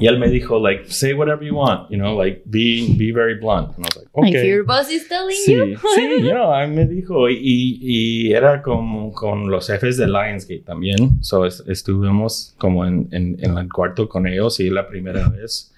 Y 0.00 0.06
él 0.06 0.18
me 0.18 0.28
dijo, 0.28 0.58
like, 0.58 0.84
say 0.88 1.12
whatever 1.12 1.44
you 1.44 1.54
want, 1.54 1.90
you 1.90 1.96
know, 1.96 2.16
like, 2.16 2.42
be, 2.46 2.94
be 2.98 3.12
very 3.12 3.38
blunt. 3.38 3.76
And 3.76 3.84
I 3.84 3.88
was 3.88 3.96
like, 3.96 4.08
okay. 4.14 4.38
If 4.40 4.44
your 4.44 4.64
boss 4.64 4.90
is 4.90 5.08
telling 5.08 5.36
sí, 5.36 5.52
you. 5.52 5.78
sí, 5.94 6.22
you 6.22 6.30
know, 6.32 6.50
me 6.68 6.86
dijo, 6.86 7.28
y, 7.30 7.78
y 7.80 8.32
era 8.32 8.62
como 8.62 9.12
con 9.12 9.50
los 9.50 9.68
jefes 9.68 9.96
de 9.96 10.06
Lionsgate 10.06 10.64
también. 10.64 11.22
So, 11.22 11.44
estuvimos 11.44 12.54
como 12.58 12.84
en, 12.84 13.08
en, 13.12 13.36
en, 13.40 13.56
el 13.58 13.72
cuarto 13.72 14.08
con 14.08 14.26
ellos 14.26 14.58
y 14.60 14.70
la 14.70 14.88
primera 14.88 15.28
vez. 15.28 15.72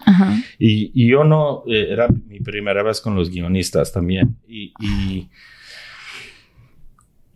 y, 0.59 0.91
y, 0.95 1.09
yo 1.09 1.25
no, 1.25 1.64
eh, 1.67 1.89
era 1.91 2.09
mi 2.09 2.41
primera 2.41 2.83
vez 2.83 3.01
con 3.01 3.14
los 3.14 3.31
guionistas 3.31 3.93
también. 3.93 4.37
y, 4.49 4.73
y 4.81 5.29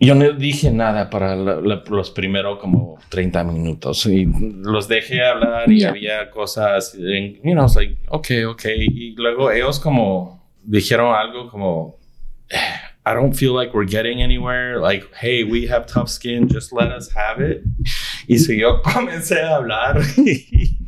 yo 0.00 0.14
no 0.14 0.32
dije 0.32 0.70
nada 0.70 1.10
para 1.10 1.36
los 1.36 2.10
primeros 2.10 2.58
como 2.58 2.98
30 3.10 3.44
minutos 3.44 4.06
y 4.06 4.24
los 4.24 4.88
dejé 4.88 5.22
hablar 5.22 5.70
y 5.70 5.84
había 5.84 6.30
cosas, 6.30 6.94
en, 6.94 7.34
you 7.42 7.52
know, 7.52 7.66
like, 7.76 7.98
ok, 8.08 8.28
ok. 8.48 8.64
Y 8.78 9.14
luego 9.16 9.50
ellos 9.50 9.78
como 9.78 10.42
dijeron 10.62 11.14
algo 11.14 11.50
como, 11.50 11.98
I 13.04 13.14
don't 13.14 13.34
feel 13.34 13.52
like 13.52 13.74
we're 13.74 13.84
getting 13.84 14.22
anywhere. 14.22 14.80
Like, 14.80 15.06
hey, 15.14 15.44
we 15.44 15.66
have 15.66 15.86
tough 15.86 16.08
skin, 16.08 16.48
just 16.48 16.72
let 16.72 16.90
us 16.90 17.10
have 17.14 17.40
it. 17.40 17.62
Y 18.26 18.38
si 18.38 18.58
yo 18.58 18.80
comencé 18.82 19.42
a 19.42 19.56
hablar 19.56 20.00
y, 20.16 20.78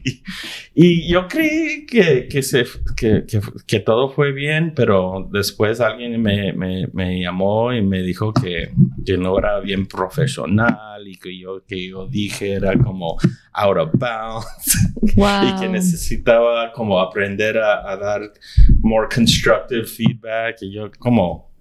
yo 0.75 1.29
creí 1.29 1.87
que, 1.87 2.29
que, 2.29 2.43
se, 2.43 2.65
que, 2.97 3.25
que, 3.67 3.81
todo 3.81 4.11
fue 4.11 4.33
bien, 4.33 4.73
pero 4.75 5.29
después 5.31 5.81
alguien 5.81 6.21
me, 6.21 6.53
me, 6.53 6.89
me 6.93 7.21
llamó 7.21 7.73
y 7.73 7.83
me 7.83 8.03
dijo 8.03 8.33
que, 8.33 8.73
que, 9.05 9.17
no 9.17 9.39
era 9.39 9.61
bien 9.61 9.87
profesional 9.87 11.07
y 11.07 11.17
que 11.19 11.39
yo, 11.39 11.65
que 11.67 11.89
yo 11.89 12.07
dije 12.07 12.55
era 12.55 12.77
como 12.79 13.17
out 13.53 13.77
of 13.77 13.91
bounds 13.95 14.77
y 15.03 15.61
que 15.61 15.69
necesitaba 15.69 16.73
como 16.73 16.99
aprender 17.01 17.59
a, 17.59 17.91
a 17.91 17.97
dar 17.97 18.33
more 18.81 19.09
constructive 19.13 19.87
feedback 19.87 20.57
y 20.63 20.73
yo 20.73 20.91
como 20.99 21.53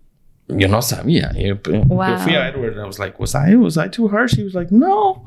yo 0.58 0.68
no 0.68 0.82
sabía. 0.82 1.32
Yo, 1.34 1.56
wow. 1.86 2.10
yo 2.10 2.18
fui 2.20 2.36
a 2.36 2.48
Edward 2.48 2.74
and 2.74 2.82
I 2.82 2.86
was 2.86 3.00
like, 3.00 3.20
was 3.20 3.36
I, 3.36 3.56
was 3.56 3.78
I 3.78 3.88
too 3.88 4.08
harsh? 4.08 4.36
He 4.36 4.44
was 4.44 4.54
like, 4.54 4.72
no. 4.72 5.24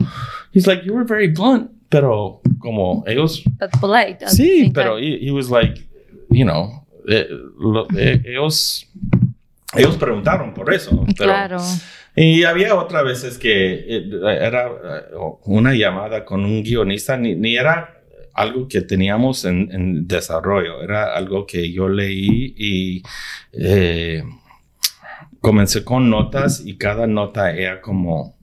He's 0.53 0.67
like, 0.67 0.85
you 0.85 0.93
were 0.93 1.05
very 1.05 1.29
blunt. 1.29 1.71
Pero 1.95 2.41
como 2.59 3.05
ellos... 3.07 3.45
But 3.45 3.71
polite. 3.81 4.27
Sí, 4.27 4.73
pero 4.75 4.99
he, 4.99 5.25
he, 5.25 5.31
was 5.31 5.49
like, 5.49 5.81
you 6.29 6.45
know, 6.45 6.85
eh, 7.07 7.29
lo, 7.57 7.87
eh, 7.97 8.21
ellos, 8.25 8.91
ellos 9.77 9.97
preguntaron 9.97 10.53
por 10.53 10.75
eso. 10.75 11.05
Pero, 11.07 11.15
claro. 11.15 11.59
Y 12.17 12.43
había 12.43 12.75
otras 12.75 13.05
veces 13.05 13.39
que 13.39 13.75
eh, 13.75 14.09
era 14.41 14.67
eh, 14.67 15.15
una 15.45 15.73
llamada 15.73 16.25
con 16.25 16.45
un 16.45 16.65
guionista, 16.65 17.17
ni, 17.17 17.37
ni 17.37 17.55
era 17.55 18.03
algo 18.33 18.67
que 18.67 18.81
teníamos 18.81 19.45
en, 19.45 19.71
en, 19.71 20.09
desarrollo, 20.09 20.83
era 20.83 21.15
algo 21.15 21.47
que 21.47 21.73
yo 21.73 21.89
leí 21.89 22.55
y... 22.59 23.03
Eh, 23.53 24.25
comencé 25.41 25.85
con 25.85 26.09
notas 26.09 26.63
y 26.65 26.79
cada 26.79 27.07
nota 27.07 27.53
era 27.53 27.83
como 27.83 28.35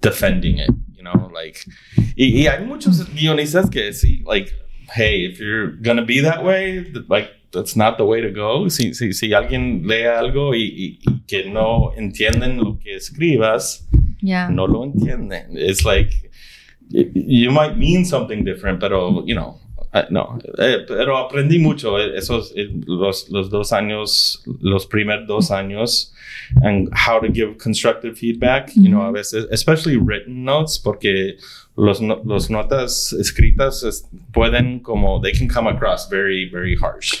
defending 0.00 0.58
it, 0.58 0.70
you 1.02 1.10
know, 1.10 1.30
like, 1.32 1.58
y, 2.16 2.42
y 2.42 2.46
hay 2.46 2.64
muchos 2.64 3.04
guionistas 3.14 3.70
que 3.70 3.92
sí, 3.92 4.22
like, 4.24 4.52
hey, 4.94 5.26
if 5.26 5.40
you're 5.40 5.72
gonna 5.82 6.04
be 6.04 6.20
that 6.20 6.44
way, 6.44 6.84
like, 7.08 7.30
that's 7.52 7.76
not 7.76 7.98
the 7.98 8.04
way 8.04 8.20
to 8.20 8.30
go. 8.30 8.68
Si, 8.68 8.94
si, 8.94 9.12
si 9.12 9.30
alguien 9.30 9.86
lee 9.86 10.06
algo 10.06 10.54
y, 10.54 10.62
y, 10.62 10.98
y, 11.06 11.20
que 11.26 11.50
no 11.50 11.92
entienden 11.96 12.58
lo 12.58 12.78
que 12.78 12.96
escribas, 12.96 13.86
yeah. 14.20 14.48
no 14.48 14.64
lo 14.64 14.84
entienden. 14.84 15.56
It's 15.56 15.84
like, 15.84 16.12
you 16.88 17.50
might 17.50 17.76
mean 17.76 18.04
something 18.04 18.44
different, 18.44 18.80
pero, 18.80 19.24
you 19.26 19.34
know, 19.34 19.58
no, 20.10 20.38
eh, 20.58 20.84
pero 20.88 21.18
aprendí 21.18 21.58
mucho 21.58 21.98
eh, 21.98 22.16
esos 22.16 22.52
eh, 22.56 22.68
los, 22.86 23.28
los, 23.28 23.50
dos 23.50 23.72
años, 23.72 24.42
los 24.60 24.86
primeros 24.86 25.26
dos 25.26 25.50
años, 25.50 26.14
and 26.62 26.88
how 26.94 27.20
to 27.20 27.30
give 27.30 27.58
constructive 27.58 28.16
feedback. 28.16 28.70
You 28.74 28.88
know, 28.88 29.02
a 29.02 29.12
veces, 29.12 29.46
especially 29.50 29.98
written 29.98 30.44
notes, 30.44 30.78
porque 30.78 31.36
los, 31.76 32.00
los 32.00 32.48
notas 32.48 33.12
escritas 33.12 33.82
es, 33.82 34.08
pueden 34.32 34.80
como 34.80 35.20
they 35.20 35.32
can 35.32 35.46
come 35.46 35.68
across 35.68 36.08
very 36.08 36.48
very 36.50 36.74
harsh. 36.74 37.20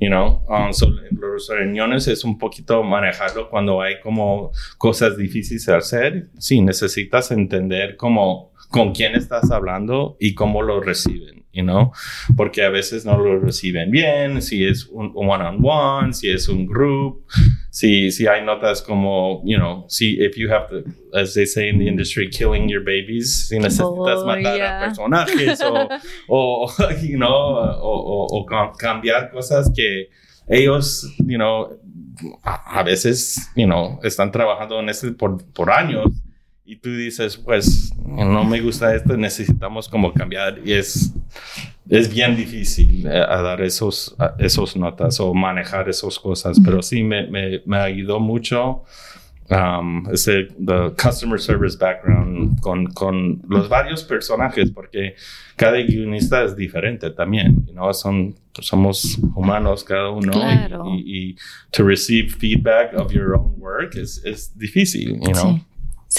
You 0.00 0.08
know, 0.08 0.42
um, 0.48 0.72
so 0.72 0.86
los 1.10 1.48
reuniones 1.48 2.06
es 2.06 2.24
un 2.24 2.38
poquito 2.38 2.82
manejarlo 2.84 3.50
cuando 3.50 3.82
hay 3.82 4.00
como 4.00 4.52
cosas 4.78 5.18
difíciles 5.18 5.66
de 5.66 5.74
hacer. 5.74 6.28
Sí, 6.38 6.62
necesitas 6.62 7.32
entender 7.32 7.96
cómo 7.96 8.52
con 8.70 8.92
quién 8.92 9.14
estás 9.14 9.50
hablando 9.50 10.16
y 10.20 10.34
cómo 10.34 10.62
lo 10.62 10.80
reciben 10.80 11.37
you 11.58 11.64
know, 11.64 11.92
porque 12.36 12.62
a 12.62 12.70
veces 12.70 13.04
no 13.04 13.18
lo 13.18 13.40
reciben 13.40 13.90
bien, 13.90 14.40
si 14.40 14.64
es 14.64 14.86
un 14.92 15.10
one-on-one, 15.14 16.12
si 16.12 16.30
es 16.30 16.48
un 16.48 16.66
group, 16.66 17.24
si, 17.70 18.12
si 18.12 18.28
hay 18.28 18.44
notas 18.44 18.80
como, 18.80 19.42
you 19.44 19.58
know, 19.58 19.84
si 19.88 20.20
if 20.20 20.36
you 20.36 20.48
have 20.48 20.68
to, 20.68 20.84
as 21.18 21.34
they 21.34 21.44
say 21.44 21.68
in 21.68 21.78
the 21.78 21.88
industry, 21.88 22.28
killing 22.28 22.68
your 22.68 22.84
babies, 22.84 23.48
si 23.48 23.58
necesitas 23.58 24.22
oh, 24.22 24.26
matar 24.26 24.56
yeah. 24.56 24.78
a 24.78 24.86
personajes 24.86 25.60
o, 25.62 25.88
o, 26.28 26.72
you 27.02 27.18
know, 27.18 27.26
o, 27.28 28.26
o, 28.30 28.38
o 28.38 28.46
cambiar 28.78 29.32
cosas 29.32 29.68
que 29.74 30.10
ellos, 30.48 31.12
you 31.26 31.38
know, 31.38 31.76
a, 32.44 32.84
veces, 32.84 33.50
you 33.56 33.66
know, 33.66 33.98
están 34.04 34.30
trabajando 34.30 34.78
en 34.78 34.88
este 34.88 35.12
por, 35.12 35.44
por 35.52 35.70
años 35.70 36.06
y 36.68 36.76
tú 36.76 36.90
dices, 36.94 37.38
pues 37.38 37.94
no 38.04 38.44
me 38.44 38.60
gusta 38.60 38.94
esto, 38.94 39.16
necesitamos 39.16 39.88
como 39.88 40.12
cambiar 40.12 40.60
y 40.62 40.74
es, 40.74 41.14
es 41.88 42.12
bien 42.12 42.36
difícil 42.36 43.06
eh, 43.06 43.24
a 43.26 43.40
dar 43.40 43.62
esos, 43.62 44.14
esos 44.38 44.76
notas 44.76 45.18
o 45.18 45.32
manejar 45.32 45.88
esas 45.88 46.18
cosas, 46.18 46.58
pero 46.62 46.82
sí 46.82 47.02
me, 47.02 47.26
me, 47.26 47.62
me 47.64 47.78
ayudó 47.78 48.20
mucho 48.20 48.84
um, 49.48 50.06
ese 50.12 50.48
the 50.62 50.92
customer 51.02 51.40
service 51.40 51.74
background 51.74 52.60
con, 52.60 52.88
con 52.88 53.40
los 53.48 53.66
varios 53.70 54.04
personajes 54.04 54.70
porque 54.70 55.14
cada 55.56 55.78
guionista 55.78 56.44
es 56.44 56.54
diferente 56.54 57.10
también, 57.12 57.66
¿no? 57.72 57.94
Son, 57.94 58.34
somos 58.60 59.18
humanos 59.34 59.84
cada 59.84 60.10
uno 60.10 60.32
y, 60.98 61.30
y, 61.30 61.36
to 61.70 61.82
receive 61.82 62.28
feedback 62.28 62.92
of 62.92 63.10
your 63.10 63.34
own 63.34 63.54
work 63.56 63.96
es, 63.96 64.22
es 64.22 64.52
difícil, 64.58 65.18
you 65.18 65.32
know? 65.32 65.54
Sí. 65.54 65.67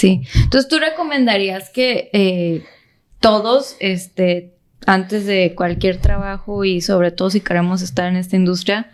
Entonces, 0.08 0.68
¿tú 0.68 0.78
recomendarías 0.78 1.70
que 1.70 2.10
eh, 2.12 2.64
todos, 3.20 3.76
este, 3.80 4.54
antes 4.86 5.26
de 5.26 5.54
cualquier 5.54 5.98
trabajo 5.98 6.64
y 6.64 6.80
sobre 6.80 7.10
todo 7.10 7.30
si 7.30 7.40
queremos 7.40 7.82
estar 7.82 8.06
en 8.06 8.16
esta 8.16 8.36
industria, 8.36 8.90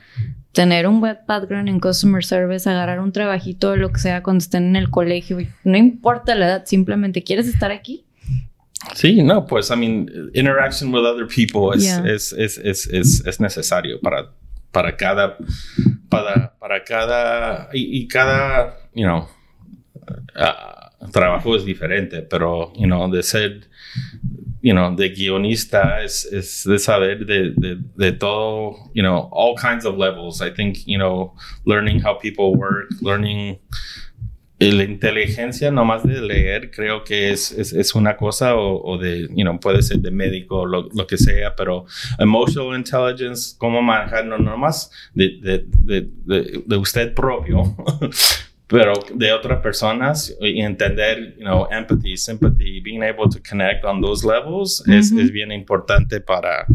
tener 0.52 0.86
un 0.86 1.00
web 1.00 1.18
background 1.26 1.68
en 1.68 1.80
customer 1.80 2.24
service, 2.24 2.68
agarrar 2.68 3.00
un 3.00 3.12
trabajito, 3.12 3.76
lo 3.76 3.92
que 3.92 4.00
sea, 4.00 4.22
cuando 4.22 4.42
estén 4.42 4.64
en 4.64 4.76
el 4.76 4.90
colegio, 4.90 5.38
no 5.64 5.76
importa 5.76 6.34
la 6.34 6.46
edad, 6.46 6.64
simplemente 6.64 7.22
quieres 7.22 7.46
estar 7.46 7.70
aquí? 7.70 8.06
Sí, 8.94 9.22
no, 9.22 9.46
pues, 9.46 9.70
I 9.70 9.76
mean, 9.76 10.08
interaction 10.34 10.92
with 10.92 11.04
other 11.04 11.26
people 11.26 11.76
es, 11.76 11.86
es, 12.04 12.32
es, 12.32 12.86
es, 12.88 13.26
es, 13.26 13.40
necesario 13.40 14.00
para, 14.00 14.30
para 14.70 14.96
cada, 14.96 15.36
para, 16.08 16.54
para 16.58 16.84
cada, 16.84 17.68
y, 17.72 18.06
cada, 18.06 18.78
you 18.94 19.04
know, 19.04 19.28
uh, 20.36 20.85
trabajo 21.12 21.56
es 21.56 21.64
diferente, 21.64 22.22
pero, 22.22 22.72
you 22.74 22.86
know, 22.86 23.10
de 23.10 23.22
ser, 23.22 23.68
you 24.62 24.72
know, 24.72 24.94
de 24.94 25.10
guionista 25.10 26.02
es, 26.02 26.24
es 26.26 26.64
de 26.64 26.78
saber 26.78 27.26
de, 27.26 27.52
de, 27.56 27.78
de, 27.96 28.12
todo, 28.12 28.90
you 28.94 29.02
know, 29.02 29.28
all 29.32 29.54
kinds 29.54 29.84
of 29.84 29.96
levels. 29.96 30.40
I 30.40 30.50
think, 30.50 30.78
you 30.86 30.98
know, 30.98 31.34
learning 31.64 32.00
how 32.00 32.18
people 32.18 32.54
work, 32.54 32.88
learning 33.00 33.58
la 34.58 34.84
inteligencia 34.84 35.70
nomás 35.70 36.02
de 36.02 36.20
leer 36.22 36.70
creo 36.70 37.04
que 37.04 37.30
es, 37.30 37.52
es, 37.52 37.74
es 37.74 37.94
una 37.94 38.16
cosa 38.16 38.54
o, 38.54 38.82
o, 38.82 38.96
de, 38.96 39.28
you 39.34 39.44
know, 39.44 39.60
puede 39.60 39.82
ser 39.82 39.98
de 39.98 40.10
médico, 40.10 40.64
lo, 40.64 40.88
lo, 40.94 41.06
que 41.06 41.18
sea, 41.18 41.54
pero 41.54 41.84
emotional 42.18 42.74
intelligence, 42.74 43.54
cómo 43.58 43.82
manejar, 43.82 44.24
no 44.24 44.38
nomás 44.38 44.90
de, 45.12 45.38
de, 45.42 45.66
de, 46.24 46.62
de 46.64 46.76
usted 46.76 47.12
propio, 47.12 47.76
pero 48.68 48.94
de 49.14 49.32
otras 49.32 49.60
personas 49.60 50.36
y 50.40 50.60
entender, 50.60 51.36
you 51.38 51.44
know, 51.44 51.68
empathy, 51.70 52.16
sympathy, 52.16 52.80
being 52.80 53.02
able 53.02 53.28
to 53.28 53.38
connect 53.48 53.84
on 53.84 54.00
those 54.00 54.26
levels 54.26 54.82
es, 54.88 55.12
es, 55.12 55.30
bien 55.30 55.52
importante 55.52 56.20
para, 56.20 56.66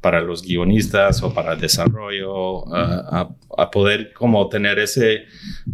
para 0.00 0.20
los 0.20 0.42
guionistas 0.42 1.22
o 1.22 1.34
para 1.34 1.54
el 1.54 1.60
desarrollo, 1.60 2.64
uh, 2.64 2.74
a, 2.74 3.36
a, 3.58 3.70
poder 3.70 4.12
como 4.12 4.48
tener 4.48 4.78
ese, 4.78 5.24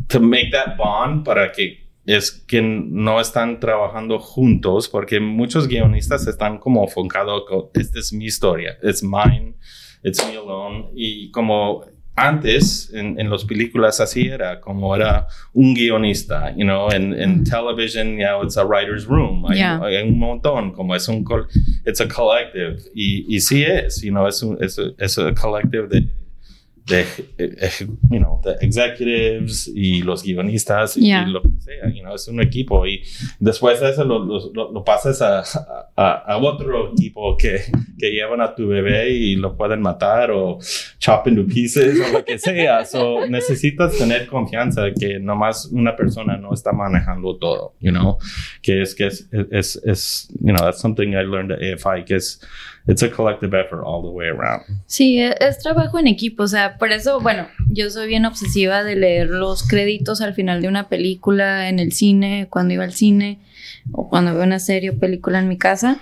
to 0.09 0.19
make 0.19 0.51
that 0.51 0.77
bond 0.79 1.25
para 1.25 1.53
que 1.53 1.87
es 2.07 2.31
que 2.31 2.63
no 2.63 3.21
están 3.21 3.59
trabajando 3.61 4.19
juntos, 4.21 4.89
porque 4.89 5.21
muchos 5.21 5.67
guionistas 5.67 6.27
están 6.27 6.59
como 6.59 6.85
enfocados, 6.85 7.43
esta 7.75 7.99
es 7.99 8.13
mi 8.13 8.27
historia, 8.27 8.79
it's 8.83 9.03
mine, 9.03 9.57
it's 10.05 10.25
me 10.25 10.37
alone, 10.37 10.91
y 10.95 11.31
como 11.33 11.85
antes 12.17 12.91
en, 12.95 13.21
en 13.21 13.31
las 13.31 13.45
películas 13.45 14.01
así 14.01 14.27
era, 14.27 14.61
como 14.61 14.97
era 14.97 15.27
un 15.53 15.75
guionista, 15.75 16.51
you 16.57 16.65
know, 16.65 16.91
en, 16.91 17.13
en 17.13 17.41
mm. 17.41 17.45
television, 17.45 18.17
yeah, 18.17 18.41
it's 18.43 18.57
a 18.57 18.65
writer's 18.65 19.07
room, 19.07 19.45
hay, 19.47 19.61
hay, 19.61 20.03
un 20.03 20.19
montón, 20.19 20.73
como 20.73 20.95
es 20.95 21.07
un, 21.09 21.25
it's 21.87 22.01
a 22.01 22.09
collective, 22.09 22.79
y, 22.95 23.27
y 23.29 23.41
sí 23.41 23.63
es, 23.63 24.01
you 24.03 24.11
know, 24.11 24.27
es 24.27 24.43
un, 24.43 24.57
es, 24.63 24.79
es 24.99 25.19
a 25.19 25.35
collective 25.35 25.89
de, 25.89 26.09
de, 26.87 27.05
you 28.11 28.21
know, 28.21 28.41
the 28.45 28.57
executives 28.61 29.67
y 29.75 30.03
los 30.03 30.23
guionistas 30.23 30.97
y, 30.97 31.11
lo 31.27 31.43
que 31.43 31.49
sea, 31.59 31.89
you 31.93 32.03
know, 32.03 32.15
es 32.15 32.29
un 32.29 32.41
equipo 32.41 32.87
y 32.87 33.03
después 33.41 33.81
de 33.81 33.91
eso 33.91 34.05
lo, 34.05 34.21
lo, 34.21 34.73
lo 34.73 34.85
pasas 34.85 35.21
a, 35.21 35.43
a, 35.97 36.37
otro 36.37 36.93
equipo 36.93 37.37
que, 37.37 37.61
que, 37.99 38.11
llevan 38.11 38.41
a 38.41 38.55
tu 38.55 38.69
bebé 38.69 39.11
y 39.11 39.35
lo 39.35 39.57
pueden 39.57 39.83
matar 39.83 40.31
o 40.31 40.59
chop 40.99 41.27
into 41.27 41.45
pieces 41.45 41.99
o 42.01 42.13
lo 42.13 42.25
que 42.25 42.39
sea. 42.39 42.85
So, 42.97 43.27
necesitas 43.27 43.97
tener 43.99 44.27
confianza 44.27 44.83
de 44.83 44.95
que 44.95 45.19
nomás 45.19 45.67
una 45.67 45.97
persona 45.97 46.37
no 46.37 46.55
está 46.55 46.73
manejando 46.73 47.37
todo, 47.37 47.75
you 47.81 47.91
know, 47.91 48.19
que 48.63 48.83
es 48.83 48.95
que 48.95 49.07
es, 49.07 49.29
es, 49.51 49.77
es 49.85 50.29
you 50.41 50.53
know, 50.53 50.59
that's 50.59 50.81
something 50.81 51.15
I 51.15 51.25
learned 51.25 51.53
at 51.53 51.61
AFI, 51.61 52.05
que 52.05 52.17
es 52.17 52.41
it's 52.87 53.03
a 53.03 53.11
collective 53.11 53.55
effort 53.55 53.83
all 53.85 54.03
the 54.03 54.09
way 54.09 54.29
around. 54.29 54.63
Sí, 54.87 55.19
e, 55.19 55.35
es, 55.41 55.59
trabajo 55.59 55.99
en 55.99 56.07
equipo, 56.07 56.45
o 56.45 56.49
sea, 56.49 56.79
por 56.79 56.93
eso, 56.93 57.21
bueno, 57.21 57.49
yo 57.69 57.91
soy 57.91 58.09
bien 58.09 58.25
obsesiva 58.25 58.85
de 58.85 58.97
leer 58.97 59.29
los 59.29 59.67
créditos 59.67 60.21
al 60.21 60.35
final 60.35 60.63
de 60.63 60.69
una 60.69 60.89
película 60.89 61.69
en 61.69 61.79
el 61.79 61.93
cine, 61.93 62.47
cuando 62.51 62.75
iba 62.75 62.85
al 62.85 62.93
cine 62.93 63.41
o 63.93 64.09
cuando 64.09 64.35
veo 64.35 64.45
una 64.45 64.59
serie 64.59 64.91
o 64.91 64.99
película 64.99 65.39
en 65.39 65.49
mi 65.49 65.59
casa, 65.59 65.99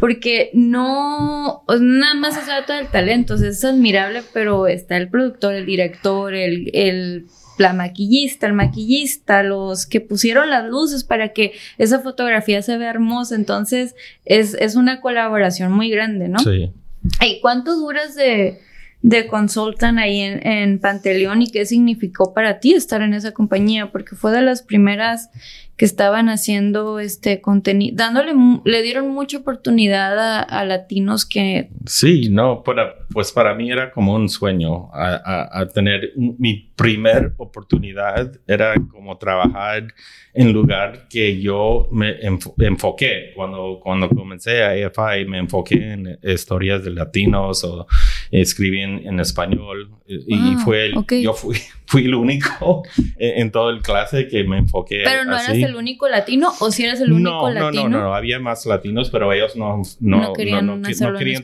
porque 0.00 0.50
no, 0.54 1.64
nada 1.68 2.14
más 2.14 2.34
se 2.34 2.42
trata 2.42 2.76
del 2.76 2.88
talento, 2.88 3.34
o 3.34 3.36
sea, 3.36 3.50
es 3.50 3.64
admirable, 3.64 4.22
pero 4.32 4.66
está 4.66 4.96
el 4.96 5.08
productor, 5.08 5.54
el 5.54 5.66
director, 5.66 6.34
el, 6.34 6.70
el 6.72 7.26
la 7.58 7.72
maquillista, 7.72 8.46
el 8.46 8.52
maquillista, 8.52 9.42
los 9.42 9.86
que 9.86 10.00
pusieron 10.00 10.50
las 10.50 10.68
luces 10.68 11.04
para 11.04 11.32
que 11.32 11.52
esa 11.78 12.00
fotografía 12.00 12.62
se 12.62 12.76
vea 12.78 12.90
hermosa. 12.90 13.34
Entonces, 13.34 13.94
es, 14.24 14.54
es 14.54 14.76
una 14.76 15.00
colaboración 15.00 15.72
muy 15.72 15.90
grande, 15.90 16.28
¿no? 16.28 16.38
Sí. 16.38 16.72
¿Y 17.20 17.40
cuánto 17.40 17.76
duras 17.76 18.14
de, 18.14 18.60
de 19.06 19.28
consultan 19.28 20.00
ahí 20.00 20.18
en, 20.18 20.44
en 20.44 20.80
Panteleón 20.80 21.40
y 21.40 21.52
qué 21.52 21.64
significó 21.64 22.34
para 22.34 22.58
ti 22.58 22.74
estar 22.74 23.02
en 23.02 23.14
esa 23.14 23.30
compañía? 23.30 23.92
Porque 23.92 24.16
fue 24.16 24.32
de 24.32 24.42
las 24.42 24.62
primeras 24.62 25.30
que 25.76 25.84
estaban 25.84 26.30
haciendo 26.30 26.98
este 27.00 27.42
contenido, 27.42 27.96
dándole, 27.96 28.32
le 28.64 28.82
dieron 28.82 29.10
mucha 29.10 29.38
oportunidad 29.38 30.18
a, 30.48 30.64
latinos 30.64 31.26
que... 31.26 31.68
Sí, 31.84 32.30
no, 32.30 32.62
para, 32.62 32.94
pues 33.12 33.30
para 33.30 33.54
mí 33.54 33.70
era 33.70 33.90
como 33.90 34.14
un 34.14 34.30
sueño 34.30 34.88
a, 34.94 35.66
tener 35.74 36.12
mi 36.16 36.72
primer 36.74 37.34
oportunidad, 37.36 38.32
era 38.46 38.74
como 38.90 39.18
trabajar 39.18 39.88
en 40.32 40.52
lugar 40.52 41.08
que 41.10 41.40
yo 41.40 41.88
me 41.92 42.16
enfoqué. 42.20 43.32
Cuando, 43.34 43.78
cuando 43.82 44.08
comencé 44.08 44.62
a 44.62 44.70
AFI 44.70 45.26
me 45.26 45.38
enfoqué 45.38 45.92
en 45.92 46.18
historias 46.22 46.84
de 46.84 46.90
latinos 46.90 47.64
o 47.64 47.86
escribí 48.30 48.80
en, 48.80 49.20
español 49.20 49.90
y 50.06 50.34
ah, 50.34 50.60
fue 50.64 50.86
el, 50.86 51.22
yo 51.22 51.32
fui, 51.32 51.56
fui 51.86 52.04
el 52.04 52.14
único 52.14 52.82
en, 53.18 53.50
todo 53.50 53.70
el 53.70 53.82
clase 53.82 54.28
que 54.28 54.44
me 54.44 54.58
enfoqué. 54.58 55.02
Pero 55.04 55.24
no 55.24 55.32
eras 55.32 55.48
el 55.50 55.76
único 55.76 56.08
latino 56.08 56.52
o 56.60 56.70
si 56.70 56.84
eras 56.84 57.00
el 57.00 57.12
único 57.12 57.50
latino. 57.50 57.88
No, 57.88 57.88
no, 57.88 58.04
no, 58.04 58.14
había 58.14 58.38
más 58.38 58.66
latinos, 58.66 59.10
pero 59.10 59.32
ellos 59.32 59.56
no, 59.56 59.82
no, 60.00 60.32
querían, 60.32 60.82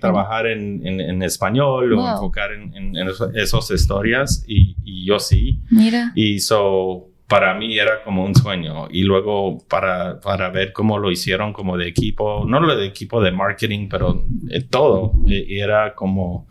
trabajar 0.00 0.46
en, 0.46 0.86
en, 0.86 1.22
español 1.22 1.92
o 1.92 2.10
enfocar 2.10 2.52
en, 2.52 2.96
esas 3.34 3.70
historias 3.70 4.44
y, 4.46 4.76
y 4.84 5.06
yo 5.06 5.18
sí. 5.18 5.60
Mira. 5.70 6.12
Y 6.14 6.40
so 6.40 7.11
para 7.32 7.54
mí 7.54 7.78
era 7.78 8.04
como 8.04 8.26
un 8.26 8.34
sueño 8.34 8.88
y 8.90 9.04
luego 9.04 9.56
para, 9.66 10.20
para 10.20 10.50
ver 10.50 10.74
cómo 10.74 10.98
lo 10.98 11.10
hicieron 11.10 11.54
como 11.54 11.78
de 11.78 11.88
equipo, 11.88 12.44
no 12.46 12.60
lo 12.60 12.76
de 12.76 12.86
equipo 12.86 13.22
de 13.22 13.32
marketing, 13.32 13.88
pero 13.88 14.26
todo, 14.68 15.14
y 15.26 15.58
era 15.58 15.94
como, 15.94 16.46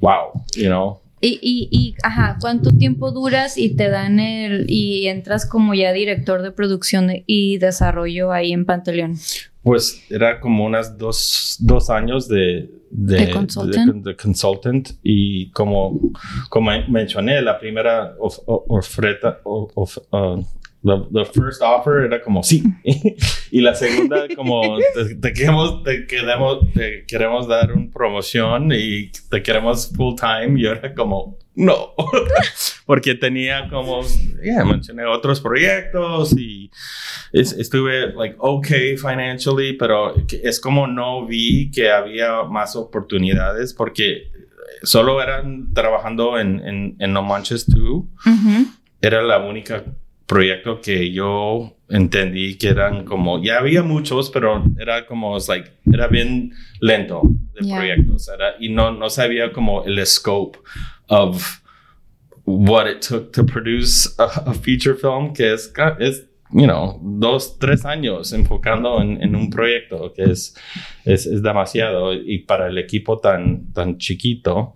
wow, 0.00 0.32
you 0.56 0.68
know. 0.68 1.00
Y, 1.20 1.38
y, 1.42 1.68
y, 1.70 1.94
ajá, 2.02 2.38
¿cuánto 2.40 2.70
tiempo 2.70 3.12
duras 3.12 3.58
y 3.58 3.76
te 3.76 3.90
dan 3.90 4.20
el, 4.20 4.64
y 4.70 5.06
entras 5.06 5.44
como 5.44 5.74
ya 5.74 5.92
director 5.92 6.40
de 6.40 6.50
producción 6.50 7.10
y 7.26 7.58
desarrollo 7.58 8.32
ahí 8.32 8.52
en 8.52 8.64
Pantaleón? 8.64 9.16
Pues 9.62 10.04
era 10.10 10.40
como 10.40 10.64
unas 10.64 10.98
dos, 10.98 11.56
dos 11.60 11.88
años 11.88 12.26
de, 12.28 12.68
de, 12.90 13.30
consultant? 13.30 14.20
consultant 14.20 14.88
y 15.02 15.50
como, 15.50 16.12
como 16.48 16.70
mencioné, 16.88 17.40
la 17.40 17.58
primera 17.58 18.14
oferta, 18.18 19.40
of, 19.44 19.98
uh, 20.12 20.42
the, 20.82 21.24
first 21.32 21.62
offer 21.62 22.04
era 22.04 22.20
como 22.20 22.42
sí 22.42 22.62
y 23.50 23.60
la 23.60 23.74
segunda 23.74 24.26
como 24.34 24.78
te, 25.20 25.32
queremos 25.32 25.82
te 25.84 26.06
queremos 26.06 26.72
te 26.74 27.04
queremos 27.06 27.46
dar 27.46 27.72
una 27.72 27.90
promoción 27.90 28.72
y 28.72 29.10
te 29.30 29.42
queremos 29.42 29.92
full 29.94 30.14
time 30.16 30.60
y 30.60 30.66
era 30.66 30.92
como 30.94 31.38
no 31.54 31.94
porque 32.86 33.14
tenía 33.14 33.68
como 33.68 34.02
yeah, 34.42 34.64
mencioné 34.64 35.04
otros 35.04 35.40
proyectos 35.40 36.32
y 36.36 36.70
estuve 37.32 38.12
like 38.14 38.36
okay 38.38 38.96
financially 38.96 39.74
pero 39.74 40.14
es 40.42 40.60
como 40.60 40.86
no 40.86 41.26
vi 41.26 41.70
que 41.70 41.90
había 41.90 42.44
más 42.44 42.74
oportunidades 42.76 43.74
porque 43.74 44.30
solo 44.82 45.22
eran 45.22 45.72
trabajando 45.74 46.38
en 46.38 46.60
en, 46.66 46.96
en 46.98 47.12
No 47.12 47.22
Manches 47.22 47.66
2 47.66 48.04
era 49.02 49.22
la 49.22 49.38
única 49.38 49.84
proyecto 50.32 50.80
que 50.80 51.12
yo 51.12 51.76
entendí 51.90 52.56
que 52.56 52.68
eran 52.68 53.04
como, 53.04 53.42
ya 53.42 53.58
había 53.58 53.82
muchos, 53.82 54.30
pero 54.30 54.64
era 54.78 55.04
como, 55.04 55.36
like, 55.46 55.70
era 55.92 56.08
bien 56.08 56.52
lento 56.80 57.20
de 57.52 57.68
proyectos, 57.68 58.28
era, 58.28 58.54
y 58.58 58.70
no, 58.70 58.92
no 58.92 59.10
sabía 59.10 59.52
como 59.52 59.84
el 59.84 60.04
scope 60.06 60.58
of 61.08 61.60
what 62.46 62.88
it 62.88 63.06
took 63.06 63.30
to 63.32 63.44
produce 63.44 64.08
a, 64.18 64.54
feature 64.54 64.94
film, 64.94 65.34
que 65.34 65.52
es, 65.52 65.70
es, 65.98 66.26
you 66.50 66.64
know, 66.64 66.98
dos, 67.02 67.58
tres 67.58 67.84
años 67.84 68.32
enfocando 68.32 69.02
en, 69.02 69.22
en 69.22 69.36
un 69.36 69.50
proyecto, 69.50 70.14
que 70.14 70.22
es, 70.22 70.56
es, 71.04 71.26
es 71.26 71.42
demasiado, 71.42 72.14
y 72.14 72.38
para 72.38 72.68
el 72.68 72.78
equipo 72.78 73.18
tan, 73.18 73.70
tan 73.74 73.98
chiquito, 73.98 74.72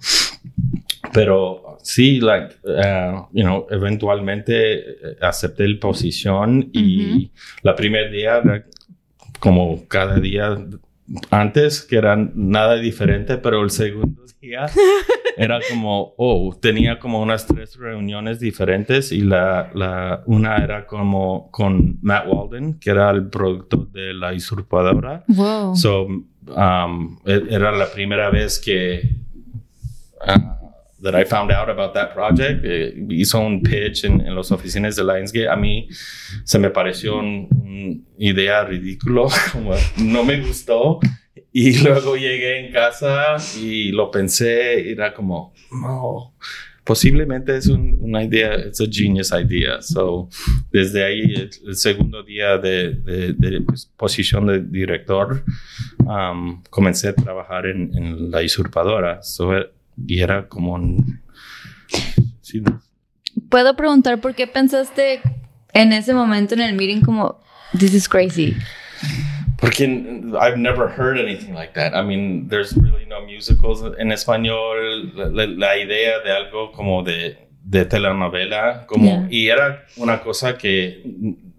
pero 1.17 1.79
sí, 1.83 2.21
like, 2.21 2.57
uh, 2.65 3.27
you 3.33 3.43
know, 3.43 3.67
eventualmente 3.71 4.81
eh, 4.81 5.17
acepté 5.23 5.67
la 5.67 5.81
posición 5.81 6.69
y 6.75 7.31
la 7.63 7.75
primer 7.75 8.11
día, 8.11 8.43
como 9.41 9.89
cada 9.89 10.21
día 10.21 10.59
antes, 11.31 11.81
que 11.81 11.97
era 11.97 12.17
nada 12.17 12.75
diferente, 12.77 13.39
pero 13.39 13.63
el 13.63 13.71
segundo 13.71 14.25
día 14.43 14.67
era 15.39 15.59
como, 15.71 16.13
oh, 16.19 16.55
tenía 16.61 16.99
como 16.99 17.23
unas 17.23 17.47
tres 17.47 17.77
reuniones 17.77 18.39
diferentes 18.39 19.11
y 19.11 19.23
la, 19.23 19.71
la, 19.75 20.23
una 20.27 20.59
era 20.59 20.87
como 20.87 21.51
con 21.51 21.99
Matt 22.03 22.27
Walden, 22.29 22.79
que 22.79 22.91
era 22.91 23.11
el 23.11 23.29
productor 23.29 23.91
de 23.91 24.13
La 24.13 24.35
Usurpadora. 24.35 25.25
Wow. 25.29 25.77
So, 25.77 26.05
um, 26.05 27.19
e, 27.25 27.43
era 27.49 27.73
la 27.73 27.87
primera 27.91 28.29
vez 28.29 28.59
que... 28.59 29.17
Uh, 30.21 30.66
that 31.03 31.15
I 31.15 31.25
found 31.25 31.51
out 31.51 31.69
about 31.69 31.95
that 31.95 32.15
project. 32.15 32.65
Eh, 32.65 32.95
hizo 33.11 33.41
un 33.41 33.63
pitch 33.63 34.05
en, 34.05 34.21
en 34.21 34.35
las 34.35 34.51
oficinas 34.51 34.97
de 34.97 35.05
Lionsgate. 35.05 35.49
A 35.49 35.57
mí 35.57 35.89
se 36.45 36.59
me 36.59 36.71
pareció 36.71 37.19
una 37.19 37.49
un 37.49 38.07
idea 38.19 38.65
ridículo, 38.65 39.29
como 39.53 39.75
no 39.99 40.25
me 40.25 40.41
gustó. 40.41 41.01
Y 41.53 41.79
luego 41.83 42.17
llegué 42.17 42.67
en 42.67 42.73
casa 42.73 43.37
y 43.59 43.91
lo 43.93 44.11
pensé 44.11 44.91
era 44.91 45.15
como, 45.15 45.55
no, 45.71 46.35
posiblemente 46.87 47.57
es 47.57 47.67
un, 47.67 47.97
una 48.01 48.23
idea, 48.23 48.55
es 48.55 48.81
a 48.81 48.85
genius 48.91 49.33
idea. 49.33 49.83
So, 49.83 50.29
desde 50.71 51.05
ahí, 51.05 51.51
el, 51.67 51.75
segundo 51.75 52.23
día 52.23 52.59
de, 52.59 52.91
de, 53.37 53.61
pues, 53.63 53.91
posición 53.97 54.47
de 54.47 54.61
director, 54.61 55.43
um, 56.05 56.63
comencé 56.71 57.09
a 57.09 57.15
trabajar 57.15 57.67
en, 57.67 57.91
en 57.97 58.31
La 58.31 58.41
Usurpadora. 58.43 59.23
So, 59.23 59.53
y 59.97 60.21
era 60.21 60.49
como 60.49 60.79
Puedo 63.51 63.77
preguntar 63.77 64.21
por 64.21 64.35
qué 64.35 64.47
pensaste 64.47 65.21
en 65.73 65.93
ese 65.93 66.15
momento 66.15 66.55
en 66.55 66.61
el 66.61 66.75
meeting 66.75 67.03
como 67.03 67.41
this 67.79 67.95
is 67.95 68.09
crazy. 68.09 68.57
Porque 69.59 69.85
I've 69.85 70.59
never 70.59 70.89
heard 70.89 71.19
anything 71.19 71.55
like 71.55 71.75
that. 71.75 71.95
I 71.95 72.03
mean, 72.03 72.49
there's 72.49 72.77
really 72.77 73.07
no 73.07 73.23
musicals 73.23 73.83
en 73.99 74.13
español. 74.13 75.13
La, 75.15 75.77
idea 75.79 76.21
de 76.21 76.31
algo 76.31 76.73
como 76.73 77.03
de, 77.03 77.39
de 77.65 77.85
telenovela, 77.87 78.87
como 78.87 79.27
y 79.31 79.49
era 79.49 79.87
una 79.97 80.21
cosa 80.21 80.59
que 80.59 81.03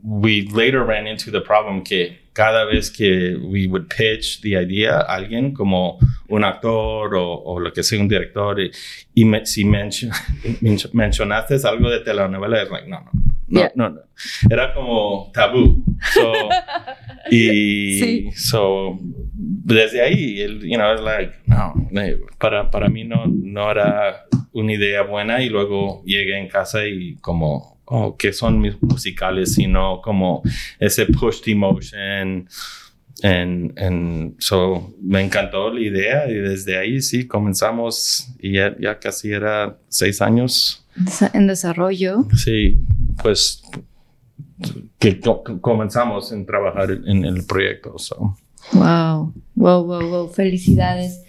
we 0.04 0.48
later 0.54 0.84
ran 0.86 1.08
into 1.08 1.32
the 1.32 1.42
problem 1.42 1.84
que 1.84 2.26
cada 2.38 2.66
vez 2.66 2.92
que 2.92 3.36
we 3.36 3.66
would 3.66 3.88
pitch 3.88 4.42
the 4.42 4.50
idea 4.50 5.00
a 5.00 5.16
alguien 5.16 5.52
como 5.56 5.98
un 6.28 6.44
actor 6.44 7.16
o, 7.16 7.60
lo 7.60 7.74
que 7.74 7.82
sea, 7.82 8.00
un 8.00 8.08
director, 8.08 8.60
y, 8.60 8.72
si 9.44 9.66
mencionaste 10.94 11.56
algo 11.68 11.90
de 11.90 12.02
telenovela, 12.02 12.62
es 12.62 12.70
like, 12.70 12.88
no, 12.88 13.04
no, 13.48 13.72
no, 13.74 13.90
no, 13.90 14.02
Era 14.52 14.72
como 14.72 15.32
tabú. 15.34 15.84
y 17.32 18.32
so, 18.34 19.00
desde 19.02 20.04
ahí, 20.04 20.40
el, 20.40 20.62
you 20.62 20.76
know, 20.76 20.94
like, 20.94 21.34
no, 21.48 21.74
para, 22.38 22.70
para 22.70 22.88
mí 22.88 23.04
no, 23.04 23.26
no 23.26 23.72
era 23.72 24.28
una 24.52 24.74
idea 24.74 25.02
buena 25.02 25.42
y 25.42 25.50
luego 25.50 26.04
llegué 26.06 26.38
en 26.38 26.50
casa 26.50 26.86
y 26.86 27.16
como 27.16 27.76
o 27.88 28.18
que 28.18 28.34
son 28.34 28.60
mis 28.60 28.82
musicales, 28.82 29.54
sino 29.54 30.02
como 30.02 30.44
ese 30.80 31.06
push 31.06 31.42
emotion, 31.48 32.48
En, 33.24 33.74
en, 33.78 34.36
so, 34.38 34.94
me 35.02 35.22
encantó 35.24 35.74
la 35.74 35.80
idea 35.80 36.30
y 36.30 36.36
desde 36.36 36.78
ahí 36.78 37.02
sí 37.02 37.26
comenzamos 37.26 38.30
y 38.40 38.54
ya, 38.54 38.76
ya 38.80 39.00
casi 39.00 39.32
era 39.32 39.80
seis 39.88 40.22
años. 40.22 40.86
En 41.34 41.48
desarrollo. 41.48 42.28
Sí, 42.36 42.78
pues 43.24 43.64
que 45.00 45.20
comenzamos 45.62 46.32
en 46.32 46.46
trabajar 46.46 46.92
en 46.92 47.26
el 47.26 47.44
proyecto. 47.46 47.98
So. 47.98 48.38
Wow, 48.74 49.34
wow, 49.56 49.84
wow, 49.84 50.10
wow, 50.10 50.30
felicidades. 50.30 51.24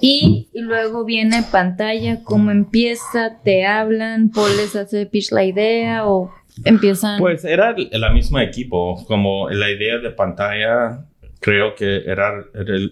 Y, 0.00 0.48
luego 0.54 1.04
viene 1.04 1.42
pantalla, 1.50 2.22
cómo 2.22 2.50
empieza, 2.50 3.38
te 3.42 3.66
hablan, 3.66 4.30
Paul 4.30 4.56
les 4.56 4.76
hace 4.76 5.06
pitch 5.06 5.32
la 5.32 5.44
idea 5.44 6.06
o 6.06 6.32
empiezan. 6.64 7.18
Pues 7.18 7.44
era 7.44 7.74
el 7.76 8.14
mismo 8.14 8.38
equipo, 8.38 9.04
como 9.06 9.48
la 9.50 9.70
idea 9.70 9.98
de 9.98 10.10
pantalla, 10.10 11.04
creo 11.40 11.74
que 11.74 12.02
era 12.06 12.44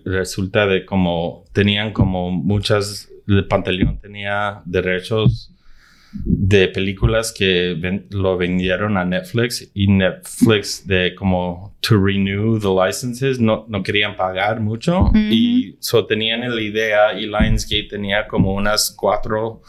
resulta 0.04 0.66
de 0.66 0.84
como 0.84 1.44
tenían 1.52 1.92
como 1.92 2.30
muchas, 2.30 3.08
el 3.26 3.46
pantaleón 3.46 4.00
tenía 4.00 4.62
derechos 4.64 5.52
de 6.24 6.68
películas 6.68 7.32
que 7.32 7.76
lo 8.10 8.36
vendieron 8.36 8.96
a 8.96 9.04
Netflix 9.04 9.70
y 9.74 9.88
Netflix 9.88 10.86
de 10.86 11.14
como 11.14 11.76
to 11.80 11.96
renew 11.96 12.58
the 12.58 12.68
licenses 12.68 13.38
no, 13.38 13.64
no 13.68 13.82
querían 13.82 14.16
pagar 14.16 14.60
mucho 14.60 15.10
y 15.14 15.76
so 15.80 16.06
tenían 16.06 16.40
la 16.40 16.60
idea 16.60 17.18
y 17.18 17.26
Lionsgate 17.26 17.88
tenía 17.90 18.26
como 18.26 18.54
unas 18.54 18.94
cuatro 18.96 19.62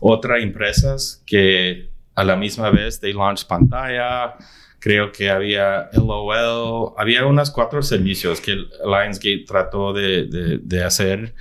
otras 0.00 0.42
empresas 0.42 1.22
que 1.26 1.90
a 2.14 2.24
la 2.24 2.36
misma 2.36 2.70
vez 2.70 3.00
they 3.00 3.12
launched 3.12 3.46
pantalla 3.46 4.34
creo 4.82 5.12
que 5.12 5.30
había 5.30 5.90
LOL, 5.92 6.92
había 6.98 7.24
unas 7.24 7.52
cuatro 7.52 7.82
servicios 7.82 8.40
que 8.40 8.56
Lionsgate 8.84 9.44
trató 9.46 9.92
de, 9.92 10.26
de, 10.26 10.58
de 10.58 10.82
hacer 10.82 11.36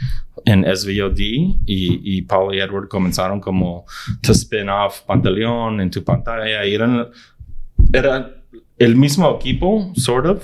en 0.46 0.64
SVOD 0.64 1.20
y, 1.20 1.58
y 1.66 2.22
Paul 2.22 2.54
y 2.54 2.60
Edward 2.60 2.88
comenzaron 2.88 3.40
como 3.40 3.86
to 4.22 4.34
spin 4.34 4.70
off 4.70 5.02
Pantaleón 5.02 5.82
en 5.82 5.90
tu 5.90 6.04
pantalla 6.04 6.64
y 6.64 6.76
eran, 6.76 7.08
era 7.92 8.44
el 8.78 8.96
mismo 8.96 9.36
equipo, 9.36 9.92
sort 9.96 10.28
of. 10.28 10.44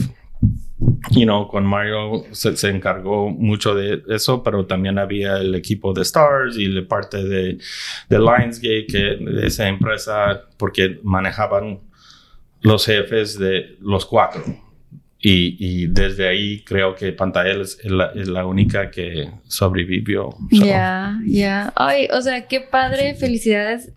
You 1.11 1.25
know, 1.25 1.47
con 1.47 1.65
Mario 1.65 2.25
se, 2.31 2.55
se, 2.55 2.69
encargó 2.69 3.29
mucho 3.29 3.73
de 3.73 4.03
eso, 4.09 4.43
pero 4.43 4.65
también 4.65 4.99
había 4.99 5.37
el 5.37 5.55
equipo 5.55 5.91
de 5.93 6.01
Stars 6.01 6.57
y 6.57 6.67
la 6.67 6.87
parte 6.87 7.23
de, 7.23 7.57
de 8.09 8.19
Lionsgate, 8.19 8.85
que 8.87 9.17
de 9.19 9.47
esa 9.47 9.67
empresa, 9.67 10.43
porque 10.57 10.99
manejaban 11.03 11.86
los 12.61 12.85
jefes 12.85 13.37
de 13.37 13.77
los 13.79 14.05
cuatro. 14.05 14.43
Y, 15.19 15.87
desde 15.87 16.27
ahí 16.27 16.63
creo 16.63 16.95
que 16.95 17.11
Pantalla 17.11 17.61
es 17.61 17.79
la, 17.83 18.45
única 18.45 18.91
que 18.91 19.29
sobrevivió. 19.47 20.29
Ya, 20.51 21.19
ya. 21.25 21.73
Ay, 21.75 22.07
o 22.13 22.21
sea, 22.21 22.47
qué 22.47 22.61
padre, 22.61 23.15
felicidades. 23.15 23.91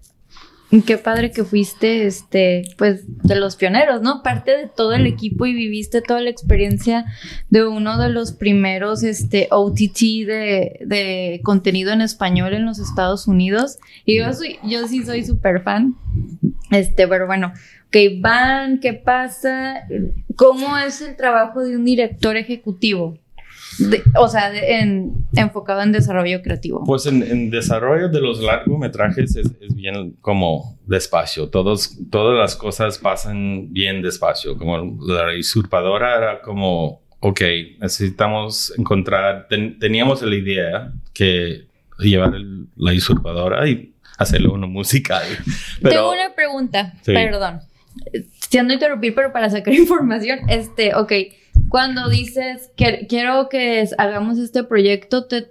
Qué 0.86 0.98
padre 0.98 1.32
que 1.32 1.42
fuiste, 1.44 2.06
este, 2.06 2.62
pues, 2.78 3.02
de 3.24 3.34
los 3.34 3.56
pioneros, 3.56 4.02
¿no? 4.02 4.22
Parte 4.22 4.56
de 4.56 4.68
todo 4.68 4.92
el 4.92 5.06
equipo 5.06 5.44
y 5.46 5.52
viviste 5.52 6.00
toda 6.00 6.20
la 6.20 6.30
experiencia 6.30 7.06
de 7.48 7.66
uno 7.66 7.98
de 7.98 8.08
los 8.08 8.30
primeros, 8.30 9.02
este, 9.02 9.48
OTT 9.50 10.00
de, 10.26 10.78
de 10.86 11.40
contenido 11.42 11.92
en 11.92 12.02
español 12.02 12.54
en 12.54 12.66
los 12.66 12.78
Estados 12.78 13.26
Unidos. 13.26 13.78
Y 14.04 14.18
yo 14.18 14.32
soy, 14.32 14.58
yo 14.62 14.86
sí 14.86 15.04
soy 15.04 15.24
súper 15.24 15.62
fan. 15.62 15.96
Este, 16.70 17.08
pero 17.08 17.26
bueno, 17.26 17.52
que 17.90 18.18
van, 18.20 18.78
qué 18.78 18.92
pasa, 18.92 19.86
cómo 20.36 20.78
es 20.78 21.00
el 21.00 21.16
trabajo 21.16 21.62
de 21.62 21.76
un 21.76 21.84
director 21.84 22.36
ejecutivo. 22.36 23.18
o 24.16 24.28
sea, 24.28 24.52
en, 24.54 25.12
enfocado 25.34 25.82
en 25.82 25.92
desarrollo 25.92 26.42
creativo. 26.42 26.84
Pues 26.84 27.06
en, 27.06 27.50
desarrollo 27.50 28.08
de 28.08 28.20
los 28.20 28.40
largometrajes 28.40 29.36
es, 29.36 29.50
es, 29.60 29.74
bien 29.74 30.16
como 30.20 30.78
despacio. 30.86 31.48
Todos, 31.48 31.98
todas 32.10 32.38
las 32.38 32.56
cosas 32.56 32.98
pasan 32.98 33.72
bien 33.72 34.02
despacio. 34.02 34.56
Como 34.56 34.78
la 35.06 35.36
usurpadora 35.38 36.16
era 36.16 36.42
como, 36.42 37.00
ok, 37.20 37.40
necesitamos 37.80 38.72
encontrar, 38.78 39.48
teníamos 39.48 40.22
la 40.22 40.34
idea 40.34 40.92
que 41.12 41.66
llevar 41.98 42.34
la 42.76 42.92
usurpadora 42.92 43.68
y 43.68 43.94
hacerlo 44.18 44.52
uno 44.52 44.68
musical. 44.68 45.24
Pero, 45.80 45.96
Tengo 45.96 46.12
una 46.12 46.34
pregunta, 46.34 46.92
perdón 47.04 47.69
siendo 48.48 48.74
interrumpir, 48.74 49.14
pero 49.14 49.32
para 49.32 49.50
sacar 49.50 49.74
información, 49.74 50.40
este, 50.48 50.94
ok, 50.94 51.12
cuando 51.68 52.08
dices 52.08 52.70
que 52.76 53.06
quiero 53.08 53.48
que 53.48 53.88
hagamos 53.98 54.38
este 54.38 54.64
proyecto, 54.64 55.26
¿te 55.26 55.48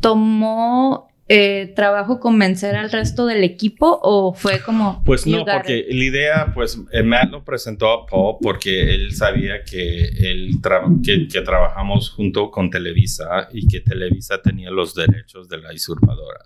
tomó 0.00 1.09
eh, 1.32 1.72
trabajo 1.76 2.18
convencer 2.18 2.74
al 2.74 2.90
resto 2.90 3.24
del 3.24 3.44
equipo 3.44 4.00
o 4.02 4.34
fue 4.34 4.60
como... 4.62 5.00
Pues 5.04 5.28
no, 5.28 5.44
porque 5.44 5.86
la 5.88 6.04
idea, 6.04 6.52
pues 6.52 6.76
eh, 6.90 7.04
Matt 7.04 7.30
lo 7.30 7.44
presentó 7.44 7.88
a 7.88 8.04
Paul 8.04 8.38
porque 8.42 8.92
él 8.92 9.14
sabía 9.14 9.62
que, 9.62 10.08
él 10.08 10.56
que, 11.04 11.28
que, 11.28 11.40
trabajamos 11.42 12.10
junto 12.10 12.50
con 12.50 12.68
Televisa 12.68 13.48
y 13.52 13.64
que 13.68 13.78
Televisa 13.78 14.42
tenía 14.42 14.72
los 14.72 14.92
derechos 14.92 15.48
de 15.48 15.58
la 15.58 15.72
usurpadora. 15.72 16.40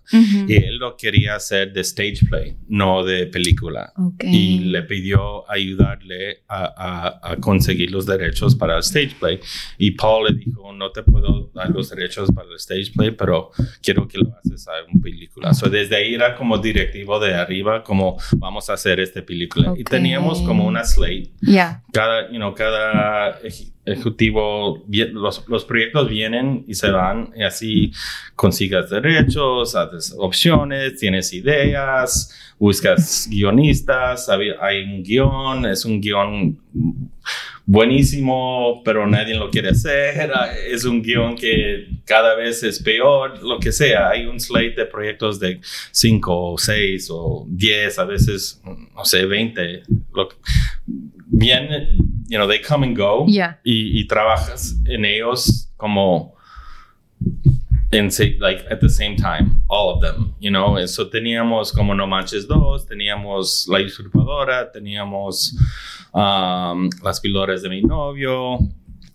Y 0.46 0.54
él 0.54 0.76
lo 0.76 0.98
quería 0.98 1.36
hacer 1.36 1.72
de 1.72 1.80
stage 1.80 2.18
play, 2.28 2.54
no 2.68 3.04
de 3.04 3.26
película. 3.26 3.90
Y 4.20 4.58
le 4.64 4.82
pidió 4.82 5.50
ayudarle 5.50 6.42
a, 6.46 7.20
a, 7.22 7.36
conseguir 7.36 7.90
los 7.90 8.04
derechos 8.04 8.54
para 8.54 8.74
el 8.74 8.80
stage 8.80 9.16
play. 9.18 9.40
Y 9.78 9.92
Paul 9.92 10.26
le 10.26 10.44
dijo, 10.44 10.74
no 10.74 10.92
te 10.92 11.02
puedo 11.02 11.50
dar 11.54 11.70
los 11.70 11.88
derechos 11.88 12.30
para 12.32 12.50
el 12.50 12.56
stage 12.56 12.92
play, 12.94 13.12
pero 13.12 13.50
quiero 13.80 14.06
que 14.06 14.18
lo 14.18 14.36
haces 14.36 14.68
una 14.82 15.00
película. 15.02 15.54
So, 15.54 15.68
desde 15.68 15.96
ahí 15.96 16.14
era 16.14 16.34
como 16.34 16.58
directivo 16.58 17.18
de 17.20 17.34
arriba, 17.34 17.82
como 17.82 18.16
vamos 18.36 18.70
a 18.70 18.74
hacer 18.74 19.00
esta 19.00 19.22
película. 19.22 19.74
Y 19.76 19.84
teníamos 19.84 20.40
como 20.42 20.66
una 20.66 20.84
slate. 20.84 21.30
Cada, 21.92 22.30
you 22.30 22.36
know, 22.36 22.54
cada 22.54 23.38
ejecutivo, 23.84 24.84
los, 24.88 25.46
los, 25.46 25.64
proyectos 25.64 26.08
vienen 26.08 26.64
y 26.66 26.74
se 26.74 26.90
van 26.90 27.30
y 27.36 27.42
así 27.42 27.92
consigas 28.34 28.90
derechos, 28.90 29.76
haces 29.76 30.14
opciones, 30.18 30.96
tienes 30.96 31.32
ideas, 31.34 32.54
buscas 32.58 33.28
guionistas, 33.30 34.28
hay 34.28 34.82
un 34.82 35.02
guion, 35.02 35.66
es 35.66 35.84
un 35.84 36.00
guion 36.00 36.58
buenísimo, 37.66 38.82
pero 38.84 39.06
nadie 39.06 39.34
lo 39.34 39.50
quiere 39.50 39.70
hacer. 39.70 40.30
Es 40.68 40.84
un 40.84 41.02
guion 41.02 41.36
que 41.36 41.88
cada 42.04 42.34
vez 42.34 42.62
es 42.62 42.82
peor, 42.82 43.42
lo 43.42 43.58
que 43.58 43.72
sea. 43.72 44.10
Hay 44.10 44.26
un 44.26 44.40
slate 44.40 44.74
de 44.74 44.86
proyectos 44.86 45.40
de 45.40 45.60
5 45.90 46.52
o 46.52 46.58
6 46.58 47.08
o 47.10 47.46
10, 47.48 47.98
a 47.98 48.04
veces, 48.04 48.62
no 48.94 49.04
sé, 49.04 49.26
20. 49.26 49.82
Lo, 50.12 50.28
bien, 51.26 51.68
you 52.28 52.38
know, 52.38 52.48
they 52.48 52.60
come 52.60 52.86
and 52.86 52.96
go. 52.96 53.26
Y, 53.64 54.06
trabajas 54.06 54.76
en 54.84 55.04
ellos 55.04 55.70
como 55.76 56.34
en 57.94 58.10
like 58.40 58.64
at 58.70 58.80
the 58.80 58.88
same 58.88 59.16
time, 59.16 59.62
all 59.68 59.94
of 59.94 60.02
them, 60.02 60.34
you 60.40 60.50
know. 60.50 60.76
Eso 60.78 61.08
teníamos 61.08 61.72
como 61.72 61.94
No 61.94 62.06
Manches 62.06 62.46
2, 62.46 62.86
teníamos 62.86 63.66
La 63.68 63.80
Usurpadora, 63.80 64.70
teníamos 64.70 65.56
um, 66.12 66.88
Las 67.02 67.20
Píldoras 67.20 67.62
de 67.62 67.68
mi 67.68 67.82
novio. 67.82 68.58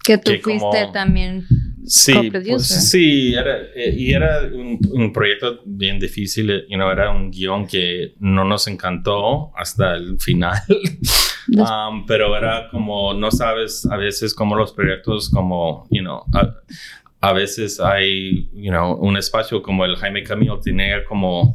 Que 0.03 0.17
tú 0.17 0.31
fuiste 0.41 0.89
también 0.93 1.45
Sí, 1.89 2.13
pues, 2.29 2.67
sí, 2.67 3.33
era, 3.33 3.61
eh, 3.73 3.95
y 3.97 4.13
era 4.13 4.41
un, 4.43 5.11
proyecto 5.11 5.59
bien 5.65 5.99
difícil, 5.99 6.65
you 6.69 6.77
know, 6.77 6.91
era 6.91 7.09
un 7.09 7.31
guion 7.31 7.65
que 7.65 8.13
no 8.19 8.43
nos 8.43 8.67
encantó 8.67 9.51
hasta 9.55 9.95
el 9.95 10.19
final, 10.19 10.55
um, 11.57 12.05
pero 12.05 12.37
era 12.37 12.69
como, 12.69 13.15
no 13.15 13.31
sabes 13.31 13.87
a 13.87 13.97
veces 13.97 14.35
como 14.35 14.55
los 14.55 14.71
proyectos 14.71 15.31
como, 15.31 15.87
you 15.89 16.03
know, 16.03 16.23
a, 16.31 16.53
veces 17.33 17.79
hay, 17.79 18.49
you 18.53 18.71
know, 18.71 18.93
un 18.95 19.17
espacio 19.17 19.61
como 19.61 19.85
el 19.85 19.95
Jaime 19.97 20.23
Camilo 20.23 20.59
tenía 20.59 21.03
como 21.05 21.53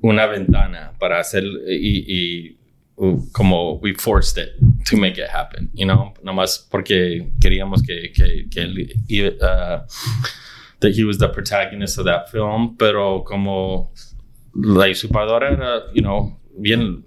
una 0.00 0.26
ventana 0.26 0.92
para 0.98 1.20
hacer 1.20 1.44
y, 1.68 2.04
y 2.06 2.58
como 3.32 3.78
we 3.80 3.94
forced 3.94 4.38
it 4.38 4.50
to 4.84 4.96
make 4.96 5.18
it 5.18 5.28
happen, 5.28 5.70
you 5.74 5.86
know, 5.86 6.12
nomás 6.22 6.58
porque 6.70 7.32
queríamos 7.40 7.82
que, 7.82 8.12
que, 8.12 8.48
que 8.48 8.60
él, 8.60 9.40
uh, 9.40 9.80
that 10.80 10.92
he 10.94 11.04
was 11.04 11.18
the 11.18 11.28
protagonist 11.28 11.98
of 11.98 12.04
that 12.04 12.30
film, 12.30 12.76
pero 12.76 13.24
como 13.24 13.92
la 14.54 14.86
usurpadora 14.88 15.52
era, 15.52 15.82
you 15.94 16.02
know, 16.02 16.38
bien 16.58 17.04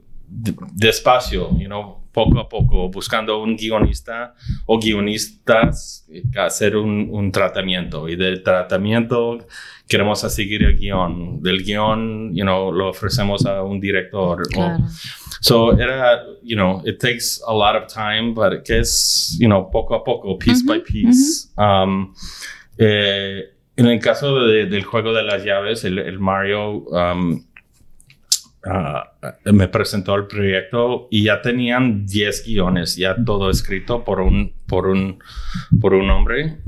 despacio, 0.76 1.58
you 1.60 1.68
know, 1.68 2.05
poco 2.16 2.40
a 2.40 2.48
poco, 2.48 2.90
buscando 2.90 3.44
un 3.44 3.58
guionista 3.58 4.34
o 4.66 4.80
guionistas 4.80 6.08
eh, 6.10 6.24
hacer 6.40 6.78
un, 6.78 7.10
un 7.12 7.30
tratamiento. 7.32 8.08
Y 8.08 8.16
del 8.16 8.42
tratamiento 8.42 9.46
queremos 9.88 10.22
seguir 10.22 10.64
el 10.64 10.78
guion. 10.78 11.42
Del 11.42 11.62
guion, 11.64 12.34
you 12.34 12.44
know, 12.44 12.72
lo 12.72 12.90
ofrecemos 12.90 13.46
a 13.46 13.62
un 13.64 13.82
director. 13.82 14.48
Claro. 14.48 14.78
So 15.42 15.78
era, 15.78 16.24
you 16.42 16.56
know, 16.56 16.82
it 16.86 17.00
takes 17.00 17.42
a 17.46 17.54
lot 17.54 17.76
of 17.76 17.88
time, 17.94 18.34
but 18.34 18.64
que 18.64 18.80
es, 18.80 19.38
you 19.40 19.48
know, 19.48 19.70
poco 19.70 19.96
a 19.96 20.04
poco, 20.04 20.38
piece 20.38 20.64
by 20.66 20.80
piece. 20.80 21.50
Um, 21.58 22.16
eh, 22.78 23.44
en 23.76 23.88
el 23.88 24.00
caso 24.00 24.40
de, 24.40 24.68
del 24.68 24.86
juego 24.86 25.14
de 25.14 25.24
las 25.24 25.44
llaves, 25.44 25.84
el, 25.84 26.00
el 26.00 26.18
Mario 26.18 26.86
um, 26.88 27.44
uh, 28.66 29.54
me 29.54 29.68
presentó 29.68 30.16
el 30.16 30.28
proyecto 30.28 31.08
y 31.12 31.24
ya 31.24 31.42
tenían 31.42 32.06
10 32.06 32.46
guiones, 32.46 32.96
ya 32.96 33.16
todo 33.24 33.50
escrito 33.50 34.04
por 34.04 34.20
un, 34.22 34.54
por 34.68 34.88
un, 34.88 35.20
por 35.80 35.94
un 35.94 36.10
hombre 36.10 36.60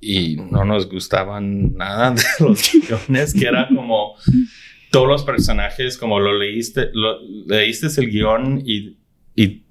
y 0.00 0.36
no 0.36 0.64
nos 0.64 0.88
gustaban 0.88 1.74
nada 1.74 2.10
de 2.12 2.22
los 2.40 2.70
guiones, 2.72 3.32
que 3.32 3.46
era 3.46 3.68
como 3.68 4.16
todos 4.90 5.08
los 5.08 5.24
personajes, 5.24 5.96
como 5.98 6.20
lo 6.20 6.38
leíste, 6.38 6.90
lo, 6.92 7.18
leíste 7.46 7.88
el 8.00 8.10
guion 8.10 8.62
y, 8.64 8.96
y, 9.34 9.64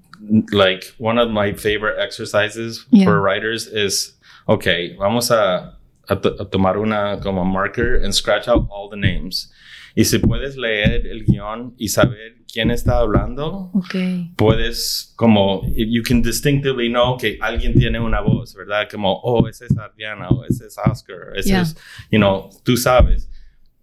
like, 0.51 0.86
one 0.97 1.19
of 1.19 1.29
my 1.29 1.53
favorite 1.53 1.97
exercises 2.01 2.86
Yeah. 2.91 3.05
for 3.05 3.21
writers 3.21 3.67
is, 3.67 4.19
okay, 4.47 4.95
vamos 4.97 5.31
a, 5.31 5.77
a 6.09 6.15
tomar 6.49 6.77
una 6.77 7.19
como 7.21 7.45
marker 7.45 7.95
and 8.03 8.13
scratch 8.13 8.47
out 8.47 8.67
all 8.69 8.89
the 8.89 8.97
names. 8.97 9.51
Y 9.95 10.05
si 10.05 10.17
puedes 10.19 10.57
leer 10.57 11.05
el 11.05 11.23
guion 11.25 11.75
y 11.77 11.87
saber 11.89 12.37
quién 12.51 12.71
está 12.71 12.97
hablando, 12.99 13.69
Ok. 13.73 13.95
puedes 14.35 15.13
como 15.15 15.61
you 15.75 16.01
can 16.03 16.21
distinctively 16.21 16.89
know 16.89 17.17
que 17.17 17.37
alguien 17.41 17.73
tiene 17.75 17.99
una 17.99 18.19
voz, 18.21 18.55
¿verdad? 18.55 18.87
Como 18.91 19.19
oh, 19.21 19.47
ese 19.47 19.65
es 19.65 19.77
Adriana 19.77 20.29
o 20.29 20.43
ese 20.45 20.65
es 20.67 20.75
Oscar, 20.83 21.17
ese 21.35 21.49
Yeah. 21.49 21.61
es, 21.61 21.75
you 22.11 22.17
know, 22.17 22.49
tú 22.63 22.75
sabes, 22.77 23.29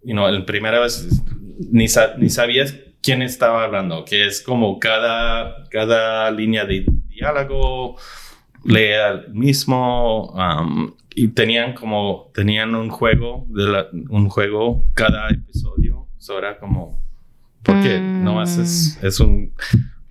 you 0.03 0.13
know, 0.13 0.29
la 0.29 0.45
primera 0.45 0.79
vez 0.81 1.23
ni, 1.71 1.87
sa- 1.87 2.15
ni 2.17 2.29
sabías 2.29 2.75
quién 3.01 3.21
estaba 3.21 3.63
hablando, 3.63 4.03
que 4.05 4.25
es 4.25 4.41
como 4.41 4.79
cada 4.79 5.63
cada 5.69 6.29
línea 6.31 6.65
de 6.65 6.85
diálogo 7.07 7.95
lea 8.65 9.09
el 9.11 9.33
mismo 9.33 10.27
um, 10.33 10.93
y 11.15 11.29
tenían 11.29 11.73
como 11.73 12.31
tenían 12.33 12.75
un 12.75 12.89
juego 12.89 13.45
de 13.49 13.63
la- 13.63 13.87
un 14.09 14.29
juego 14.29 14.83
cada 14.93 15.29
episodio, 15.29 16.00
eso 16.21 16.37
era 16.37 16.57
como 16.59 17.01
porque 17.63 18.13
Mm. 18.19 18.23
no 18.23 18.41
es, 18.41 18.57
es, 18.57 18.99
es 19.03 19.19
un, 19.19 19.53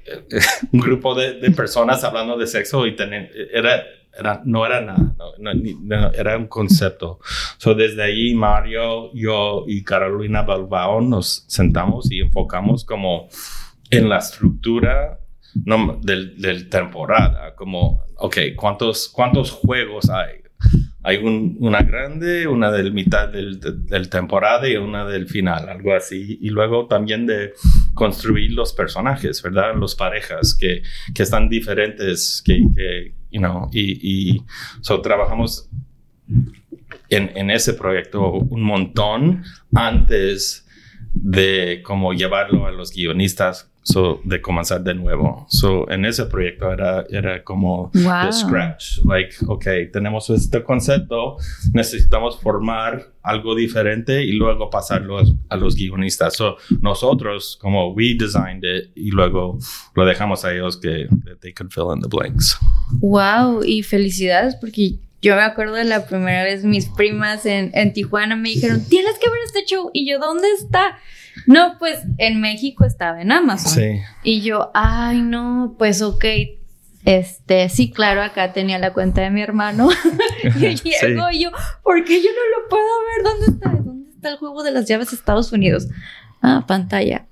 un 0.72 0.80
grupo 0.80 1.14
de, 1.14 1.34
de 1.40 1.50
personas 1.52 2.02
hablando 2.04 2.36
de 2.36 2.46
sexo 2.46 2.86
y 2.86 2.94
tener, 2.96 3.30
era, 3.52 3.82
era, 4.18 4.40
no 4.44 4.66
era 4.66 4.80
nada, 4.80 5.14
no, 5.16 5.32
no, 5.38 5.54
ni- 5.54 5.74
no, 5.74 6.10
era 6.12 6.36
un 6.36 6.46
concepto. 6.48 7.18
So, 7.58 7.74
desde 7.74 8.02
ahí 8.02 8.34
Mario, 8.34 9.12
yo 9.14 9.64
y 9.68 9.82
Carolina 9.84 10.42
Balbao 10.42 11.00
nos 11.00 11.44
sentamos 11.48 12.10
y 12.10 12.20
enfocamos 12.20 12.84
como 12.84 13.28
en 13.90 14.08
la 14.08 14.18
estructura 14.18 15.18
no, 15.64 15.98
del, 16.02 16.40
del 16.40 16.68
temporada, 16.68 17.54
como, 17.56 18.04
ok, 18.16 18.36
¿cuántos, 18.56 19.08
cuántos 19.08 19.50
juegos 19.50 20.08
hay? 20.10 20.39
Hay 21.02 21.16
un- 21.16 21.56
una 21.60 21.82
grande, 21.82 22.46
una 22.46 22.70
del 22.70 22.92
mitad 22.92 23.28
del, 23.28 23.58
del- 23.60 24.08
temporada 24.10 24.68
y 24.68 24.76
una 24.76 25.06
del 25.06 25.26
final, 25.28 25.68
algo 25.68 25.94
así. 25.94 26.38
Y 26.42 26.50
luego 26.50 26.86
también 26.88 27.26
de 27.26 27.52
construir 27.94 28.52
los 28.52 28.72
personajes, 28.74 29.42
¿verdad? 29.42 29.74
Los 29.76 29.94
parejas 29.94 30.54
que, 30.58 30.82
que 31.14 31.22
están 31.22 31.48
diferentes, 31.48 32.42
que, 32.44 32.62
que 32.76 33.14
y, 33.72 34.32
y 34.34 34.42
so 34.80 35.00
trabajamos 35.00 35.70
en, 37.08 37.30
en 37.36 37.50
ese 37.50 37.74
proyecto 37.74 38.32
un 38.32 38.62
montón 38.62 39.42
antes 39.74 40.66
de 41.14 41.80
como 41.84 42.12
llevarlo 42.12 42.66
a 42.66 42.72
los 42.72 42.92
guionistas, 42.92 43.69
so, 43.92 44.20
de 44.24 44.40
comenzar 44.40 44.82
de 44.82 44.94
nuevo. 44.94 45.46
So, 45.48 45.90
en 45.90 46.04
ese 46.04 46.26
proyecto 46.26 46.72
era, 46.72 47.04
era 47.10 47.42
como 47.42 47.90
Wow. 47.94 48.26
de 48.26 48.32
scratch. 48.32 48.98
Like, 49.04 49.34
ok, 49.46 49.64
tenemos 49.92 50.30
este 50.30 50.62
concepto, 50.62 51.36
necesitamos 51.72 52.38
formar 52.40 53.12
algo 53.22 53.54
diferente 53.54 54.24
y 54.24 54.32
luego 54.32 54.70
pasarlo 54.70 55.18
a, 55.18 55.22
a 55.48 55.56
los 55.56 55.74
guionistas. 55.74 56.34
So, 56.36 56.56
nosotros, 56.80 57.58
como 57.60 57.92
we 57.92 58.14
designed 58.18 58.64
it, 58.64 58.90
y 58.94 59.10
luego 59.10 59.58
lo 59.94 60.04
dejamos 60.04 60.44
a 60.44 60.52
ellos 60.54 60.76
que 60.76 61.06
they 61.40 61.52
could 61.52 61.70
fill 61.72 61.88
in 61.94 62.00
the 62.02 62.08
blanks. 62.08 62.58
Wow, 63.00 63.62
y 63.64 63.82
felicidades 63.82 64.56
porque 64.56 64.94
yo 65.22 65.36
me 65.36 65.42
acuerdo 65.42 65.74
de 65.74 65.84
la 65.84 66.06
primera 66.06 66.44
vez 66.44 66.64
mis 66.64 66.86
primas 66.88 67.44
en, 67.44 67.70
en 67.74 67.92
Tijuana 67.92 68.36
me 68.36 68.48
dijeron, 68.50 68.82
tienes 68.88 69.18
que 69.18 69.28
ver 69.28 69.38
este 69.44 69.64
show. 69.66 69.90
Y 69.92 70.10
yo, 70.10 70.18
¿dónde 70.18 70.48
está? 70.58 70.98
No, 71.46 71.76
pues 71.78 72.00
en 72.18 72.40
México 72.40 72.84
estaba 72.84 73.20
en 73.20 73.32
Amazon. 73.32 73.72
Sí. 73.72 74.00
Y 74.22 74.42
yo, 74.42 74.70
ay, 74.74 75.22
no, 75.22 75.74
pues 75.78 76.02
ok. 76.02 76.24
Este, 77.04 77.68
sí, 77.68 77.90
claro, 77.90 78.22
acá 78.22 78.52
tenía 78.52 78.78
la 78.78 78.92
cuenta 78.92 79.22
de 79.22 79.30
mi 79.30 79.42
hermano. 79.42 79.88
y 80.44 80.74
llego 80.76 81.30
y 81.32 81.44
yo, 81.44 81.50
¿por 81.82 82.04
qué 82.04 82.22
yo 82.22 82.28
no 82.30 82.62
lo 82.62 82.68
puedo 82.68 82.84
ver? 82.84 83.24
¿Dónde 83.24 83.46
está? 83.46 83.82
¿Dónde 83.82 84.10
está 84.10 84.28
el 84.28 84.36
juego 84.36 84.62
de 84.62 84.70
las 84.70 84.86
llaves 84.86 85.10
de 85.10 85.16
Estados 85.16 85.52
Unidos? 85.52 85.88
Ah, 86.42 86.64
pantalla. 86.66 87.26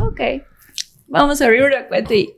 Ok. 0.00 0.20
Vamos 1.08 1.40
a 1.40 1.46
abrir 1.46 1.64
una 1.64 1.86
cuenta 1.88 2.14
y 2.14 2.34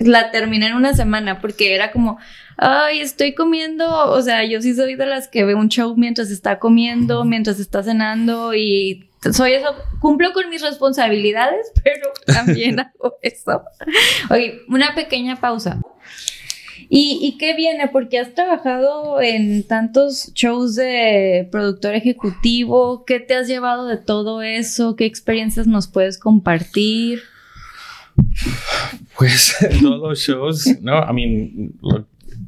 la 0.00 0.30
terminé 0.30 0.66
en 0.66 0.74
una 0.74 0.94
semana 0.94 1.40
porque 1.40 1.74
era 1.74 1.92
como, 1.92 2.18
ay, 2.56 3.00
estoy 3.00 3.34
comiendo, 3.34 4.10
o 4.10 4.22
sea, 4.22 4.44
yo 4.44 4.60
sí 4.62 4.74
soy 4.74 4.94
de 4.94 5.06
las 5.06 5.28
que 5.28 5.44
ve 5.44 5.54
un 5.54 5.68
show 5.68 5.94
mientras 5.96 6.30
está 6.30 6.58
comiendo, 6.58 7.24
mientras 7.24 7.60
está 7.60 7.82
cenando 7.82 8.54
y 8.54 9.09
soy 9.32 9.52
eso, 9.52 9.74
cumplo 10.00 10.32
con 10.32 10.48
mis 10.48 10.62
responsabilidades, 10.62 11.72
pero 11.84 12.10
también 12.26 12.80
hago 12.80 13.16
eso. 13.22 13.62
Oye, 14.30 14.60
una 14.68 14.94
pequeña 14.94 15.40
pausa. 15.40 15.80
¿Y, 16.92 17.20
¿Y 17.22 17.38
qué 17.38 17.54
viene? 17.54 17.86
Porque 17.86 18.18
has 18.18 18.34
trabajado 18.34 19.20
en 19.20 19.62
tantos 19.62 20.32
shows 20.34 20.74
de 20.74 21.48
productor 21.52 21.94
ejecutivo. 21.94 23.04
¿Qué 23.04 23.20
te 23.20 23.36
has 23.36 23.46
llevado 23.46 23.86
de 23.86 23.96
todo 23.96 24.42
eso? 24.42 24.96
¿Qué 24.96 25.04
experiencias 25.04 25.68
nos 25.68 25.86
puedes 25.86 26.18
compartir? 26.18 27.22
Pues 29.16 29.56
todos 29.80 30.00
los 30.00 30.18
shows, 30.18 30.66
no, 30.80 30.98
I 30.98 31.12
mean, 31.12 31.74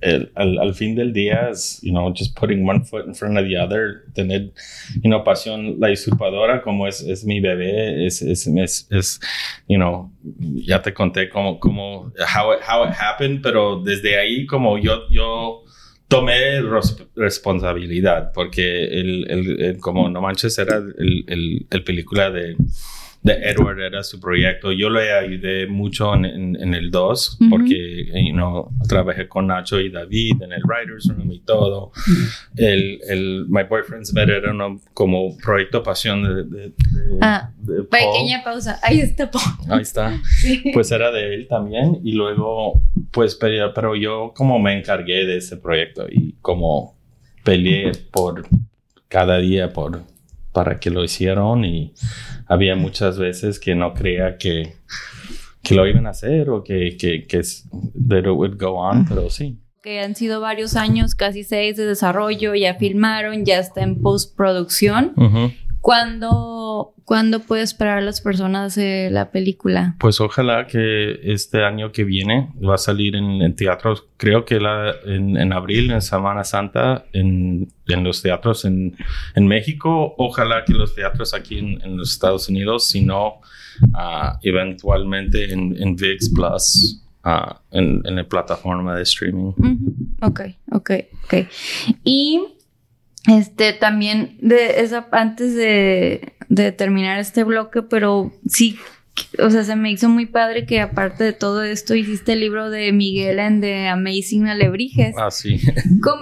el- 0.03 0.31
al, 0.35 0.59
al 0.59 0.75
fin 0.75 0.95
del 0.95 1.13
día 1.13 1.49
es, 1.51 1.81
you 1.83 1.91
know, 1.93 2.13
just 2.15 2.37
putting 2.39 2.69
one 2.69 2.85
foot 2.85 3.07
in 3.07 3.15
front 3.15 3.39
of 3.39 3.45
the 3.47 3.57
other, 3.57 4.05
tener, 4.15 4.53
you 4.97 5.09
know, 5.11 5.23
pasión, 5.25 5.77
la 5.79 5.91
usurpadora, 5.91 6.61
como 6.63 6.87
es, 6.87 7.01
es 7.03 7.25
mi 7.25 7.41
bebé, 7.41 8.05
es, 8.07 8.21
es, 8.23 8.47
es, 8.47 8.87
es, 8.91 9.21
you 9.69 9.77
know, 9.79 10.11
ya 10.67 10.83
te 10.83 10.93
conté 10.93 11.29
cómo, 11.29 11.59
cómo, 11.61 12.13
how 12.37 12.53
it, 12.53 12.61
how 12.69 12.85
it 12.85 12.93
happened, 12.99 13.41
pero 13.43 13.81
desde 13.83 14.19
ahí 14.19 14.45
como 14.47 14.77
yo, 14.79 15.09
yo 15.11 15.63
tomé 16.09 16.61
responsabilidad, 17.15 18.33
porque 18.35 18.85
el, 18.85 19.31
el, 19.31 19.63
el- 19.63 19.79
como 19.79 20.09
No 20.11 20.21
Manches 20.21 20.59
era 20.59 20.77
el, 20.77 21.67
el 21.71 21.85
película 21.85 22.31
de 22.31 22.57
de 23.23 23.35
Edward 23.35 23.81
era 23.81 24.03
su 24.03 24.19
proyecto. 24.19 24.73
Yo 24.73 24.91
le 24.91 25.13
ayudé 25.13 25.69
mucho 25.69 26.13
en, 26.15 26.25
en, 26.25 26.57
en 26.61 26.75
el 26.75 26.91
2 26.91 27.39
Ujú. 27.41 27.51
porque, 27.51 28.07
you 28.27 28.33
know, 28.33 28.69
trabajé 28.89 29.29
con 29.29 29.47
Nacho 29.47 29.79
y 29.81 29.91
David 29.91 30.43
en 30.43 30.53
el 30.53 30.63
Writers 30.65 31.07
Room 31.17 31.31
y 31.31 31.39
todo. 31.41 31.93
El, 32.57 32.99
el 33.09 33.47
My 33.49 33.63
Boyfriend's 33.63 34.13
Bed 34.13 34.29
era 34.29 34.51
uno 34.51 34.81
como 34.93 35.37
proyecto 35.37 35.83
pasión 35.85 36.23
de, 36.25 36.45
de, 36.45 36.69
de- 36.71 37.19
Ah, 37.21 37.53
de 37.59 37.85
Paul. 37.85 37.89
Pequeña 38.13 38.43
pausa. 38.43 38.81
Ahí 38.83 39.01
está. 39.01 39.31
Paul. 39.31 39.43
Ahí 39.69 39.83
está. 39.83 40.21
Sí. 40.41 40.63
Pues 40.75 40.91
era 40.91 41.13
de 41.13 41.35
él 41.35 41.47
también 41.49 42.01
y 42.03 42.13
luego, 42.13 42.83
pues, 43.13 43.37
pero, 43.37 43.73
pero 43.73 43.95
yo 43.95 44.33
como 44.35 44.59
me 44.59 44.77
encargué 44.77 45.25
de 45.27 45.37
ese 45.37 45.57
proyecto 45.59 46.07
y 46.11 46.35
como 46.41 46.97
peleé 47.45 47.93
por 48.11 48.47
cada 49.09 49.39
día 49.39 49.73
por 49.73 50.03
para 50.53 50.79
que 50.79 50.91
lo 50.91 51.03
hicieron 51.03 51.65
y 51.65 51.95
había 52.47 52.77
muchas 52.77 53.19
veces 53.19 53.59
que 53.59 53.75
no 53.75 53.95
creía 53.95 54.37
que, 54.37 54.75
que 55.63 55.75
lo 55.75 55.87
iban 55.87 56.07
a 56.07 56.11
hacer 56.11 56.51
o 56.51 56.63
que, 56.63 56.97
que, 56.99 57.27
que 57.27 57.39
es- 57.39 57.69
that 58.09 58.21
it 58.21 58.27
would 58.27 58.57
go 58.59 58.75
on, 58.79 59.07
pero 59.09 59.31
sí. 59.31 59.59
que 59.83 60.01
han 60.01 60.15
sido 60.15 60.41
varios 60.41 60.77
años, 60.77 61.15
casi 61.15 61.43
seis 61.43 61.77
de 61.77 61.87
desarrollo, 61.87 62.55
ya 62.55 62.75
filmaron, 62.75 63.45
ya 63.45 63.59
está 63.59 63.83
en 63.83 64.01
postproducción. 64.01 65.13
Ujú. 65.17 65.53
Cuando 65.81 66.52
¿cuándo, 66.73 66.95
¿cuándo 67.05 67.41
puede 67.41 67.63
esperar 67.63 68.03
las 68.03 68.21
personas 68.21 68.77
eh, 68.79 69.09
la 69.11 69.31
película? 69.31 69.97
Pues 69.99 70.21
ojalá 70.21 70.67
que 70.67 71.21
este 71.23 71.65
año 71.65 71.93
que 71.93 72.05
viene 72.05 72.51
va 72.63 72.75
a 72.75 72.79
salir 72.79 73.17
en, 73.17 73.55
teatros, 73.57 74.07
creo 74.17 74.45
que 74.45 74.61
la, 74.61 74.95
en, 75.05 75.53
abril, 75.53 75.91
en 75.91 76.03
Semana 76.03 76.45
Santa, 76.45 77.05
en, 77.13 77.69
en 77.87 78.05
los 78.05 78.23
teatros 78.23 78.65
en, 78.65 78.97
en, 79.35 79.47
México. 79.47 80.15
Ojalá 80.19 80.65
que 80.65 80.73
los 80.73 80.95
teatros 80.95 81.35
aquí 81.35 81.59
en, 81.59 81.97
los 81.97 82.13
Estados 82.13 82.49
Unidos, 82.49 82.89
si 82.89 83.03
no, 83.03 83.41
ah, 83.95 84.39
eventualmente 84.43 85.53
en, 85.53 85.97
VIX 85.97 86.31
Plus. 86.35 86.99
Uh, 87.25 87.55
en, 87.71 88.03
la 88.17 88.25
plataforma 88.25 88.97
de 88.97 89.03
streaming. 89.03 89.53
Ok, 90.23 90.41
ok, 90.73 90.91
ok. 91.23 91.35
Y 92.03 92.41
este 93.29 93.73
también 93.73 94.37
de 94.41 94.81
esa 94.81 95.07
antes 95.13 95.55
de, 95.55 96.35
de 96.49 96.73
terminar 96.73 97.19
este 97.19 97.45
bloque, 97.45 97.83
pero 97.83 98.33
sí 98.47 98.79
o 99.39 99.51
sea, 99.51 99.63
se 99.63 99.77
me 99.77 99.91
hizo 99.91 100.09
muy 100.09 100.27
padre 100.27 100.65
que 100.65 100.81
aparte 100.81 101.25
de 101.25 101.33
todo 101.33 101.63
esto 101.63 101.95
hiciste 101.95 102.33
el 102.33 102.41
libro 102.41 102.71
de 102.71 102.93
Miguel 102.93 103.39
en 103.39 103.61
The 103.61 103.89
Amazing 103.89 104.49
Alebrijes. 104.49 105.15
Ah, 105.19 105.31
sí. 105.31 105.61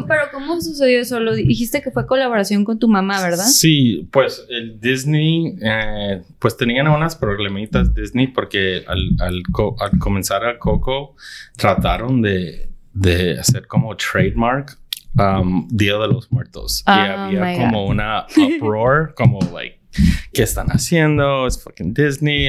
pero 0.09 0.22
¿cómo 0.32 0.61
sucedió 0.61 1.01
eso? 1.01 1.20
Lo 1.20 1.34
dijiste 1.34 1.82
que 1.82 1.92
fue 1.92 2.07
colaboración 2.07 2.64
con 2.64 2.78
tu 2.78 2.88
mamá, 2.88 3.22
¿verdad? 3.22 3.44
Sí, 3.44 4.09
pues 4.11 4.44
el 4.48 4.80
Disney, 4.80 5.57
eh, 5.62 6.22
pues 6.38 6.57
tenían 6.57 6.88
unas 6.88 7.14
problemitas 7.14 7.94
Disney 7.94 8.26
porque 8.26 8.84
al, 8.86 9.11
al, 9.20 9.42
comenzar 9.98 10.44
a 10.44 10.59
Coco 10.59 11.14
trataron 11.57 12.22
de, 12.22 12.70
de 12.92 13.38
hacer 13.38 13.68
como 13.68 13.96
trademark 13.96 14.79
um, 15.18 15.68
Día 15.68 15.96
de 15.98 16.08
los 16.08 16.30
Muertos. 16.30 16.82
y 16.86 16.90
oh 16.90 16.92
había 16.92 17.56
como 17.56 17.86
una 17.86 18.26
uproar, 18.56 19.14
como 19.14 19.40
like 19.52 19.80
¿qué 20.32 20.42
están 20.42 20.68
haciendo? 20.68 21.46
Es 21.46 21.62
fucking 21.62 21.94
Disney. 21.94 22.48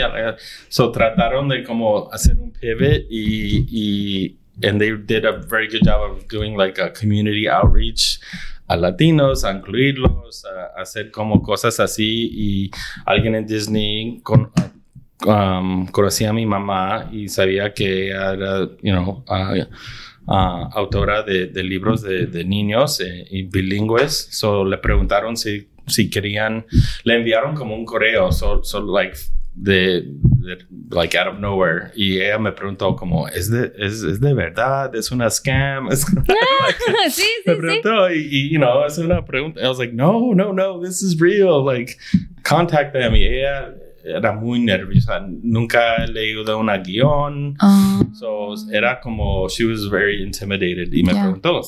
So 0.69 0.91
trataron 0.91 1.49
de 1.49 1.63
como 1.63 2.11
hacer 2.11 2.37
un 2.39 2.51
pivot 2.51 3.05
y, 3.09 3.65
y 3.69 4.37
and 4.63 4.79
they 4.79 4.91
did 4.91 5.25
a 5.25 5.31
very 5.49 5.67
good 5.67 5.83
job 5.83 6.11
of 6.11 6.27
doing 6.27 6.55
like 6.55 6.79
a 6.79 6.91
community 6.91 7.47
outreach 7.47 8.19
a 8.67 8.77
latinos, 8.77 9.43
a 9.43 9.51
incluirlos, 9.51 10.45
a, 10.45 10.81
hacer 10.81 11.11
como 11.11 11.41
cosas 11.41 11.79
así 11.81 12.29
y 12.31 12.71
alguien 13.05 13.35
en 13.35 13.45
Disney 13.45 14.21
con, 14.23 14.49
um, 15.25 15.87
conocía 15.87 16.29
a 16.29 16.33
mi 16.33 16.45
mamá 16.45 17.09
y 17.11 17.27
sabía 17.27 17.73
que 17.73 18.09
era, 18.09 18.69
you 18.81 18.93
know, 18.93 19.25
uh, 19.27 19.65
uh, 20.31 20.69
autora 20.73 21.23
de, 21.23 21.47
de, 21.47 21.63
libros 21.63 22.01
de, 22.01 22.25
de 22.27 22.43
niños 22.43 22.99
eh, 23.01 23.27
y 23.29 23.43
bilingües. 23.43 24.29
So 24.31 24.63
le 24.63 24.77
preguntaron 24.77 25.35
si 25.35 25.67
si 25.87 26.09
querían, 26.09 26.65
le 27.03 27.15
enviaron 27.15 27.55
como 27.55 27.75
un 27.75 27.85
correo, 27.85 28.31
so, 28.31 28.63
so 28.63 28.79
like, 28.79 29.17
de, 29.53 30.05
like 30.89 31.15
out 31.15 31.27
of 31.27 31.39
nowhere. 31.39 31.91
Y 31.95 32.21
ella 32.21 32.39
me 32.39 32.51
preguntó 32.51 32.95
como 32.95 33.27
es 33.27 33.49
de 33.49 33.71
es, 33.77 34.01
es 34.03 34.21
de 34.21 34.33
verdad 34.33 34.95
es 34.95 35.11
una 35.11 35.29
scam 35.29 35.87
es, 35.91 36.01
sí, 37.09 37.21
sí, 37.23 37.27
me 37.45 37.55
preguntó 37.55 38.09
y, 38.11 38.27
y, 38.31 38.49
you 38.49 38.59
know 38.59 38.85
es 38.85 38.97
una 38.97 39.23
pregunta. 39.25 39.61
I 39.61 39.67
was 39.67 39.77
like 39.77 39.93
no 39.93 40.33
no 40.33 40.53
no 40.53 40.79
this 40.79 41.01
is 41.01 41.19
real. 41.19 41.63
Like 41.65 41.97
contact 42.43 42.93
them. 42.93 43.15
Y 43.15 43.23
ella 43.23 43.73
era 44.03 44.33
muy 44.33 44.59
nerviosa. 44.59 45.25
Nunca 45.27 46.03
he 46.03 46.07
leído 46.07 46.57
una 46.57 46.77
guion. 46.77 47.55
Ah. 47.59 48.01
So, 48.13 48.55
era 48.71 48.99
como, 48.99 49.47
she 49.49 49.65
was 49.65 49.89
very 49.89 50.23
intimidated. 50.23 50.91
Y 50.93 51.03
me 51.03 51.13
preguntó, 51.13 51.61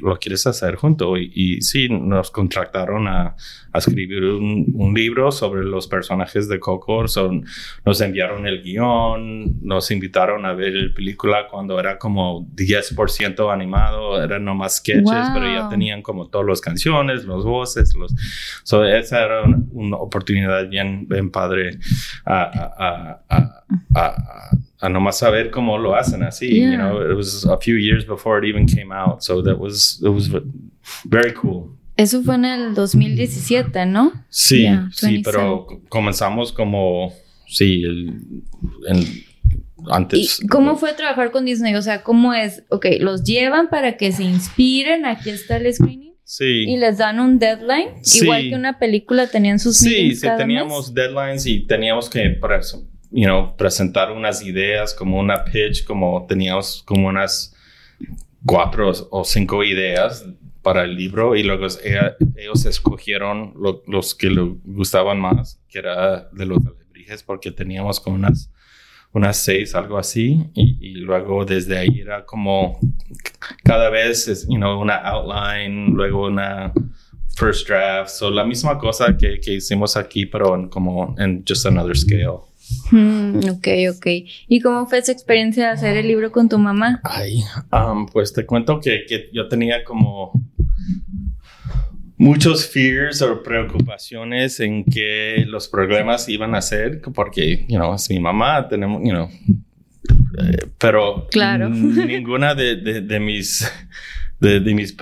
¿lo, 0.00 0.18
quieres 0.18 0.46
hacer 0.46 0.76
junto? 0.76 1.16
Y, 1.16 1.32
y, 1.34 1.60
sí, 1.60 1.88
nos 1.88 2.30
contrataron 2.30 3.08
a, 3.08 3.36
a 3.72 3.78
escribir 3.78 4.22
un, 4.24 4.70
un, 4.74 4.94
libro 4.94 5.32
sobre 5.32 5.64
los 5.64 5.86
personajes 5.88 6.46
de 6.48 6.60
Coco. 6.60 7.08
son 7.08 7.44
nos 7.84 8.00
enviaron 8.00 8.46
el 8.46 8.62
guion, 8.62 9.60
nos 9.62 9.90
invitaron 9.90 10.44
a 10.44 10.52
ver 10.52 10.74
la 10.74 10.94
película 10.94 11.48
cuando 11.50 11.80
era 11.80 11.98
como 11.98 12.46
10% 12.54 13.52
animado, 13.52 14.22
eran 14.22 14.44
nomás 14.44 14.76
sketches, 14.76 15.30
pero 15.32 15.46
ya 15.46 15.68
tenían 15.68 16.02
como 16.02 16.28
todas 16.28 16.46
las 16.46 16.60
canciones, 16.60 17.24
los 17.24 17.44
voces, 17.44 17.94
los... 17.96 18.14
So, 18.64 18.84
esa 18.84 19.24
era 19.24 19.42
una, 19.72 19.96
oportunidad 19.96 20.68
bien, 20.68 21.06
bien 21.08 21.30
padre 21.30 21.78
a, 22.26 22.42
a, 22.78 23.22
a, 23.94 24.50
a, 24.80 24.88
nomás 24.88 25.18
saber 25.18 25.50
cómo 25.50 25.78
lo 25.78 25.94
hacen 25.94 26.22
así. 26.22 26.60
You 26.60 26.76
know, 26.76 27.00
it 27.00 27.16
was 27.16 27.44
a 27.44 27.56
few 27.56 27.76
years 27.76 28.04
before 28.04 28.38
it 28.38 28.44
even 28.44 28.66
came 28.66 28.92
out, 28.92 29.22
so 29.22 29.42
that 29.42 29.58
was, 29.58 30.00
it 30.04 30.10
was 30.10 30.28
very 31.06 31.32
cool. 31.32 31.70
Eso 31.96 32.22
fue 32.22 32.36
en 32.36 32.44
el 32.44 32.74
2017, 32.74 33.86
¿no? 33.86 34.12
Sí, 34.28 34.66
sí, 34.92 35.22
pero 35.24 35.66
comenzamos 35.88 36.52
como, 36.52 37.12
sí, 37.46 37.82
el, 37.84 39.24
antes. 39.90 40.40
¿Y 40.42 40.46
cómo 40.46 40.76
fue 40.76 40.94
trabajar 40.94 41.30
con 41.30 41.44
Disney? 41.44 41.74
O 41.74 41.82
sea, 41.82 42.02
¿cómo 42.02 42.32
es? 42.32 42.64
Ok, 42.70 42.86
los 43.00 43.24
llevan 43.24 43.68
para 43.68 43.96
que 43.96 44.12
se 44.12 44.24
inspiren, 44.24 45.04
aquí 45.04 45.30
está 45.30 45.56
el 45.56 45.72
screening. 45.72 46.14
Sí. 46.24 46.64
Y 46.66 46.76
les 46.78 46.96
dan 46.98 47.20
un 47.20 47.38
deadline. 47.38 47.90
Igual 48.14 48.48
que 48.48 48.54
una 48.54 48.78
película 48.78 49.26
tenían 49.26 49.58
sus 49.58 49.76
Sí, 49.76 50.14
sí, 50.14 50.26
teníamos 50.38 50.94
deadlines 50.94 51.44
y 51.44 51.66
teníamos 51.66 52.08
que 52.08 52.38
you 53.10 53.24
know, 53.24 53.54
presentar 53.56 54.10
unas 54.10 54.42
ideas, 54.42 54.94
como 54.94 55.18
una 55.18 55.44
pitch, 55.44 55.84
como 55.84 56.24
teníamos 56.26 56.82
como 56.86 57.08
unas 57.08 57.54
cuatro 58.46 58.92
o 59.10 59.24
cinco 59.24 59.62
ideas 59.62 60.24
para 60.62 60.84
el 60.84 60.94
libro 60.94 61.36
y 61.36 61.42
luego 61.42 61.66
ellos 62.36 62.66
escogieron 62.66 63.54
los 63.86 64.14
que 64.14 64.30
les 64.30 64.44
gustaban 64.64 65.20
más, 65.20 65.60
que 65.68 65.80
era 65.80 66.28
de 66.32 66.46
los 66.46 66.64
alebrijes, 66.64 67.22
porque 67.22 67.50
teníamos 67.50 68.00
como 68.00 68.16
unas, 68.16 68.50
unas 69.12 69.36
seis, 69.36 69.74
algo 69.74 69.98
así, 69.98 70.50
y, 70.54 70.92
luego 70.94 71.44
desde 71.44 71.78
ahí 71.78 72.00
era 72.00 72.24
como 72.24 72.78
cada 73.64 73.90
vez, 73.90 74.28
es, 74.28 74.46
you 74.48 74.56
know, 74.56 74.80
una 74.80 74.96
outline, 74.96 75.94
luego 75.94 76.26
una 76.26 76.72
first 77.36 77.68
draft, 77.68 78.10
so 78.10 78.30
la 78.30 78.44
misma 78.44 78.78
cosa 78.78 79.16
que, 79.16 79.40
que 79.40 79.54
hicimos 79.54 79.96
aquí, 79.96 80.26
pero 80.26 80.68
como 80.70 81.14
en 81.18 81.44
just 81.46 81.66
another 81.66 81.96
scale. 81.96 82.52
Mm, 82.90 83.38
ok, 83.50 83.68
ok. 83.96 84.06
¿Y 84.48 84.60
cómo 84.60 84.86
fue 84.86 84.98
esa 84.98 85.12
experiencia 85.12 85.66
de 85.66 85.72
hacer 85.72 85.96
el 85.96 86.06
libro 86.06 86.30
con 86.30 86.48
tu 86.48 86.58
mamá? 86.58 87.00
Ay, 87.04 87.42
um, 87.72 88.06
pues 88.06 88.32
te 88.32 88.46
cuento 88.46 88.80
que, 88.80 89.04
que, 89.06 89.30
yo 89.32 89.48
tenía 89.48 89.84
como 89.84 90.32
muchos 92.22 92.68
fears 92.68 93.20
o 93.20 93.42
preocupaciones 93.42 94.60
en 94.60 94.84
que 94.84 95.44
los 95.46 95.66
problemas 95.66 96.28
iban 96.28 96.54
a 96.54 96.62
ser, 96.62 97.00
porque, 97.14 97.66
you 97.68 97.76
know, 97.76 97.94
es 97.94 98.08
mi 98.08 98.20
mamá, 98.20 98.68
tenemos, 98.68 99.02
you 99.02 99.10
know, 99.10 99.28
eh, 100.38 100.68
pero 100.78 101.26
claro. 101.30 101.68
ninguna 101.68 102.54
de, 102.54 102.76
de, 102.76 103.20
mis, 103.20 103.68
de, 104.38 104.60
mis 104.60 104.96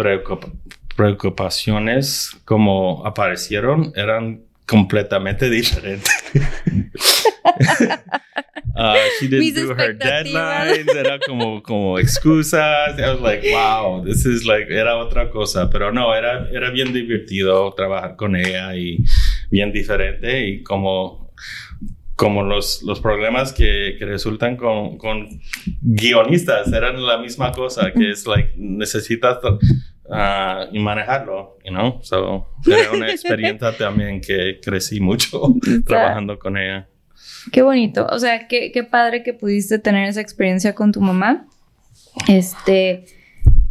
preocupaciones 0.96 2.36
como 2.46 3.06
aparecieron 3.06 3.92
eran 3.94 4.40
completamente 4.66 5.50
diferentes. 5.50 6.10
Uh, 8.76 8.96
she 9.18 9.28
didn't 9.28 9.54
do 9.54 9.74
her 9.74 9.92
deadlines, 9.94 10.88
era 10.88 11.18
como, 11.18 11.60
como 11.62 11.98
excusas. 11.98 12.98
I 12.98 13.12
was 13.12 13.20
like, 13.20 13.42
wow, 13.52 14.02
this 14.04 14.26
is 14.26 14.44
like, 14.44 14.68
era 14.70 14.96
otra 14.96 15.30
cosa. 15.30 15.68
Pero 15.70 15.90
no, 15.90 16.12
era, 16.14 16.48
era 16.52 16.70
bien 16.70 16.92
divertido 16.92 17.72
trabajar 17.74 18.16
con 18.16 18.36
ella 18.36 18.74
y 18.74 19.04
bien 19.50 19.72
diferente. 19.72 20.46
Y 20.46 20.62
como, 20.62 21.32
como 22.16 22.42
los, 22.42 22.82
los 22.82 23.00
problemas 23.00 23.52
que, 23.52 23.96
que 23.98 24.04
resultan 24.04 24.56
con, 24.56 24.98
con, 24.98 25.26
guionistas 25.80 26.72
eran 26.72 27.04
la 27.04 27.18
misma 27.18 27.52
cosa, 27.52 27.92
que 27.92 28.10
es 28.10 28.26
like, 28.26 28.52
necesitas 28.56 29.38
uh, 30.10 30.68
y 30.70 30.78
manejarlo, 30.78 31.56
you 31.64 31.70
know. 31.70 31.98
So, 32.02 32.46
era 32.66 32.92
una 32.92 33.10
experiencia 33.10 33.72
también 33.76 34.20
que 34.20 34.60
crecí 34.60 35.00
mucho 35.00 35.54
trabajando 35.86 36.38
con 36.38 36.56
ella. 36.58 36.89
Qué 37.53 37.62
bonito. 37.62 38.07
O 38.11 38.18
sea, 38.18 38.47
qué, 38.49 38.72
qué 38.72 38.85
padre 38.85 39.22
que 39.22 39.35
pudiste 39.35 39.78
tener 39.78 40.09
esa 40.09 40.20
experiencia 40.20 40.74
con 40.74 40.93
tu 40.93 41.01
mamá. 41.01 41.47
Este, 42.28 43.05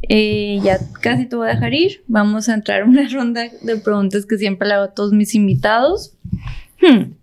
eh, 0.07 0.59
ya 0.63 0.79
casi 1.01 1.25
te 1.25 1.35
voy 1.35 1.47
a 1.47 1.53
dejar 1.53 1.73
ir. 1.73 2.03
Vamos 2.07 2.49
a 2.49 2.53
entrar 2.53 2.81
en 2.81 2.89
una 2.89 3.07
ronda 3.11 3.49
de 3.61 3.77
preguntas 3.77 4.25
que 4.25 4.37
siempre 4.37 4.67
le 4.67 4.75
hago 4.75 4.85
a 4.85 4.93
todos 4.93 5.13
mis 5.13 5.35
invitados. 5.35 6.15
Hmm. 6.81 7.13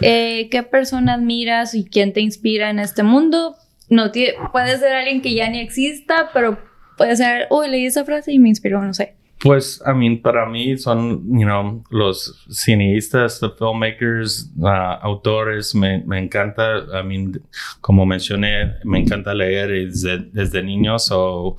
Eh, 0.00 0.48
¿Qué 0.50 0.62
persona 0.62 1.14
admiras 1.14 1.74
y 1.74 1.84
quién 1.84 2.12
te 2.12 2.20
inspira 2.20 2.70
en 2.70 2.78
este 2.78 3.02
mundo? 3.02 3.56
No 3.88 4.10
puede 4.52 4.78
ser 4.78 4.92
alguien 4.92 5.22
que 5.22 5.34
ya 5.34 5.48
ni 5.48 5.60
exista, 5.60 6.30
pero 6.34 6.58
puede 6.98 7.16
ser, 7.16 7.46
uy, 7.50 7.68
leí 7.68 7.86
esa 7.86 8.04
frase 8.04 8.32
y 8.32 8.38
me 8.38 8.48
inspiró, 8.48 8.82
no 8.82 8.92
sé. 8.92 9.14
Pues, 9.38 9.82
I 9.86 9.92
mean, 9.92 10.22
para 10.22 10.46
mí 10.46 10.78
son, 10.78 11.26
you 11.38 11.44
know, 11.44 11.84
los 11.90 12.46
cineastas, 12.50 13.40
los 13.42 13.58
filmmakers, 13.58 14.50
uh, 14.56 14.98
autores, 15.02 15.74
me, 15.74 16.02
me, 16.06 16.18
encanta, 16.18 16.86
I 16.92 17.02
mean, 17.02 17.42
como 17.80 18.06
mencioné, 18.06 18.76
me 18.84 19.00
encanta 19.00 19.34
leer 19.34 19.68
desde, 19.68 20.18
desde 20.32 20.62
niño, 20.62 20.98
so 20.98 21.56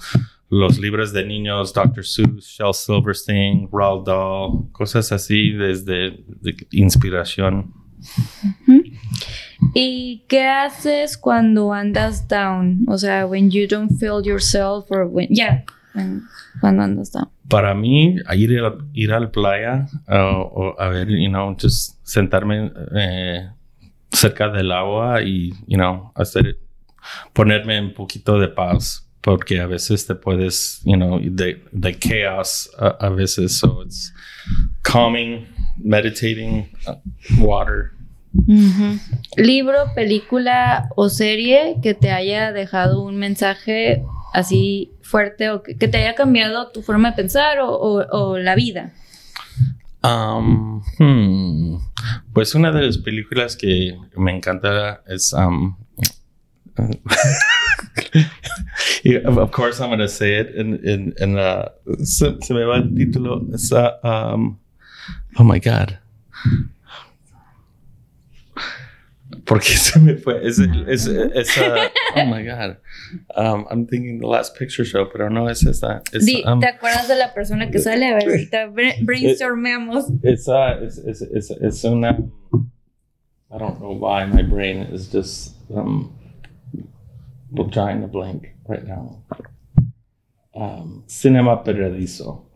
los 0.50 0.80
libros 0.80 1.14
de 1.14 1.24
niños, 1.24 1.72
Dr. 1.74 2.04
Seuss, 2.04 2.48
Shel 2.48 2.74
Silverstein, 2.74 3.70
Roald 3.72 4.06
Dahl, 4.06 4.72
cosas 4.72 5.12
así 5.12 5.52
desde 5.52 6.24
de 6.42 6.56
inspiración. 6.72 7.74
¿Y 9.74 10.24
qué 10.28 10.48
haces 10.48 11.18
cuando 11.18 11.74
andas 11.74 12.28
down? 12.28 12.86
O 12.88 12.98
sea, 12.98 13.26
when 13.28 13.50
you 13.52 13.68
don't 13.68 13.92
feel 14.00 14.22
yourself 14.24 14.86
or 14.90 15.06
when, 15.06 15.28
yeah, 15.30 15.64
cuando 16.60 16.84
andas 16.84 17.12
down. 17.12 17.30
Para 17.50 17.74
mí, 17.74 18.18
ir 18.36 18.60
a, 18.60 18.76
ir 18.93 19.14
a 19.14 19.20
la 19.20 19.32
playa 19.32 19.88
uh, 20.08 20.14
o 20.14 20.76
a 20.80 20.89
ver, 20.89 21.08
you 21.08 21.30
know, 21.30 21.56
just 21.60 21.95
sentarme 22.04 22.72
eh, 22.95 23.50
cerca 24.12 24.50
del 24.50 24.72
agua 24.72 25.22
y, 25.22 25.54
you 25.68 25.78
know, 25.78 26.12
hacer, 26.16 26.58
ponerme 27.34 27.80
un 27.80 27.93
poquito 27.93 28.39
de 28.39 28.48
paz 28.48 29.08
porque 29.22 29.60
a 29.60 29.68
veces 29.68 30.06
te 30.06 30.16
puedes, 30.16 30.82
you 30.86 30.95
know, 30.95 31.20
the, 31.20 31.62
the 31.74 31.93
chaos 31.93 32.70
a 32.80 33.10
veces, 33.10 33.60
so 33.60 33.82
it's 33.82 34.14
calming, 34.84 35.45
meditating, 35.78 36.70
uh, 36.88 36.95
water. 37.39 37.91
Libro, 39.36 39.93
película 39.95 40.89
o 40.95 41.10
serie 41.10 41.78
que 41.82 41.93
te 41.93 42.12
haya 42.12 42.52
dejado 42.54 43.02
un 43.02 43.18
mensaje 43.18 44.04
así 44.34 44.92
fuerte 45.02 45.50
o 45.50 45.64
que, 45.64 45.76
te 45.76 45.98
haya 45.98 46.16
cambiado 46.16 46.72
tu 46.72 46.82
forma 46.82 47.12
de 47.12 47.16
pensar 47.16 47.60
o, 47.60 47.72
o, 47.72 48.38
la 48.38 48.56
vida. 48.56 48.94
Um, 50.04 50.82
pues 52.34 52.56
una 52.56 52.72
de 52.72 52.84
las 52.84 52.98
películas 52.98 53.56
que 53.56 53.98
me 54.16 54.36
encanta 54.36 55.02
es 55.08 55.34
um, 55.34 55.76
of 59.26 59.52
course, 59.52 59.80
I'm 59.80 59.90
going 59.90 60.00
to 60.00 60.08
say 60.08 60.40
it 60.40 60.56
in 60.56 60.80
se, 62.06 62.54
me 62.54 62.64
va 62.64 62.78
el 62.78 62.94
título. 62.94 63.42
Um, 64.04 64.60
oh 65.38 65.44
my 65.44 65.60
god. 65.60 66.00
Porque 69.48 69.70
se 69.78 70.00
me 70.00 70.16
fue. 70.16 70.45
Es, 70.45 70.60
es, 70.60 71.08
es 71.08 71.58
uh, 71.58 71.89
oh 72.16 72.26
my 72.26 72.43
god. 72.43 72.78
Um, 73.36 73.66
I'm 73.70 73.88
thinking 73.88 74.20
the 74.20 74.28
last 74.28 74.56
picture 74.56 74.84
show, 74.84 75.06
pero 75.10 75.30
no 75.30 75.48
es 75.48 75.66
esa. 75.66 76.02
Es, 76.12 76.26
Di, 76.26 76.43
um, 76.45 76.60
¿Te 76.60 76.68
acuerdas 76.68 77.08
de 77.08 77.16
la 77.16 77.34
persona 77.34 77.72
que 77.72 77.80
sale? 77.80 78.08
A 78.08 78.16
ver, 78.16 78.28
ahorita 78.28 78.68
brainstormemos. 79.02 80.06
It's, 80.22 80.48
uh, 80.50 80.80
it's, 80.82 80.98
it's, 80.98 81.22
it's, 81.22 81.52
it's 81.52 81.86
una. 81.86 82.18
I 83.50 83.58
don't 83.58 83.80
know 83.80 83.93
why 83.93 84.26
my 84.26 84.41
brain 84.41 84.80
is 84.91 85.08
just. 85.08 85.56
Um, 85.74 86.14
I'm 87.58 87.72
trying 87.72 88.02
to 88.02 88.08
blank 88.08 88.54
right 88.68 88.86
now. 88.86 89.24
Um, 90.54 91.04
Cinema 91.08 91.64
Paradiso. 91.64 92.47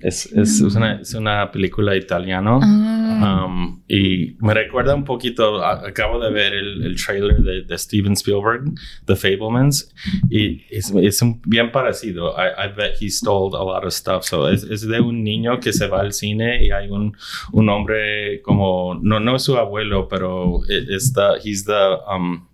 Es, 0.00 0.26
es, 0.32 0.60
es, 0.60 0.74
una, 0.74 1.00
es, 1.00 1.14
una, 1.14 1.50
película 1.50 1.96
italiana 1.96 2.58
ah. 2.62 3.46
um, 3.46 3.82
y 3.88 4.36
me 4.40 4.54
recuerda 4.54 4.94
un 4.94 5.04
poquito, 5.04 5.64
acabo 5.64 6.18
de 6.18 6.30
ver 6.30 6.54
el, 6.54 6.84
el 6.84 6.96
trailer 6.96 7.38
de, 7.38 7.62
de, 7.62 7.78
Steven 7.78 8.12
Spielberg, 8.12 8.72
The 9.04 9.16
Fablemans, 9.16 9.94
y 10.30 10.62
es, 10.70 10.90
es 10.90 11.22
un, 11.22 11.40
bien 11.46 11.70
parecido. 11.70 12.34
I, 12.36 12.68
I, 12.68 12.72
bet 12.74 12.94
he 13.00 13.08
stole 13.10 13.56
a 13.56 13.62
lot 13.62 13.84
of 13.84 13.92
stuff. 13.92 14.24
So 14.24 14.48
es, 14.48 14.64
es, 14.64 14.86
de 14.86 15.00
un 15.00 15.22
niño 15.22 15.60
que 15.60 15.72
se 15.72 15.88
va 15.88 16.00
al 16.00 16.12
cine 16.12 16.64
y 16.64 16.70
hay 16.70 16.88
un, 16.90 17.16
un 17.52 17.68
hombre 17.68 18.40
como, 18.42 18.98
no, 19.02 19.20
no 19.20 19.36
es 19.36 19.42
su 19.42 19.56
abuelo, 19.56 20.08
pero 20.08 20.60
está, 20.68 21.36
he's 21.36 21.64
the... 21.64 21.98
Um, 22.10 22.46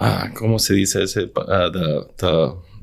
uh, 0.00 0.32
¿cómo 0.34 0.58
se 0.58 0.74
dice 0.74 1.02
ese? 1.02 1.24
Uh, 1.24 1.70
the, 1.72 2.06
the 2.16 2.73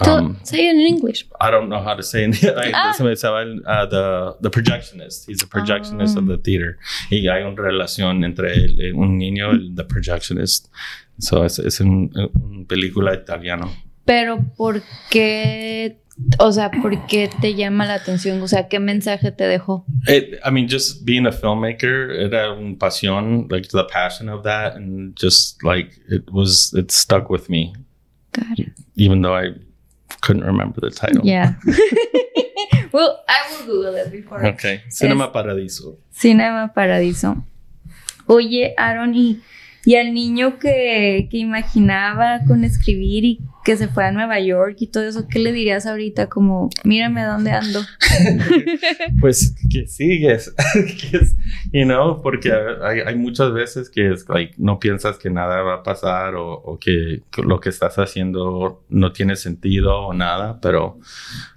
um, 0.00 0.38
say 0.42 0.68
it 0.68 0.74
in 0.74 0.80
English. 0.80 1.26
I 1.40 1.50
don't 1.50 1.68
know 1.68 1.82
how 1.82 1.94
to 1.94 2.02
say 2.02 2.24
it. 2.24 2.74
ah. 2.74 2.94
uh, 2.96 3.86
the, 3.86 4.36
the 4.40 4.50
projectionist. 4.50 5.26
He's 5.26 5.42
a 5.42 5.46
projectionist 5.46 6.16
of 6.16 6.26
the 6.26 6.38
theater. 6.38 6.78
Y 7.10 7.28
hay 7.28 7.42
una 7.42 7.56
relación 7.56 8.24
entre 8.24 8.52
el, 8.52 8.94
un 8.94 9.18
niño 9.18 9.52
y 9.52 9.74
the 9.74 9.84
projectionist. 9.84 10.68
So 11.18 11.44
es, 11.44 11.58
es 11.58 11.80
un, 11.80 12.10
un 12.14 12.66
película 12.66 13.14
italiano. 13.14 13.70
Pero 14.04 14.44
¿por 14.56 14.82
qué 15.10 16.00
o 16.38 16.52
sea, 16.52 16.70
¿por 16.70 17.06
qué 17.06 17.28
te 17.40 17.54
llama 17.54 17.86
la 17.86 17.94
atención? 17.94 18.40
O 18.40 18.48
sea, 18.48 18.68
¿qué 18.68 18.78
mensaje 18.78 19.32
te 19.32 19.44
dejó? 19.44 19.84
It, 20.06 20.38
I 20.44 20.50
mean, 20.50 20.68
just 20.68 21.04
being 21.04 21.26
a 21.26 21.32
filmmaker, 21.32 22.10
era 22.10 22.52
una 22.52 22.76
pasión, 22.76 23.48
like 23.50 23.68
the 23.68 23.84
passion 23.84 24.28
of 24.28 24.44
that, 24.44 24.76
and 24.76 25.16
just 25.16 25.62
like 25.64 25.98
it 26.08 26.30
was, 26.30 26.72
it 26.74 26.92
stuck 26.92 27.30
with 27.30 27.48
me. 27.48 27.74
It. 28.56 28.72
Even 28.96 29.22
though 29.22 29.34
I 29.34 29.54
couldn't 30.20 30.44
remember 30.44 30.80
the 30.80 30.90
title. 30.90 31.24
Yeah. 31.24 31.54
well, 32.92 33.24
I 33.28 33.40
will 33.50 33.66
Google 33.66 33.94
it 33.96 34.10
before. 34.10 34.44
Okay. 34.46 34.82
Cinema 34.88 35.28
Paradiso. 35.28 35.98
Cinema 36.10 36.72
Paradiso. 36.74 37.44
Oye, 38.26 38.74
Aaron, 38.78 39.12
y 39.12 39.40
y 39.84 39.96
al 39.96 40.14
niño 40.14 40.58
que, 40.58 41.28
que, 41.30 41.38
imaginaba 41.38 42.40
con 42.46 42.64
escribir 42.64 43.24
y 43.24 43.40
que 43.64 43.76
se 43.76 43.88
fue 43.88 44.04
a 44.04 44.12
Nueva 44.12 44.40
York 44.40 44.76
y 44.80 44.86
todo 44.88 45.04
eso, 45.04 45.26
¿qué 45.28 45.38
le 45.38 45.52
dirías 45.52 45.86
ahorita? 45.86 46.28
Como, 46.28 46.70
mírame 46.84 47.24
dónde 47.24 47.52
ando. 47.52 47.80
pues 49.20 49.54
que 49.70 49.86
sigues, 49.86 50.54
you 51.72 51.84
know, 51.84 52.20
porque 52.22 52.52
hay, 52.52 53.16
muchas 53.16 53.52
veces 53.52 53.90
que 53.90 54.14
no 54.58 54.78
piensas 54.78 55.18
que 55.18 55.30
nada 55.30 55.62
va 55.62 55.76
a 55.76 55.82
pasar 55.82 56.34
o, 56.34 56.52
o 56.52 56.78
que 56.78 57.22
lo 57.42 57.60
que 57.60 57.70
estás 57.70 57.98
haciendo 57.98 58.84
no 58.88 59.12
tiene 59.12 59.36
sentido 59.36 59.98
o 60.06 60.14
nada, 60.14 60.58
pero 60.60 60.98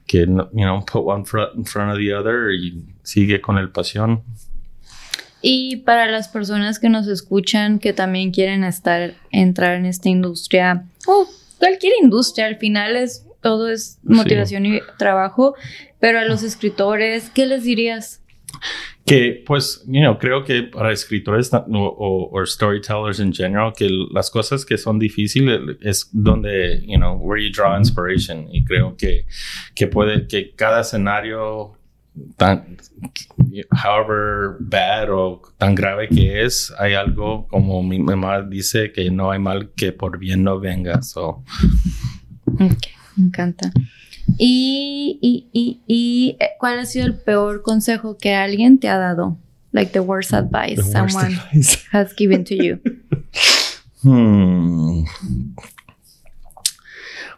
que, 0.08 0.20
you 0.20 0.26
know, 0.26 0.84
put 0.86 1.04
one 1.06 1.26
foot 1.26 1.54
in 1.56 1.66
front 1.66 1.92
of 1.92 1.98
the 1.98 2.14
other 2.14 2.52
y 2.54 2.84
sigue 3.04 3.42
con 3.42 3.58
el 3.58 3.70
pasión. 3.70 4.24
Y 5.42 5.78
para 5.78 6.10
las 6.10 6.28
personas 6.28 6.80
que 6.80 6.90
nos 6.90 7.08
escuchan 7.08 7.80
que 7.80 7.94
también 7.94 8.32
quieren 8.32 8.64
estar, 8.64 9.14
entrar 9.32 9.76
en 9.76 9.86
esta 9.86 10.10
industria, 10.10 10.86
o 11.06 11.28
cualquier 11.60 11.94
industria, 12.02 12.48
al 12.48 12.58
final 12.58 12.96
es 12.96 13.28
todo 13.42 13.70
es 13.70 14.00
motivación 14.04 14.66
y 14.66 14.80
trabajo, 14.98 15.56
pero 16.00 16.20
a 16.20 16.26
los 16.26 16.44
escritores, 16.44 17.30
¿qué 17.30 17.46
les 17.46 17.64
dirías? 17.64 18.22
Que, 19.06 19.42
pues, 19.46 19.84
you 19.88 20.02
know, 20.02 20.18
creo 20.18 20.44
que 20.44 20.64
para 20.64 20.92
escritores 20.92 21.50
o, 21.54 22.30
o, 22.32 22.46
storytellers 22.46 23.20
en 23.20 23.34
general, 23.34 23.72
que 23.76 23.90
las 24.12 24.30
cosas 24.30 24.66
que 24.66 24.78
son 24.78 25.00
difíciles 25.00 25.62
es 25.82 26.10
donde, 26.12 26.84
you 26.86 26.98
know, 26.98 27.16
where 27.16 27.42
you 27.42 27.50
draw 27.50 27.78
inspiration. 27.78 28.50
Y 28.52 28.66
creo 28.66 28.98
que, 28.98 29.26
que 29.74 29.88
puede, 29.88 30.28
que 30.28 30.52
cada 30.56 30.82
escenario 30.82 31.78
tan, 32.38 32.78
however 33.72 34.58
bad 34.60 35.10
o 35.10 35.42
tan 35.58 35.76
grave 35.76 36.08
que 36.08 36.44
es, 36.46 36.74
hay 36.80 36.94
algo 36.94 37.48
como 37.48 37.82
mi 37.84 38.00
mamá 38.00 38.42
dice 38.42 38.92
que 38.92 39.10
no 39.12 39.32
hay 39.32 39.40
mal 39.40 39.72
que 39.76 39.92
por 39.92 40.18
bien 40.18 40.44
no 40.44 40.60
venga. 40.60 41.02
So. 41.02 41.44
me 42.46 42.70
encanta. 43.18 43.72
¿Y, 44.38 45.20
y, 45.22 45.48
y, 45.54 45.82
y 45.88 46.38
eh, 46.40 46.50
cuál 46.60 46.80
ha 46.80 46.86
sido 46.86 47.06
el 47.06 47.16
peor 47.16 47.62
consejo 47.62 48.18
que 48.18 48.36
alguien 48.36 48.80
te 48.80 48.90
ha 48.90 48.98
dado? 48.98 49.38
Like 49.72 49.92
the 49.92 50.00
worst 50.00 50.34
advice 50.34 50.82
someone 50.84 51.40
has 51.92 52.14
given 52.16 52.44
to 52.46 52.56
you. 52.56 52.80
Hmm. 54.04 55.06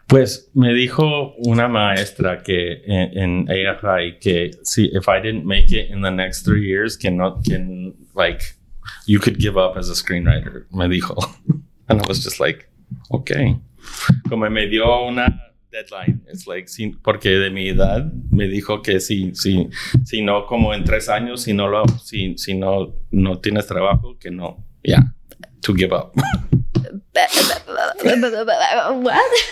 Pues 0.09 0.49
me 0.55 0.73
dijo 0.73 1.35
una 1.37 1.67
maestra 1.67 2.41
que 2.41 2.81
en, 2.83 3.47
en 3.47 3.67
AFI 3.67 4.17
que 4.19 4.51
si 4.63 4.85
if 4.85 5.07
I 5.07 5.21
didn't 5.21 5.45
make 5.45 5.71
it 5.71 5.91
in 5.91 6.01
the 6.01 6.09
next 6.09 6.43
three 6.43 6.67
years, 6.67 6.97
que 6.97 7.11
no, 7.11 7.39
que 7.43 7.93
like 8.15 8.41
you 9.05 9.19
could 9.19 9.39
give 9.39 9.55
up 9.55 9.77
as 9.77 9.87
a 9.87 9.93
screenwriter. 9.93 10.65
Me 10.71 10.87
dijo, 10.87 11.15
and 11.89 12.01
I 12.01 12.07
was 12.07 12.23
just 12.23 12.39
like, 12.39 12.67
okay. 13.11 13.55
Como 14.27 14.49
me 14.49 14.67
dio 14.67 15.07
una 15.07 15.29
deadline, 15.71 16.21
it's 16.27 16.47
like 16.47 16.69
sin, 16.69 16.97
porque 17.03 17.29
de 17.29 17.51
mi 17.51 17.69
edad 17.69 18.11
me 18.31 18.47
dijo 18.47 18.81
que 18.81 18.99
si 18.99 19.35
si 19.35 19.69
si 20.05 20.21
no 20.21 20.47
como 20.47 20.73
en 20.73 20.83
tres 20.83 21.07
años 21.07 21.43
si 21.43 21.53
no 21.53 21.67
lo 21.67 21.85
si 22.03 22.35
si 22.37 22.55
no 22.55 22.95
no 23.11 23.37
tienes 23.37 23.67
trabajo 23.67 24.17
que 24.19 24.31
no, 24.31 24.65
yeah, 24.83 25.03
to 25.61 25.73
give 25.75 25.93
up. 25.93 26.13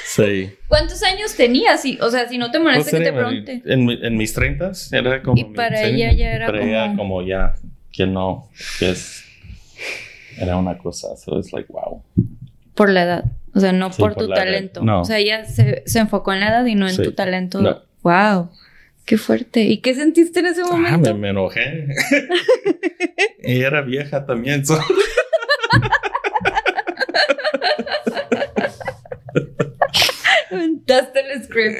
Sí. 0.05 0.49
¿Cuántos 0.67 1.03
años 1.03 1.35
tenías? 1.35 1.83
o 2.01 2.09
sea, 2.09 2.27
si 2.27 2.37
no 2.37 2.51
te 2.51 2.59
molesta 2.59 2.91
pues 2.91 3.03
que 3.03 3.09
te 3.09 3.13
pregunte. 3.13 3.61
En, 3.65 3.89
en, 3.89 4.17
mis 4.17 4.33
30 4.33 4.71
era 4.91 5.21
como. 5.21 5.37
Y 5.37 5.43
para 5.45 5.83
ella 5.83 6.11
ya 6.13 6.31
era 6.31 6.47
para 6.47 6.59
como. 6.59 6.69
Ella 6.69 6.93
como 6.95 7.21
ya, 7.21 7.55
que 7.91 8.07
no, 8.07 8.49
que 8.79 8.91
es. 8.91 9.23
Era 10.39 10.57
una 10.57 10.77
cosa, 10.77 11.15
so 11.17 11.39
it's 11.39 11.51
like, 11.51 11.71
wow. 11.71 12.03
Por 12.75 12.89
la 12.89 13.03
edad, 13.03 13.25
o 13.55 13.59
sea, 13.59 13.71
no 13.71 13.89
por, 13.89 14.15
tu 14.15 14.27
talento. 14.29 14.81
O 14.81 15.05
sea, 15.05 15.17
ella 15.17 15.45
se, 15.45 15.83
se, 15.85 15.99
enfocó 15.99 16.33
en 16.33 16.41
la 16.41 16.49
edad 16.49 16.65
y 16.65 16.75
no 16.75 16.87
en 16.87 16.95
tu 16.95 17.11
talento. 17.13 17.83
Wow. 18.03 18.49
Qué 19.07 19.17
fuerte. 19.17 19.61
¿Y 19.61 19.77
qué 19.77 19.95
sentiste 19.95 20.41
en 20.41 20.47
ese 20.47 20.61
ah, 20.63 20.71
momento? 20.71 21.09
Ah, 21.09 21.13
me, 21.13 21.19
me 21.19 21.29
enojé. 21.29 21.87
y 23.43 23.61
era 23.61 23.81
vieja 23.81 24.25
también. 24.25 24.65
So. 24.65 24.77
Aventaste 30.51 31.19
script. 31.43 31.79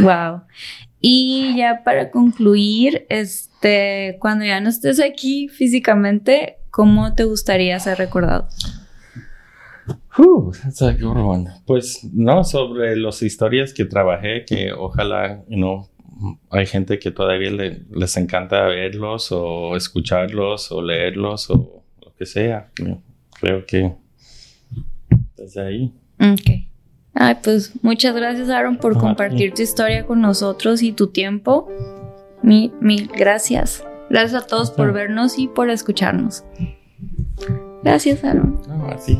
wow. 0.00 0.42
Y 1.00 1.54
ya 1.56 1.82
para 1.84 2.10
concluir, 2.10 3.06
este, 3.10 4.16
cuando 4.20 4.44
ya 4.44 4.60
no 4.60 4.70
estés 4.70 5.00
aquí 5.00 5.48
físicamente, 5.48 6.56
¿cómo 6.70 7.14
te 7.14 7.24
gustaría 7.24 7.78
ser 7.78 7.98
recordado? 7.98 8.48
Uh, 10.16 10.52
that's 10.52 10.80
a 10.80 10.92
good 10.92 11.16
one. 11.16 11.50
Pues 11.66 12.04
no, 12.12 12.42
sobre 12.44 12.96
las 12.96 13.20
historias 13.22 13.74
que 13.74 13.84
trabajé, 13.84 14.44
que 14.46 14.72
ojalá, 14.72 15.44
you 15.48 15.56
know, 15.56 15.88
hay 16.50 16.66
gente 16.66 16.98
que 16.98 17.10
todavía 17.10 17.50
les 17.50 18.16
encanta 18.16 18.62
verlos 18.66 19.30
o 19.32 19.76
escucharlos 19.76 20.70
o 20.72 20.80
leerlos 20.80 21.50
o 21.50 21.82
lo 22.00 22.14
que 22.16 22.26
sea. 22.26 22.70
Creo 23.40 23.66
que 23.66 23.92
desde 25.36 25.60
ahí. 25.60 25.92
Ok. 26.20 26.68
Ay, 27.14 27.36
pues 27.42 27.72
muchas 27.82 28.14
gracias, 28.14 28.48
Aaron, 28.48 28.76
por 28.76 28.98
compartir 28.98 29.54
tu 29.54 29.62
historia 29.62 30.04
con 30.04 30.20
nosotros 30.20 30.82
y 30.82 30.92
tu 30.92 31.08
tiempo. 31.08 31.68
Mil, 32.42 32.72
mil 32.80 33.08
gracias. 33.08 33.84
Gracias 34.10 34.42
a 34.42 34.46
todos 34.46 34.70
por 34.70 34.92
vernos 34.92 35.38
y 35.38 35.48
por 35.48 35.70
escucharnos. 35.70 36.44
Gracias, 37.82 38.24
Aaron. 38.24 38.60
No, 38.68 38.86
así. 38.88 39.16